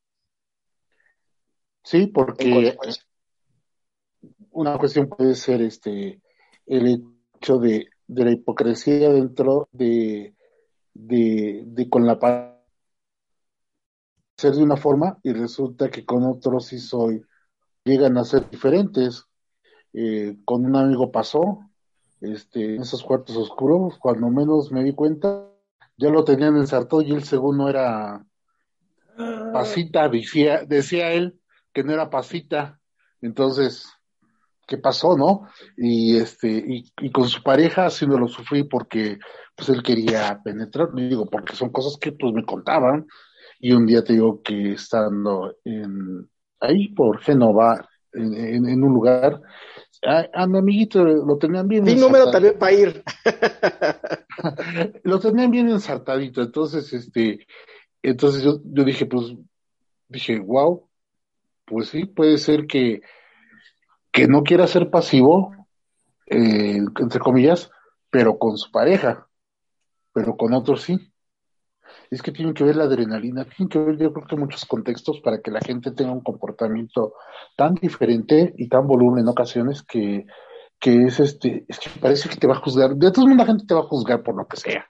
Sí, 1.84 2.08
porque. 2.08 2.78
Una 4.54 4.78
cuestión 4.78 5.10
puede 5.10 5.36
ser 5.36 5.62
este 5.62 6.22
el 6.66 7.04
hecho 7.38 7.58
de, 7.58 7.90
de 8.08 8.26
la 8.26 8.32
hipocresía 8.32 9.10
dentro 9.10 9.68
de, 9.72 10.36
de, 10.94 11.64
de 11.66 11.90
con 11.90 12.06
la 12.06 12.18
ser 14.38 14.54
de 14.54 14.64
una 14.64 14.78
forma 14.78 15.20
y 15.24 15.32
resulta 15.34 15.90
que 15.90 16.06
con 16.06 16.24
otros 16.24 16.68
sí 16.68 16.80
soy 16.80 17.22
llegan 17.84 18.18
a 18.18 18.24
ser 18.24 18.50
diferentes. 18.50 19.26
Eh, 19.94 20.38
con 20.44 20.66
un 20.66 20.76
amigo 20.76 21.12
pasó 21.12 21.70
este 22.20 22.76
en 22.76 22.82
esos 22.82 23.04
cuartos 23.04 23.38
oscuros 23.38 24.00
cuando 24.00 24.28
menos 24.30 24.72
me 24.72 24.84
di 24.84 24.94
cuenta 24.94 25.48
ya 25.98 26.10
lo 26.10 26.24
tenían 26.24 26.58
ensartado 26.58 27.04
y 27.04 27.12
el 27.12 27.24
segundo 27.24 27.70
era 27.70 28.26
pasita 29.54 30.10
decía 30.10 30.64
decía 30.66 31.12
él 31.12 31.40
que 31.74 31.84
no 31.84 31.94
era 31.94 32.10
pasita. 32.10 32.80
Entonces 33.22 33.88
qué 34.68 34.78
pasó, 34.78 35.18
¿no? 35.18 35.48
Y 35.78 36.18
este, 36.18 36.50
y, 36.52 36.86
y 37.02 37.12
con 37.12 37.28
su 37.28 37.42
pareja 37.44 37.86
haciéndolo 37.86 38.28
sufrir 38.28 38.68
porque 38.70 39.18
pues 39.56 39.70
él 39.70 39.84
quería 39.84 40.40
penetrar, 40.44 40.90
digo, 40.94 41.26
porque 41.30 41.56
son 41.56 41.70
cosas 41.70 41.98
que 42.00 42.12
pues 42.12 42.34
me 42.34 42.46
contaban, 42.46 43.06
y 43.60 43.72
un 43.74 43.86
día 43.86 44.04
te 44.04 44.14
digo 44.14 44.42
que 44.42 44.74
estando 44.74 45.56
en 45.64 46.30
ahí 46.60 46.90
por 46.90 47.20
Génova, 47.22 47.88
en, 48.14 48.34
en- 48.34 48.70
en 48.70 48.84
un 48.84 48.94
lugar, 48.94 49.42
a, 50.06 50.26
a 50.34 50.48
mi 50.48 50.58
amiguito 50.60 51.04
lo 51.04 51.38
tenían 51.38 51.68
bien 51.68 51.84
Mi 51.84 51.96
número 51.96 52.30
también 52.32 52.58
para 52.58 52.72
ir. 52.74 53.04
lo 55.04 55.20
tenían 55.20 55.52
bien 55.52 55.70
ensartadito, 55.70 56.42
entonces 56.42 56.92
este, 56.94 57.46
entonces 58.02 58.44
yo, 58.44 58.60
yo 58.66 58.84
dije, 58.84 59.06
pues, 59.06 59.34
dije, 60.08 60.40
wow, 60.40 60.88
pues 61.66 61.90
sí, 61.90 62.06
puede 62.06 62.38
ser 62.38 62.68
que, 62.68 63.02
que 64.14 64.28
no 64.28 64.44
quiera 64.44 64.68
ser 64.68 64.90
pasivo, 64.90 65.54
eh, 66.28 66.78
entre 67.00 67.20
comillas, 67.20 67.70
pero 68.10 68.38
con 68.38 68.58
su 68.58 68.72
pareja, 68.72 69.28
pero 70.14 70.38
con 70.38 70.54
otros 70.54 70.84
sí. 70.84 71.12
Es 72.10 72.22
que 72.22 72.32
tienen 72.32 72.54
que 72.54 72.64
ver 72.64 72.76
la 72.76 72.84
adrenalina, 72.86 73.44
tienen 73.46 73.70
que 73.70 73.80
ver 73.80 73.98
yo 73.98 74.14
creo 74.14 74.28
que 74.28 74.36
muchos 74.36 74.66
contextos 74.66 75.20
para 75.22 75.42
que 75.42 75.52
la 75.52 75.60
gente 75.60 75.92
tenga 75.92 76.12
un 76.12 76.22
comportamiento 76.22 77.16
tan 77.58 77.74
diferente 77.76 78.54
y 78.58 78.70
tan 78.70 78.88
voluble 78.88 79.22
en 79.22 79.28
ocasiones 79.28 79.82
que, 79.84 80.26
que 80.80 81.06
es 81.06 81.20
este, 81.20 81.66
es 81.68 81.80
que 81.80 81.90
parece 82.00 82.30
que 82.30 82.36
te 82.38 82.48
va 82.48 82.54
a 82.54 82.60
juzgar, 82.62 82.96
de 82.96 83.12
todos 83.12 83.26
modos 83.28 83.40
la 83.40 83.46
gente 83.46 83.66
te 83.66 83.74
va 83.74 83.82
a 83.82 83.88
juzgar 83.88 84.22
por 84.22 84.36
lo 84.36 84.48
que 84.48 84.58
sea, 84.58 84.88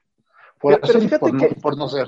por 0.60 0.80
Pero- 0.82 0.98
hacer 1.00 1.20
por, 1.20 1.34
no, 1.34 1.40
que- 1.40 1.56
por 1.56 1.78
no 1.78 1.88
ser. 1.88 2.08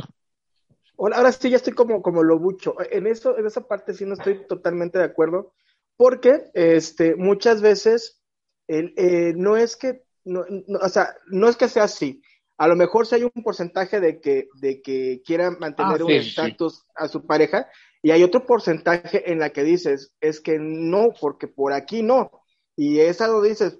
Ahora, 0.97 1.17
ahora 1.17 1.31
sí 1.31 1.49
ya 1.49 1.57
estoy 1.57 1.73
como, 1.73 2.01
como 2.01 2.23
lo 2.23 2.39
bucho. 2.39 2.75
En 2.89 3.05
eso, 3.07 3.37
en 3.37 3.45
esa 3.45 3.61
parte 3.67 3.93
sí 3.93 4.05
no 4.05 4.13
estoy 4.13 4.45
totalmente 4.47 4.97
de 4.97 5.03
acuerdo, 5.03 5.51
porque 5.97 6.49
este, 6.53 7.15
muchas 7.15 7.61
veces 7.61 8.21
el, 8.67 8.93
eh, 8.97 9.33
no 9.35 9.57
es 9.57 9.75
que, 9.75 10.03
no, 10.23 10.45
no, 10.49 10.79
o 10.79 10.89
sea, 10.89 11.15
no 11.27 11.47
es 11.47 11.55
que 11.55 11.67
sea 11.69 11.83
así. 11.83 12.21
A 12.57 12.67
lo 12.67 12.75
mejor 12.75 13.05
si 13.05 13.15
hay 13.15 13.23
un 13.23 13.43
porcentaje 13.43 13.99
de 13.99 14.21
que, 14.21 14.47
de 14.61 14.81
que 14.81 15.21
quieran 15.25 15.57
mantener 15.59 16.01
Ah, 16.01 16.05
un 16.05 16.11
sí, 16.11 16.19
sí, 16.19 16.23
sí. 16.23 16.29
estatus 16.29 16.85
a 16.95 17.07
su 17.07 17.25
pareja, 17.25 17.69
y 18.01 18.11
hay 18.11 18.23
otro 18.23 18.45
porcentaje 18.45 19.31
en 19.31 19.39
la 19.39 19.49
que 19.49 19.63
dices, 19.63 20.13
es 20.21 20.39
que 20.39 20.57
no, 20.59 21.09
porque 21.19 21.47
por 21.47 21.73
aquí 21.73 22.03
no. 22.03 22.31
Y 22.75 22.99
esa 22.99 23.27
lo 23.27 23.41
dices, 23.41 23.79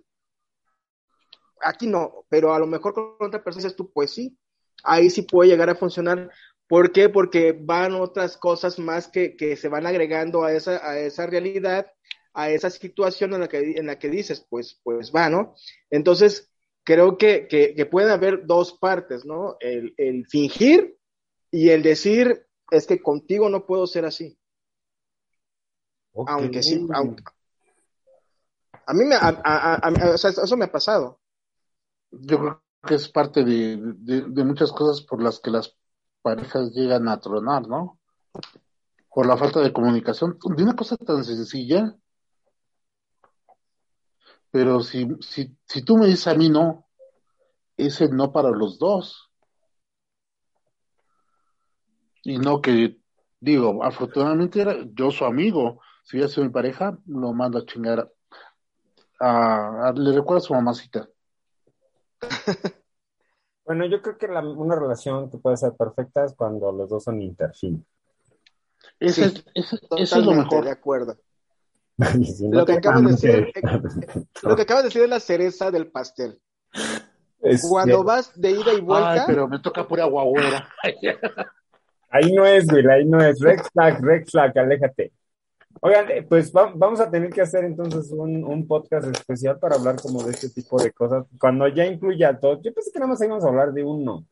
aquí 1.61 1.87
no, 1.87 2.25
pero 2.29 2.53
a 2.53 2.59
lo 2.59 2.67
mejor 2.67 2.93
con 2.93 3.15
otra 3.19 3.43
persona 3.43 3.63
dices 3.63 3.75
tú, 3.77 3.91
pues 3.91 4.11
sí, 4.11 4.37
ahí 4.83 5.09
sí 5.09 5.21
puede 5.21 5.49
llegar 5.49 5.69
a 5.69 5.75
funcionar. 5.75 6.31
¿Por 6.67 6.91
qué? 6.91 7.09
Porque 7.09 7.57
van 7.59 7.93
otras 7.93 8.37
cosas 8.37 8.79
más 8.79 9.07
que, 9.07 9.35
que 9.35 9.55
se 9.55 9.67
van 9.67 9.85
agregando 9.85 10.43
a 10.43 10.51
esa, 10.51 10.77
a 10.87 10.97
esa 10.99 11.27
realidad, 11.27 11.91
a 12.33 12.49
esa 12.49 12.69
situación 12.69 13.33
en 13.33 13.41
la 13.41 13.47
que, 13.47 13.73
en 13.77 13.85
la 13.85 13.99
que 13.99 14.09
dices, 14.09 14.45
pues, 14.49 14.79
pues 14.83 15.11
va, 15.15 15.29
¿no? 15.29 15.55
Entonces, 15.91 16.49
creo 16.83 17.17
que, 17.17 17.47
que, 17.47 17.75
que 17.75 17.85
pueden 17.85 18.09
haber 18.09 18.45
dos 18.45 18.73
partes, 18.73 19.25
¿no? 19.25 19.57
El, 19.59 19.93
el 19.97 20.25
fingir 20.27 20.97
y 21.51 21.69
el 21.69 21.83
decir, 21.83 22.47
es 22.71 22.87
que 22.87 23.01
contigo 23.01 23.49
no 23.49 23.65
puedo 23.65 23.85
ser 23.85 24.05
así. 24.05 24.37
Aunque 26.27 26.63
sí, 26.63 26.87
aunque, 26.93 27.23
a 28.87 28.93
mí 28.93 29.03
me, 29.05 29.15
a, 29.15 29.19
a- 29.27 29.75
a- 29.75 29.75
a- 29.75 30.13
o 30.13 30.17
sea, 30.17 30.31
eso 30.31 30.57
me 30.57 30.65
ha 30.65 30.71
pasado. 30.71 31.19
Yo 32.11 32.39
creo 32.39 32.63
que 32.87 32.95
es 32.95 33.09
parte 33.09 33.43
de, 33.43 33.77
de, 33.79 34.21
de 34.27 34.43
muchas 34.43 34.71
cosas 34.71 35.05
por 35.05 35.21
las 35.21 35.39
que 35.39 35.51
las 35.51 35.75
parejas 36.25 36.71
llegan 36.73 37.07
a 37.07 37.19
tronar, 37.19 37.67
¿no? 37.67 37.99
Por 39.13 39.27
la 39.27 39.37
falta 39.37 39.61
de 39.61 39.71
comunicación, 39.71 40.39
de 40.57 40.63
una 40.63 40.75
cosa 40.75 40.97
tan 40.97 41.23
sencilla. 41.23 41.95
Pero 44.49 44.81
si, 44.81 45.07
si, 45.21 45.55
si 45.67 45.83
tú 45.83 45.97
me 45.97 46.07
dices 46.07 46.27
a 46.27 46.33
mí 46.33 46.49
no, 46.49 46.87
es 47.77 48.01
no 48.11 48.31
para 48.31 48.49
los 48.49 48.79
dos. 48.79 49.29
Y 52.23 52.39
no 52.39 52.59
que, 52.59 52.97
digo, 53.39 53.83
afortunadamente 53.83 54.61
era 54.61 54.77
yo 54.95 55.11
su 55.11 55.25
amigo. 55.25 55.79
Si 56.03 56.17
hubiera 56.17 56.31
sido 56.31 56.45
mi 56.45 56.51
pareja, 56.51 56.97
lo 57.05 57.33
mando 57.33 57.59
a 57.59 57.65
chingar. 57.67 58.11
A, 59.19 59.89
a- 59.89 59.93
le 59.93 60.11
recuerda 60.11 60.39
a 60.39 60.47
su 60.47 60.53
mamacita. 60.55 61.07
Bueno, 63.65 63.85
yo 63.87 64.01
creo 64.01 64.17
que 64.17 64.27
la- 64.27 64.41
una 64.41 64.75
relación 64.75 65.29
que 65.29 65.37
puede 65.37 65.57
ser 65.57 65.73
perfecta 65.73 66.23
es 66.25 66.33
cuando 66.35 66.71
los 66.71 66.89
dos 66.89 67.03
son 67.03 67.21
interfin. 67.21 67.85
Ese, 68.99 69.29
Sí, 69.29 69.43
es, 69.55 69.73
eso 69.73 69.75
es 69.75 69.81
lo 69.91 69.97
Totalmente 69.97 70.43
mejor. 70.43 70.65
de 70.65 70.71
acuerdo. 70.71 71.17
Y 72.19 72.25
si 72.25 72.47
no 72.47 72.59
Lo 72.59 72.65
que 72.65 72.73
acabas 72.73 73.01
de 73.03 73.11
decir, 73.11 73.51
Lo 74.43 74.55
que 74.55 74.61
acabas 74.63 74.83
de 74.83 74.87
decir 74.89 75.01
es 75.03 75.09
la 75.09 75.19
cereza 75.19 75.71
del 75.71 75.87
pastel. 75.87 76.39
es 77.41 77.65
Cuando 77.67 77.95
cierto. 77.95 78.03
vas 78.03 78.39
de 78.39 78.51
ida 78.51 78.73
y 78.73 78.81
vuelta, 78.81 79.11
Ay, 79.13 79.19
pero 79.25 79.47
me 79.47 79.59
toca 79.59 79.87
pura 79.87 80.05
guagüera. 80.05 80.69
Ahí 82.09 82.31
no 82.33 82.45
es, 82.45 82.71
Will, 82.71 82.89
ahí 82.89 83.05
no 83.05 83.19
es. 83.21 83.39
Red 83.39 83.59
flag, 83.73 84.01
red 84.03 84.25
flag, 84.27 84.57
aléjate. 84.57 85.11
Oigan, 85.81 86.09
eh, 86.11 86.23
pues 86.23 86.51
va- 86.53 86.71
vamos 86.75 86.99
a 86.99 87.09
tener 87.09 87.29
que 87.31 87.41
hacer 87.41 87.63
entonces 87.65 88.11
un, 88.11 88.43
un 88.43 88.65
podcast 88.67 89.07
especial 89.07 89.59
para 89.59 89.75
hablar 89.75 90.01
como 90.01 90.23
de 90.23 90.31
este 90.31 90.49
tipo 90.49 90.81
de 90.81 90.91
cosas. 90.91 91.25
Cuando 91.39 91.67
ya 91.67 91.85
incluya 91.85 92.29
a 92.29 92.39
todos, 92.39 92.61
yo 92.63 92.73
pensé 92.73 92.91
que 92.91 92.99
nada 92.99 93.09
más 93.11 93.21
íbamos 93.21 93.43
a 93.43 93.49
hablar 93.49 93.73
de 93.73 93.83
uno, 93.83 94.25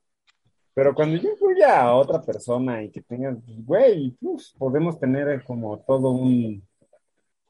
pero 0.74 0.96
cuando 0.96 1.18
ya 1.18 1.30
incluya 1.30 1.82
a 1.82 1.94
otra 1.96 2.22
persona 2.22 2.82
y 2.84 2.90
que 2.90 3.02
tenga, 3.02 3.36
güey, 3.46 4.16
uf, 4.22 4.44
podemos 4.58 5.00
tener 5.00 5.28
eh, 5.30 5.44
como 5.46 5.80
todo 5.80 6.12
un, 6.12 6.66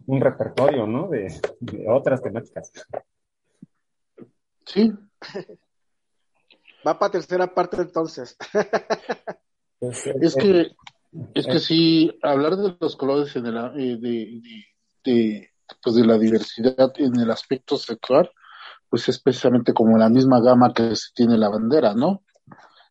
un 0.07 0.21
repertorio, 0.21 0.85
¿no? 0.87 1.07
De, 1.07 1.33
de 1.59 1.85
otras 1.87 2.21
temáticas. 2.21 2.71
Sí, 4.65 4.91
va 6.85 6.97
para 6.99 7.11
tercera 7.11 7.47
parte 7.53 7.77
entonces. 7.77 8.35
Pues, 9.79 10.07
es 10.07 10.37
eh, 10.37 10.39
que, 10.39 10.71
es 11.33 11.47
eh, 11.47 11.51
que 11.51 11.59
sí, 11.59 12.19
hablar 12.21 12.55
de 12.55 12.75
los 12.79 12.95
colores 12.95 13.35
en 13.35 13.45
el, 13.45 13.57
eh, 13.57 13.97
de, 13.99 14.41
de, 14.41 14.65
de, 15.03 15.49
pues 15.81 15.95
de 15.95 16.05
la 16.05 16.17
diversidad 16.17 16.91
en 16.97 17.19
el 17.19 17.31
aspecto 17.31 17.77
sexual, 17.77 18.29
pues 18.89 19.09
es 19.09 19.19
precisamente 19.19 19.73
como 19.73 19.97
la 19.97 20.09
misma 20.09 20.39
gama 20.39 20.73
que 20.73 20.95
se 20.95 21.09
tiene 21.15 21.37
la 21.37 21.49
bandera, 21.49 21.93
¿no? 21.93 22.23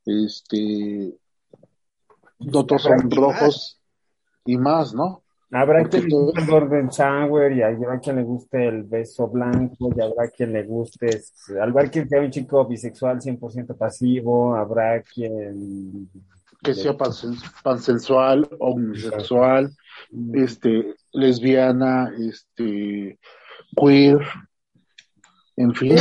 Este, 0.04 1.14
otros 2.52 2.82
son 2.82 3.10
rojos 3.10 3.80
y 4.44 4.56
más, 4.56 4.94
¿no? 4.94 5.22
Habrá 5.54 5.82
Porque 5.82 5.98
quien 5.98 6.08
le 6.08 6.16
guste 6.16 6.40
el 6.40 6.46
Golden 6.46 6.88
Shower 6.88 7.52
y 7.52 7.62
habrá 7.62 8.00
quien 8.00 8.16
le 8.16 8.22
guste 8.22 8.68
el 8.68 8.84
beso 8.84 9.28
blanco 9.28 9.90
y 9.94 10.00
habrá 10.00 10.28
quien 10.34 10.52
le 10.52 10.62
guste, 10.62 11.10
habrá 11.60 11.88
quien 11.90 12.08
sea 12.08 12.20
un 12.20 12.30
chico 12.30 12.66
bisexual 12.66 13.20
100% 13.20 13.76
pasivo, 13.76 14.54
habrá 14.54 15.02
quien... 15.02 16.08
que 16.62 16.74
sea 16.74 16.92
pansen- 16.96 17.40
pansensual, 17.62 18.48
homosexual, 18.58 19.70
este, 20.34 20.94
lesbiana, 21.12 22.12
este, 22.18 23.18
queer, 23.76 24.20
en 25.56 25.74
fin. 25.74 25.96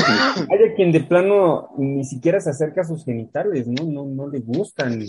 Hay 0.50 0.58
de 0.58 0.74
quien 0.76 0.92
de 0.92 1.02
plano 1.02 1.70
ni 1.78 2.04
siquiera 2.06 2.40
se 2.40 2.52
acerca 2.52 2.82
a 2.82 2.86
sus 2.86 3.04
genitales, 3.04 3.68
¿no? 3.68 3.86
No, 3.86 4.06
no 4.06 4.28
le 4.28 4.40
gustan. 4.40 5.00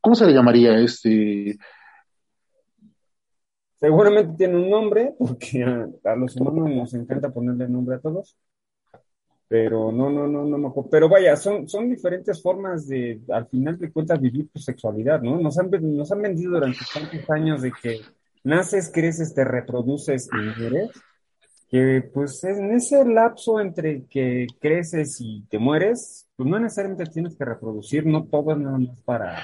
¿cómo 0.00 0.14
se 0.14 0.26
le 0.26 0.32
llamaría? 0.32 0.78
Este, 0.78 1.58
Seguramente 3.80 4.34
tiene 4.36 4.56
un 4.56 4.70
nombre, 4.70 5.14
porque 5.18 5.62
a, 5.62 5.88
a 6.10 6.16
los 6.16 6.34
humanos 6.36 6.68
nos 6.70 6.94
encanta 6.94 7.30
ponerle 7.30 7.68
nombre 7.68 7.96
a 7.96 8.00
todos. 8.00 8.36
Pero 9.48 9.90
no, 9.92 10.10
no, 10.10 10.26
no, 10.26 10.44
no 10.44 10.58
me 10.58 10.68
acuerdo. 10.68 10.90
Pero 10.90 11.08
vaya, 11.08 11.34
son, 11.36 11.68
son 11.68 11.88
diferentes 11.90 12.42
formas 12.42 12.86
de, 12.86 13.20
al 13.30 13.46
final 13.48 13.78
de 13.78 13.90
cuentas, 13.90 14.20
vivir 14.20 14.48
tu 14.50 14.58
sexualidad, 14.60 15.22
¿no? 15.22 15.38
Nos 15.40 15.58
han, 15.58 15.70
nos 15.70 16.12
han 16.12 16.22
vendido 16.22 16.52
durante 16.52 16.80
tantos 16.92 17.28
años 17.30 17.62
de 17.62 17.72
que 17.72 18.00
naces, 18.44 18.90
creces, 18.92 19.34
te 19.34 19.44
reproduces 19.44 20.28
y 20.32 20.36
mueres, 20.36 20.90
que 21.70 22.02
pues 22.14 22.42
en 22.44 22.72
ese 22.72 23.04
lapso 23.04 23.60
entre 23.60 24.06
que 24.06 24.46
creces 24.60 25.18
y 25.20 25.42
te 25.50 25.58
mueres, 25.58 26.28
pues 26.36 26.48
no 26.48 26.58
necesariamente 26.58 27.06
tienes 27.10 27.36
que 27.36 27.44
reproducir, 27.44 28.06
no 28.06 28.24
todo 28.26 28.52
es 28.52 28.58
nada 28.58 28.78
más 28.78 28.98
para 29.04 29.36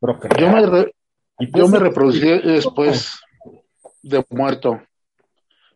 procrear. 0.00 0.40
yo 0.40 0.48
me, 0.50 0.66
re- 0.66 0.94
Y 1.38 1.46
pues, 1.48 1.64
yo 1.64 1.68
me 1.68 1.78
sí, 1.78 1.80
reproducí 1.80 2.20
después 2.20 3.20
de 4.02 4.24
muerto, 4.30 4.80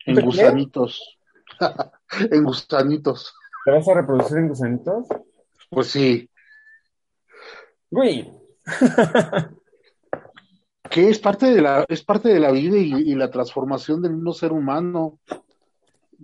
en 0.06 0.20
gusanitos, 0.20 1.18
en 2.30 2.44
gusanitos, 2.44 3.34
¿Te 3.64 3.70
vas 3.70 3.88
a 3.88 3.94
reproducir 3.94 4.38
en 4.38 4.48
gusanitos? 4.48 5.06
pues 5.70 5.86
sí, 5.88 6.28
Güey, 7.92 8.32
que 10.90 11.10
es 11.10 11.18
parte 11.18 11.52
de 11.52 11.60
la, 11.60 11.84
es 11.86 12.02
parte 12.02 12.30
de 12.30 12.40
la 12.40 12.50
vida 12.50 12.78
y, 12.78 12.90
y 12.90 13.14
la 13.14 13.30
transformación 13.30 14.00
del 14.00 14.14
mismo 14.14 14.32
ser 14.32 14.50
humano. 14.52 15.18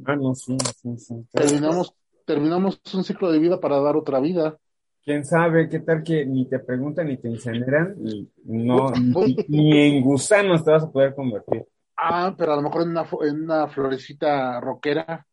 Ah, 0.07 0.17
no, 0.17 0.35
sí, 0.35 0.57
sí, 0.81 0.97
sí. 0.97 1.27
Terminamos, 1.31 1.95
terminamos 2.25 2.81
un 2.95 3.05
ciclo 3.05 3.31
de 3.31 3.39
vida 3.39 3.61
para 3.61 3.81
dar 3.81 3.97
otra 3.97 4.19
vida. 4.19 4.57
quién 5.05 5.27
sabe 5.27 5.69
qué 5.69 5.81
tal 5.81 6.03
que 6.03 6.25
ni 6.25 6.49
te 6.49 6.59
preguntan 6.59 7.09
ni 7.09 7.19
te 7.19 7.29
incineran 7.29 7.97
y 8.03 8.31
no, 8.45 8.91
ni, 8.93 9.37
ni 9.49 9.79
en 9.79 10.03
gusanos 10.03 10.65
te 10.65 10.71
vas 10.71 10.85
a 10.85 10.91
poder 10.91 11.15
convertir. 11.15 11.67
Ah, 11.99 12.35
pero 12.39 12.55
a 12.55 12.57
lo 12.57 12.63
mejor 12.63 12.83
en 12.83 12.91
una, 12.91 13.07
en 13.23 13.43
una 13.43 13.69
florecita 13.69 14.59
roquera. 14.59 15.27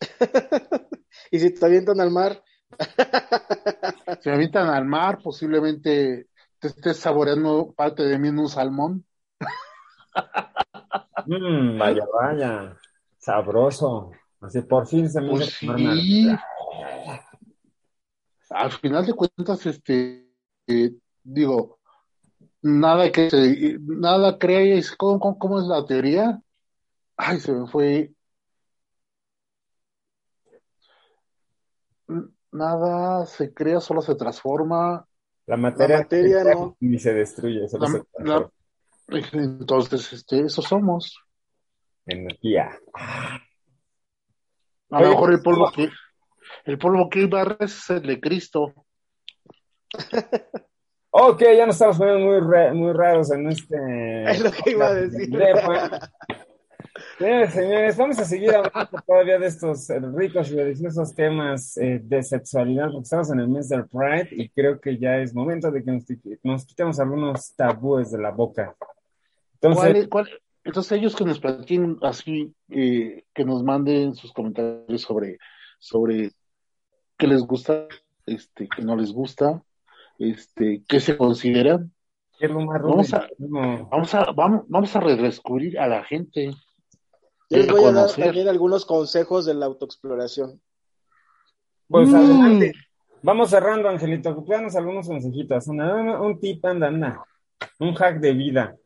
y 1.30 1.38
si 1.38 1.54
te 1.54 1.66
avientan 1.66 2.00
al 2.00 2.10
mar, 2.10 2.42
Se 4.20 4.30
avientan 4.30 4.68
al 4.68 4.84
mar, 4.84 5.20
posiblemente 5.22 6.28
te 6.58 6.68
estés 6.68 6.96
saboreando 6.98 7.72
parte 7.72 8.02
de 8.02 8.18
mí 8.18 8.28
en 8.28 8.38
un 8.38 8.48
salmón. 8.48 9.04
Mm, 11.26 11.78
vaya, 11.78 12.04
vaya, 12.12 12.76
sabroso. 13.18 14.10
Así 14.40 14.62
por 14.62 14.86
fin 14.86 15.08
se 15.08 15.20
me 15.20 15.30
Pues 15.30 15.50
sí. 15.52 16.28
Al 18.50 18.72
final 18.72 19.06
de 19.06 19.12
cuentas, 19.12 19.64
este, 19.66 20.28
eh, 20.66 20.92
digo, 21.22 21.78
nada 22.62 23.12
que 23.12 23.30
se, 23.30 23.78
nada 23.80 24.38
¿cómo, 24.96 25.20
cómo, 25.20 25.38
cómo 25.38 25.60
es 25.60 25.66
la 25.66 25.84
teoría? 25.84 26.42
Ay, 27.16 27.38
se 27.38 27.52
me 27.52 27.66
fue. 27.68 28.12
Nada 32.52 33.26
se 33.26 33.52
crea, 33.54 33.80
solo 33.80 34.02
se 34.02 34.14
transforma. 34.16 35.06
La 35.46 35.56
materia, 35.56 35.96
La 35.96 36.02
materia 36.02 36.44
no. 36.54 36.76
ni 36.80 36.98
se 36.98 37.14
destruye, 37.14 37.68
solo 37.68 37.84
La- 37.86 37.90
se 37.92 38.04
transforma. 38.12 38.50
la- 39.08 39.28
entonces, 39.32 40.12
este, 40.12 40.40
eso 40.40 40.62
somos. 40.62 41.16
energía. 42.06 42.70
A 42.94 43.38
Oye, 44.90 45.04
lo 45.04 45.10
mejor 45.10 45.32
el 45.32 45.42
polvo 45.42 45.70
que, 45.72 45.88
el 46.64 46.78
polvo 46.78 47.08
que 47.08 47.26
barres 47.26 47.76
es 47.78 47.90
el 47.90 48.02
de 48.02 48.20
Cristo. 48.20 48.74
Ok, 51.12 51.42
ya 51.42 51.66
nos 51.66 51.74
estamos 51.74 51.98
poniendo 51.98 52.24
muy, 52.24 52.38
ra- 52.40 52.72
muy 52.72 52.92
raros 52.92 53.32
en 53.32 53.48
este. 53.48 53.76
Es 54.30 54.40
lo 54.40 54.52
que 54.52 54.70
iba 54.70 54.86
a 54.86 54.94
decir. 54.94 55.28
Señores, 57.20 57.52
señores, 57.52 57.96
vamos 57.98 58.18
a 58.18 58.24
seguir 58.24 58.50
hablando 58.54 58.98
todavía 59.06 59.38
de 59.38 59.46
estos 59.46 59.90
eh, 59.90 60.00
ricos 60.00 60.50
y 60.50 60.54
deliciosos 60.54 61.14
temas 61.14 61.76
eh, 61.76 62.00
de 62.02 62.22
sexualidad, 62.22 62.86
porque 62.86 63.02
estamos 63.02 63.30
en 63.30 63.40
el 63.40 63.48
mes 63.48 63.68
del 63.68 63.86
Pride 63.86 64.28
y 64.32 64.48
creo 64.48 64.80
que 64.80 64.96
ya 64.96 65.18
es 65.18 65.34
momento 65.34 65.70
de 65.70 65.84
que 65.84 65.92
nos, 65.92 66.04
nos 66.42 66.64
quitemos 66.64 66.98
algunos 66.98 67.54
tabúes 67.54 68.10
de 68.10 68.22
la 68.22 68.30
boca. 68.30 68.74
Entonces, 69.60 70.08
¿Cuál, 70.08 70.28
cuál- 70.28 70.40
entonces 70.64 70.92
ellos 70.92 71.14
que 71.14 71.26
nos 71.26 71.38
platiquen 71.40 71.98
así, 72.00 72.54
eh, 72.70 73.24
que 73.34 73.44
nos 73.44 73.62
manden 73.62 74.14
sus 74.14 74.32
comentarios 74.32 75.02
sobre, 75.02 75.36
sobre 75.78 76.30
qué 77.18 77.26
les 77.26 77.42
gusta, 77.42 77.86
este, 78.24 78.66
qué 78.74 78.80
no 78.82 78.96
les 78.96 79.12
gusta, 79.12 79.62
este, 80.18 80.82
qué 80.88 81.00
se 81.00 81.18
consideran. 81.18 81.92
¿qué 82.38 82.46
es 82.46 82.52
más 82.52 82.80
Vamos 82.82 83.12
a, 83.12 83.28
vamos 83.38 84.14
a, 84.14 84.32
vamos, 84.32 84.64
vamos 84.68 84.96
a 84.96 85.00
redescubrir 85.00 85.78
a 85.78 85.86
la 85.86 86.02
gente. 86.02 86.52
Yo 87.50 87.58
les 87.58 87.66
voy 87.70 87.84
a 87.84 87.92
dar 87.92 88.10
también 88.14 88.48
algunos 88.48 88.86
consejos 88.86 89.44
de 89.44 89.54
la 89.54 89.66
autoexploración. 89.66 90.60
Pues 91.88 92.08
Mm. 92.08 92.14
adelante. 92.14 92.72
Vamos 93.22 93.50
cerrando, 93.50 93.88
Angelito. 93.88 94.44
Danos 94.48 94.76
algunos 94.76 95.06
consejitos. 95.06 95.66
Una- 95.66 95.94
una- 95.96 96.20
un 96.22 96.38
tip, 96.40 96.64
anda, 96.64 96.86
anda. 96.86 97.24
Un 97.78 97.94
hack 97.94 98.20
de 98.20 98.32
vida. 98.32 98.76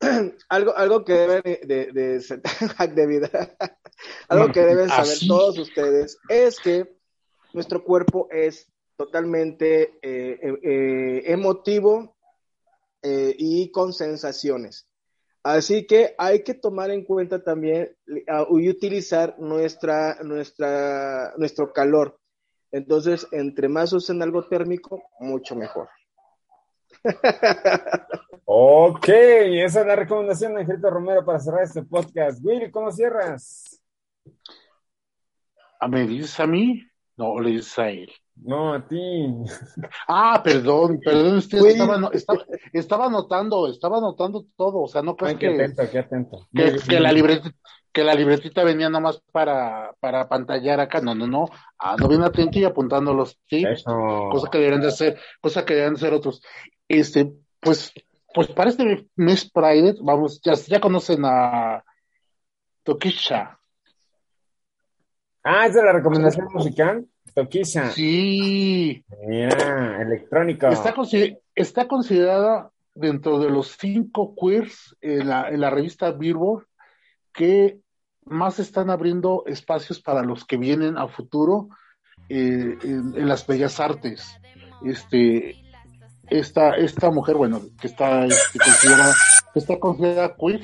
Algo, 0.48 0.76
algo 0.76 1.04
que 1.04 1.12
deben 1.14 1.42
de, 1.42 1.58
de, 1.66 2.18
de- 2.18 2.40
hack 2.76 2.92
de 2.94 3.06
vida, 3.06 3.30
algo 4.28 4.52
que 4.52 4.60
deben 4.60 4.88
saber 4.88 5.12
Así. 5.12 5.26
todos 5.28 5.58
ustedes 5.58 6.18
es 6.28 6.60
que 6.60 6.96
nuestro 7.54 7.82
cuerpo 7.82 8.28
es 8.30 8.70
totalmente 8.96 9.98
eh, 10.02 10.38
eh, 10.42 10.58
eh, 10.62 11.22
emotivo 11.32 12.14
eh, 13.02 13.34
y 13.38 13.70
con 13.70 13.92
sensaciones. 13.94 14.86
Así 15.46 15.86
que 15.86 16.12
hay 16.18 16.42
que 16.42 16.54
tomar 16.54 16.90
en 16.90 17.04
cuenta 17.04 17.40
también 17.40 17.96
ah, 18.28 18.44
y 18.50 18.68
utilizar 18.68 19.38
nuestra, 19.38 20.16
nuestra, 20.24 21.34
nuestro 21.36 21.72
calor. 21.72 22.18
Entonces, 22.72 23.28
entre 23.30 23.68
más 23.68 23.92
usen 23.92 24.20
algo 24.22 24.42
térmico, 24.48 25.00
mucho 25.20 25.54
mejor. 25.54 25.88
Ok, 28.48 29.08
esa 29.08 29.80
es 29.80 29.86
la 29.88 29.96
recomendación 29.96 30.54
de 30.54 30.60
Angelito 30.60 30.88
Romero 30.88 31.24
para 31.24 31.40
cerrar 31.40 31.64
este 31.64 31.82
podcast. 31.82 32.38
Willy, 32.44 32.70
¿cómo 32.70 32.92
cierras? 32.92 33.82
¿A 35.80 35.88
¿Me 35.88 36.06
dices 36.06 36.38
a 36.38 36.46
mí? 36.46 36.80
No, 37.16 37.40
le 37.40 37.50
dices 37.50 37.76
a 37.80 37.90
él. 37.90 38.12
No, 38.36 38.74
a 38.74 38.86
ti. 38.86 38.96
Ah, 40.06 40.40
perdón, 40.44 41.00
perdón, 41.04 41.38
usted 41.38 41.58
estaba, 41.64 41.98
no- 41.98 42.12
estaba, 42.12 42.44
estaba 42.72 43.06
anotando, 43.06 43.66
estaba 43.68 43.98
anotando 43.98 44.46
todo, 44.56 44.82
o 44.82 44.88
sea, 44.88 45.02
no 45.02 45.16
qué 45.16 45.36
que, 45.36 45.48
atento, 45.48 45.82
qué 45.90 45.98
atento. 45.98 46.46
que, 46.54 46.76
que 46.86 47.00
la 47.00 47.12
libretita, 47.12 47.56
que 47.92 48.04
la 48.04 48.14
libretita 48.14 48.62
venía 48.62 48.90
nomás 48.90 49.22
para, 49.32 49.94
para 50.00 50.28
pantallar 50.28 50.80
acá, 50.80 51.00
no, 51.00 51.14
no, 51.14 51.26
no, 51.26 51.46
ando 51.78 52.08
bien 52.08 52.22
atento 52.22 52.58
y 52.58 52.64
apuntando 52.64 53.14
los 53.14 53.38
tips, 53.46 53.84
cosa 54.30 54.50
que 54.50 54.58
deberían 54.58 54.82
de 54.82 54.88
hacer, 54.88 55.18
cosa 55.40 55.64
que 55.64 55.74
deberían 55.74 55.94
de 55.94 55.98
hacer 56.00 56.12
otros. 56.14 56.42
Este, 56.86 57.32
pues, 57.58 57.92
pues 58.34 58.48
para 58.48 58.68
este 58.70 59.08
mes 59.16 59.50
Pride, 59.50 59.96
vamos, 60.02 60.40
ya, 60.42 60.52
ya 60.52 60.78
conocen 60.78 61.22
a 61.24 61.82
Tokisha. 62.82 63.58
Ah, 65.48 65.66
¿es 65.66 65.74
de 65.74 65.82
la 65.84 65.92
recomendación 65.92 66.48
musical? 66.52 67.06
Toquisha. 67.34 67.90
Sí. 67.90 69.04
Mira, 69.26 70.02
electrónica. 70.02 70.70
Está, 70.70 70.92
consi- 70.94 71.38
está 71.54 71.86
considerada 71.86 72.70
dentro 72.94 73.38
de 73.38 73.50
los 73.50 73.76
cinco 73.78 74.34
queers 74.34 74.96
en 75.00 75.28
la, 75.28 75.48
en 75.48 75.60
la 75.60 75.70
revista 75.70 76.10
Billboard 76.10 76.64
que 77.32 77.78
más 78.24 78.58
están 78.58 78.90
abriendo 78.90 79.44
espacios 79.46 80.00
para 80.00 80.22
los 80.22 80.44
que 80.44 80.56
vienen 80.56 80.98
a 80.98 81.06
futuro 81.06 81.68
eh, 82.28 82.76
en, 82.82 83.14
en 83.14 83.28
las 83.28 83.46
bellas 83.46 83.78
artes. 83.78 84.26
Este, 84.84 85.56
esta, 86.28 86.70
esta 86.70 87.10
mujer, 87.10 87.36
bueno, 87.36 87.60
que 87.80 87.86
está 87.86 88.24
este, 88.24 88.58
considerada, 88.58 89.14
está 89.54 89.78
considerada 89.78 90.34
queer, 90.34 90.62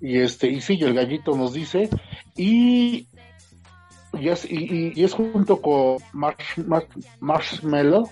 y 0.00 0.18
este, 0.18 0.46
y 0.48 0.60
sí, 0.60 0.78
el 0.80 0.94
gallito 0.94 1.36
nos 1.36 1.52
dice, 1.52 1.90
y 2.36 3.07
y 4.20 4.28
es, 4.28 4.44
y, 4.50 4.92
es 5.02 5.14
junto 5.14 5.60
con 5.60 5.98
Marsh- 6.12 6.64
Mar- 6.66 6.86
Marshmallow 7.20 8.08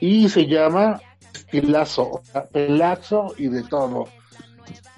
y 0.00 0.28
se 0.28 0.46
llama 0.46 1.00
Estilazo, 1.34 2.22
pelazo 2.52 3.34
y 3.36 3.48
de 3.48 3.62
todo. 3.64 4.06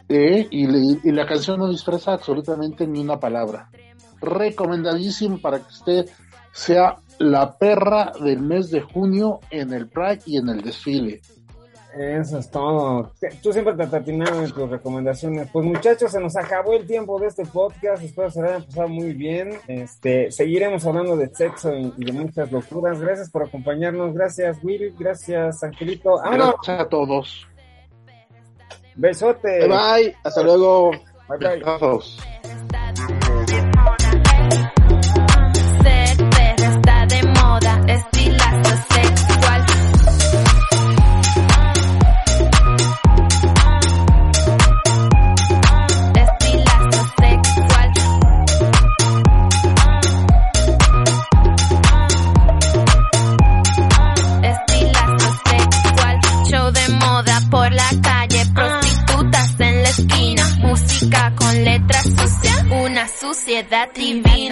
Eh, 0.09 0.49
y, 0.51 1.09
y 1.09 1.13
la 1.13 1.27
canción 1.27 1.59
no 1.61 1.69
disfraza 1.69 2.13
absolutamente 2.13 2.87
ni 2.87 3.01
una 3.01 3.19
palabra. 3.21 3.71
Recomendadísimo 4.21 5.39
para 5.41 5.59
que 5.59 5.69
usted 5.69 6.11
sea 6.53 6.97
la 7.19 7.57
perra 7.57 8.13
del 8.21 8.41
mes 8.41 8.71
de 8.71 8.81
junio 8.81 9.41
en 9.51 9.73
el 9.73 9.89
Pride 9.89 10.21
y 10.27 10.39
en 10.39 10.49
el 10.49 10.63
desfile. 10.63 11.21
Eso 11.99 12.39
es 12.39 12.51
todo. 12.51 13.13
Tú 13.43 13.53
siempre 13.53 13.75
te 13.75 13.97
atinado 13.97 14.45
en 14.45 14.51
tus 14.51 14.71
recomendaciones. 14.71 15.49
Pues 15.53 15.65
muchachos, 15.67 16.13
se 16.13 16.21
nos 16.21 16.37
acabó 16.37 16.75
el 16.75 16.87
tiempo 16.87 17.19
de 17.19 17.27
este 17.27 17.45
podcast. 17.45 18.03
Espero 18.03 18.31
se 18.31 18.41
lo 18.41 18.49
hayan 18.49 18.65
pasado 18.65 18.89
muy 18.89 19.13
bien. 19.13 19.59
Este, 19.67 20.31
seguiremos 20.31 20.85
hablando 20.87 21.17
de 21.17 21.35
sexo 21.35 21.75
y, 21.75 21.93
y 21.97 22.05
de 22.05 22.13
muchas 22.13 22.53
locuras. 22.53 23.01
Gracias 23.01 23.31
por 23.31 23.45
acompañarnos. 23.45 24.15
Gracias, 24.15 24.59
Will. 24.63 24.95
Gracias, 24.99 25.63
Angelito. 25.65 26.17
¡Vámonos! 26.19 26.55
Gracias 26.57 26.81
a 26.81 26.89
todos. 26.89 27.47
Besote. 28.95 29.67
Bye 29.67 29.69
bye, 29.69 30.17
hasta 30.23 30.43
luego. 30.43 30.93
Bye 31.29 31.63
bye. 31.63 33.20
That 63.69 63.91
edad 63.91 63.95
divina. 63.95 64.50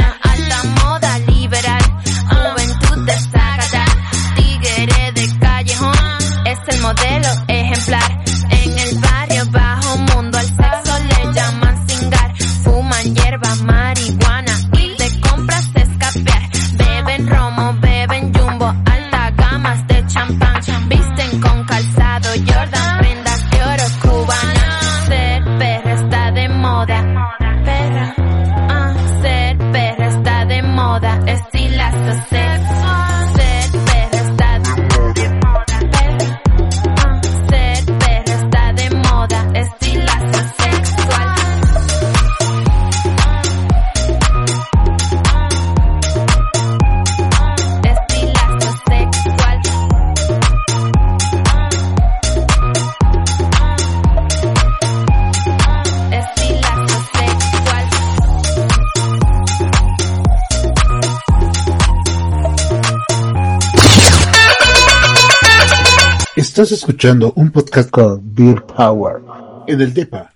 Escuchando 66.98 67.32
un 67.36 67.52
podcast 67.52 67.90
con 67.90 68.34
Beer 68.34 68.60
Power 68.64 69.22
en 69.68 69.80
el 69.80 69.94
DEPA. 69.94 70.34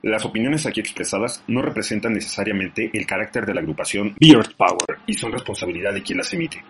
Las 0.00 0.24
opiniones 0.24 0.64
aquí 0.64 0.80
expresadas 0.80 1.44
no 1.48 1.60
representan 1.60 2.14
necesariamente 2.14 2.90
el 2.94 3.06
carácter 3.06 3.44
de 3.44 3.52
la 3.52 3.60
agrupación 3.60 4.16
Beard 4.18 4.56
Power 4.56 5.00
y 5.06 5.12
son 5.12 5.32
responsabilidad 5.32 5.92
de 5.92 6.02
quien 6.02 6.16
las 6.16 6.32
emite. 6.32 6.64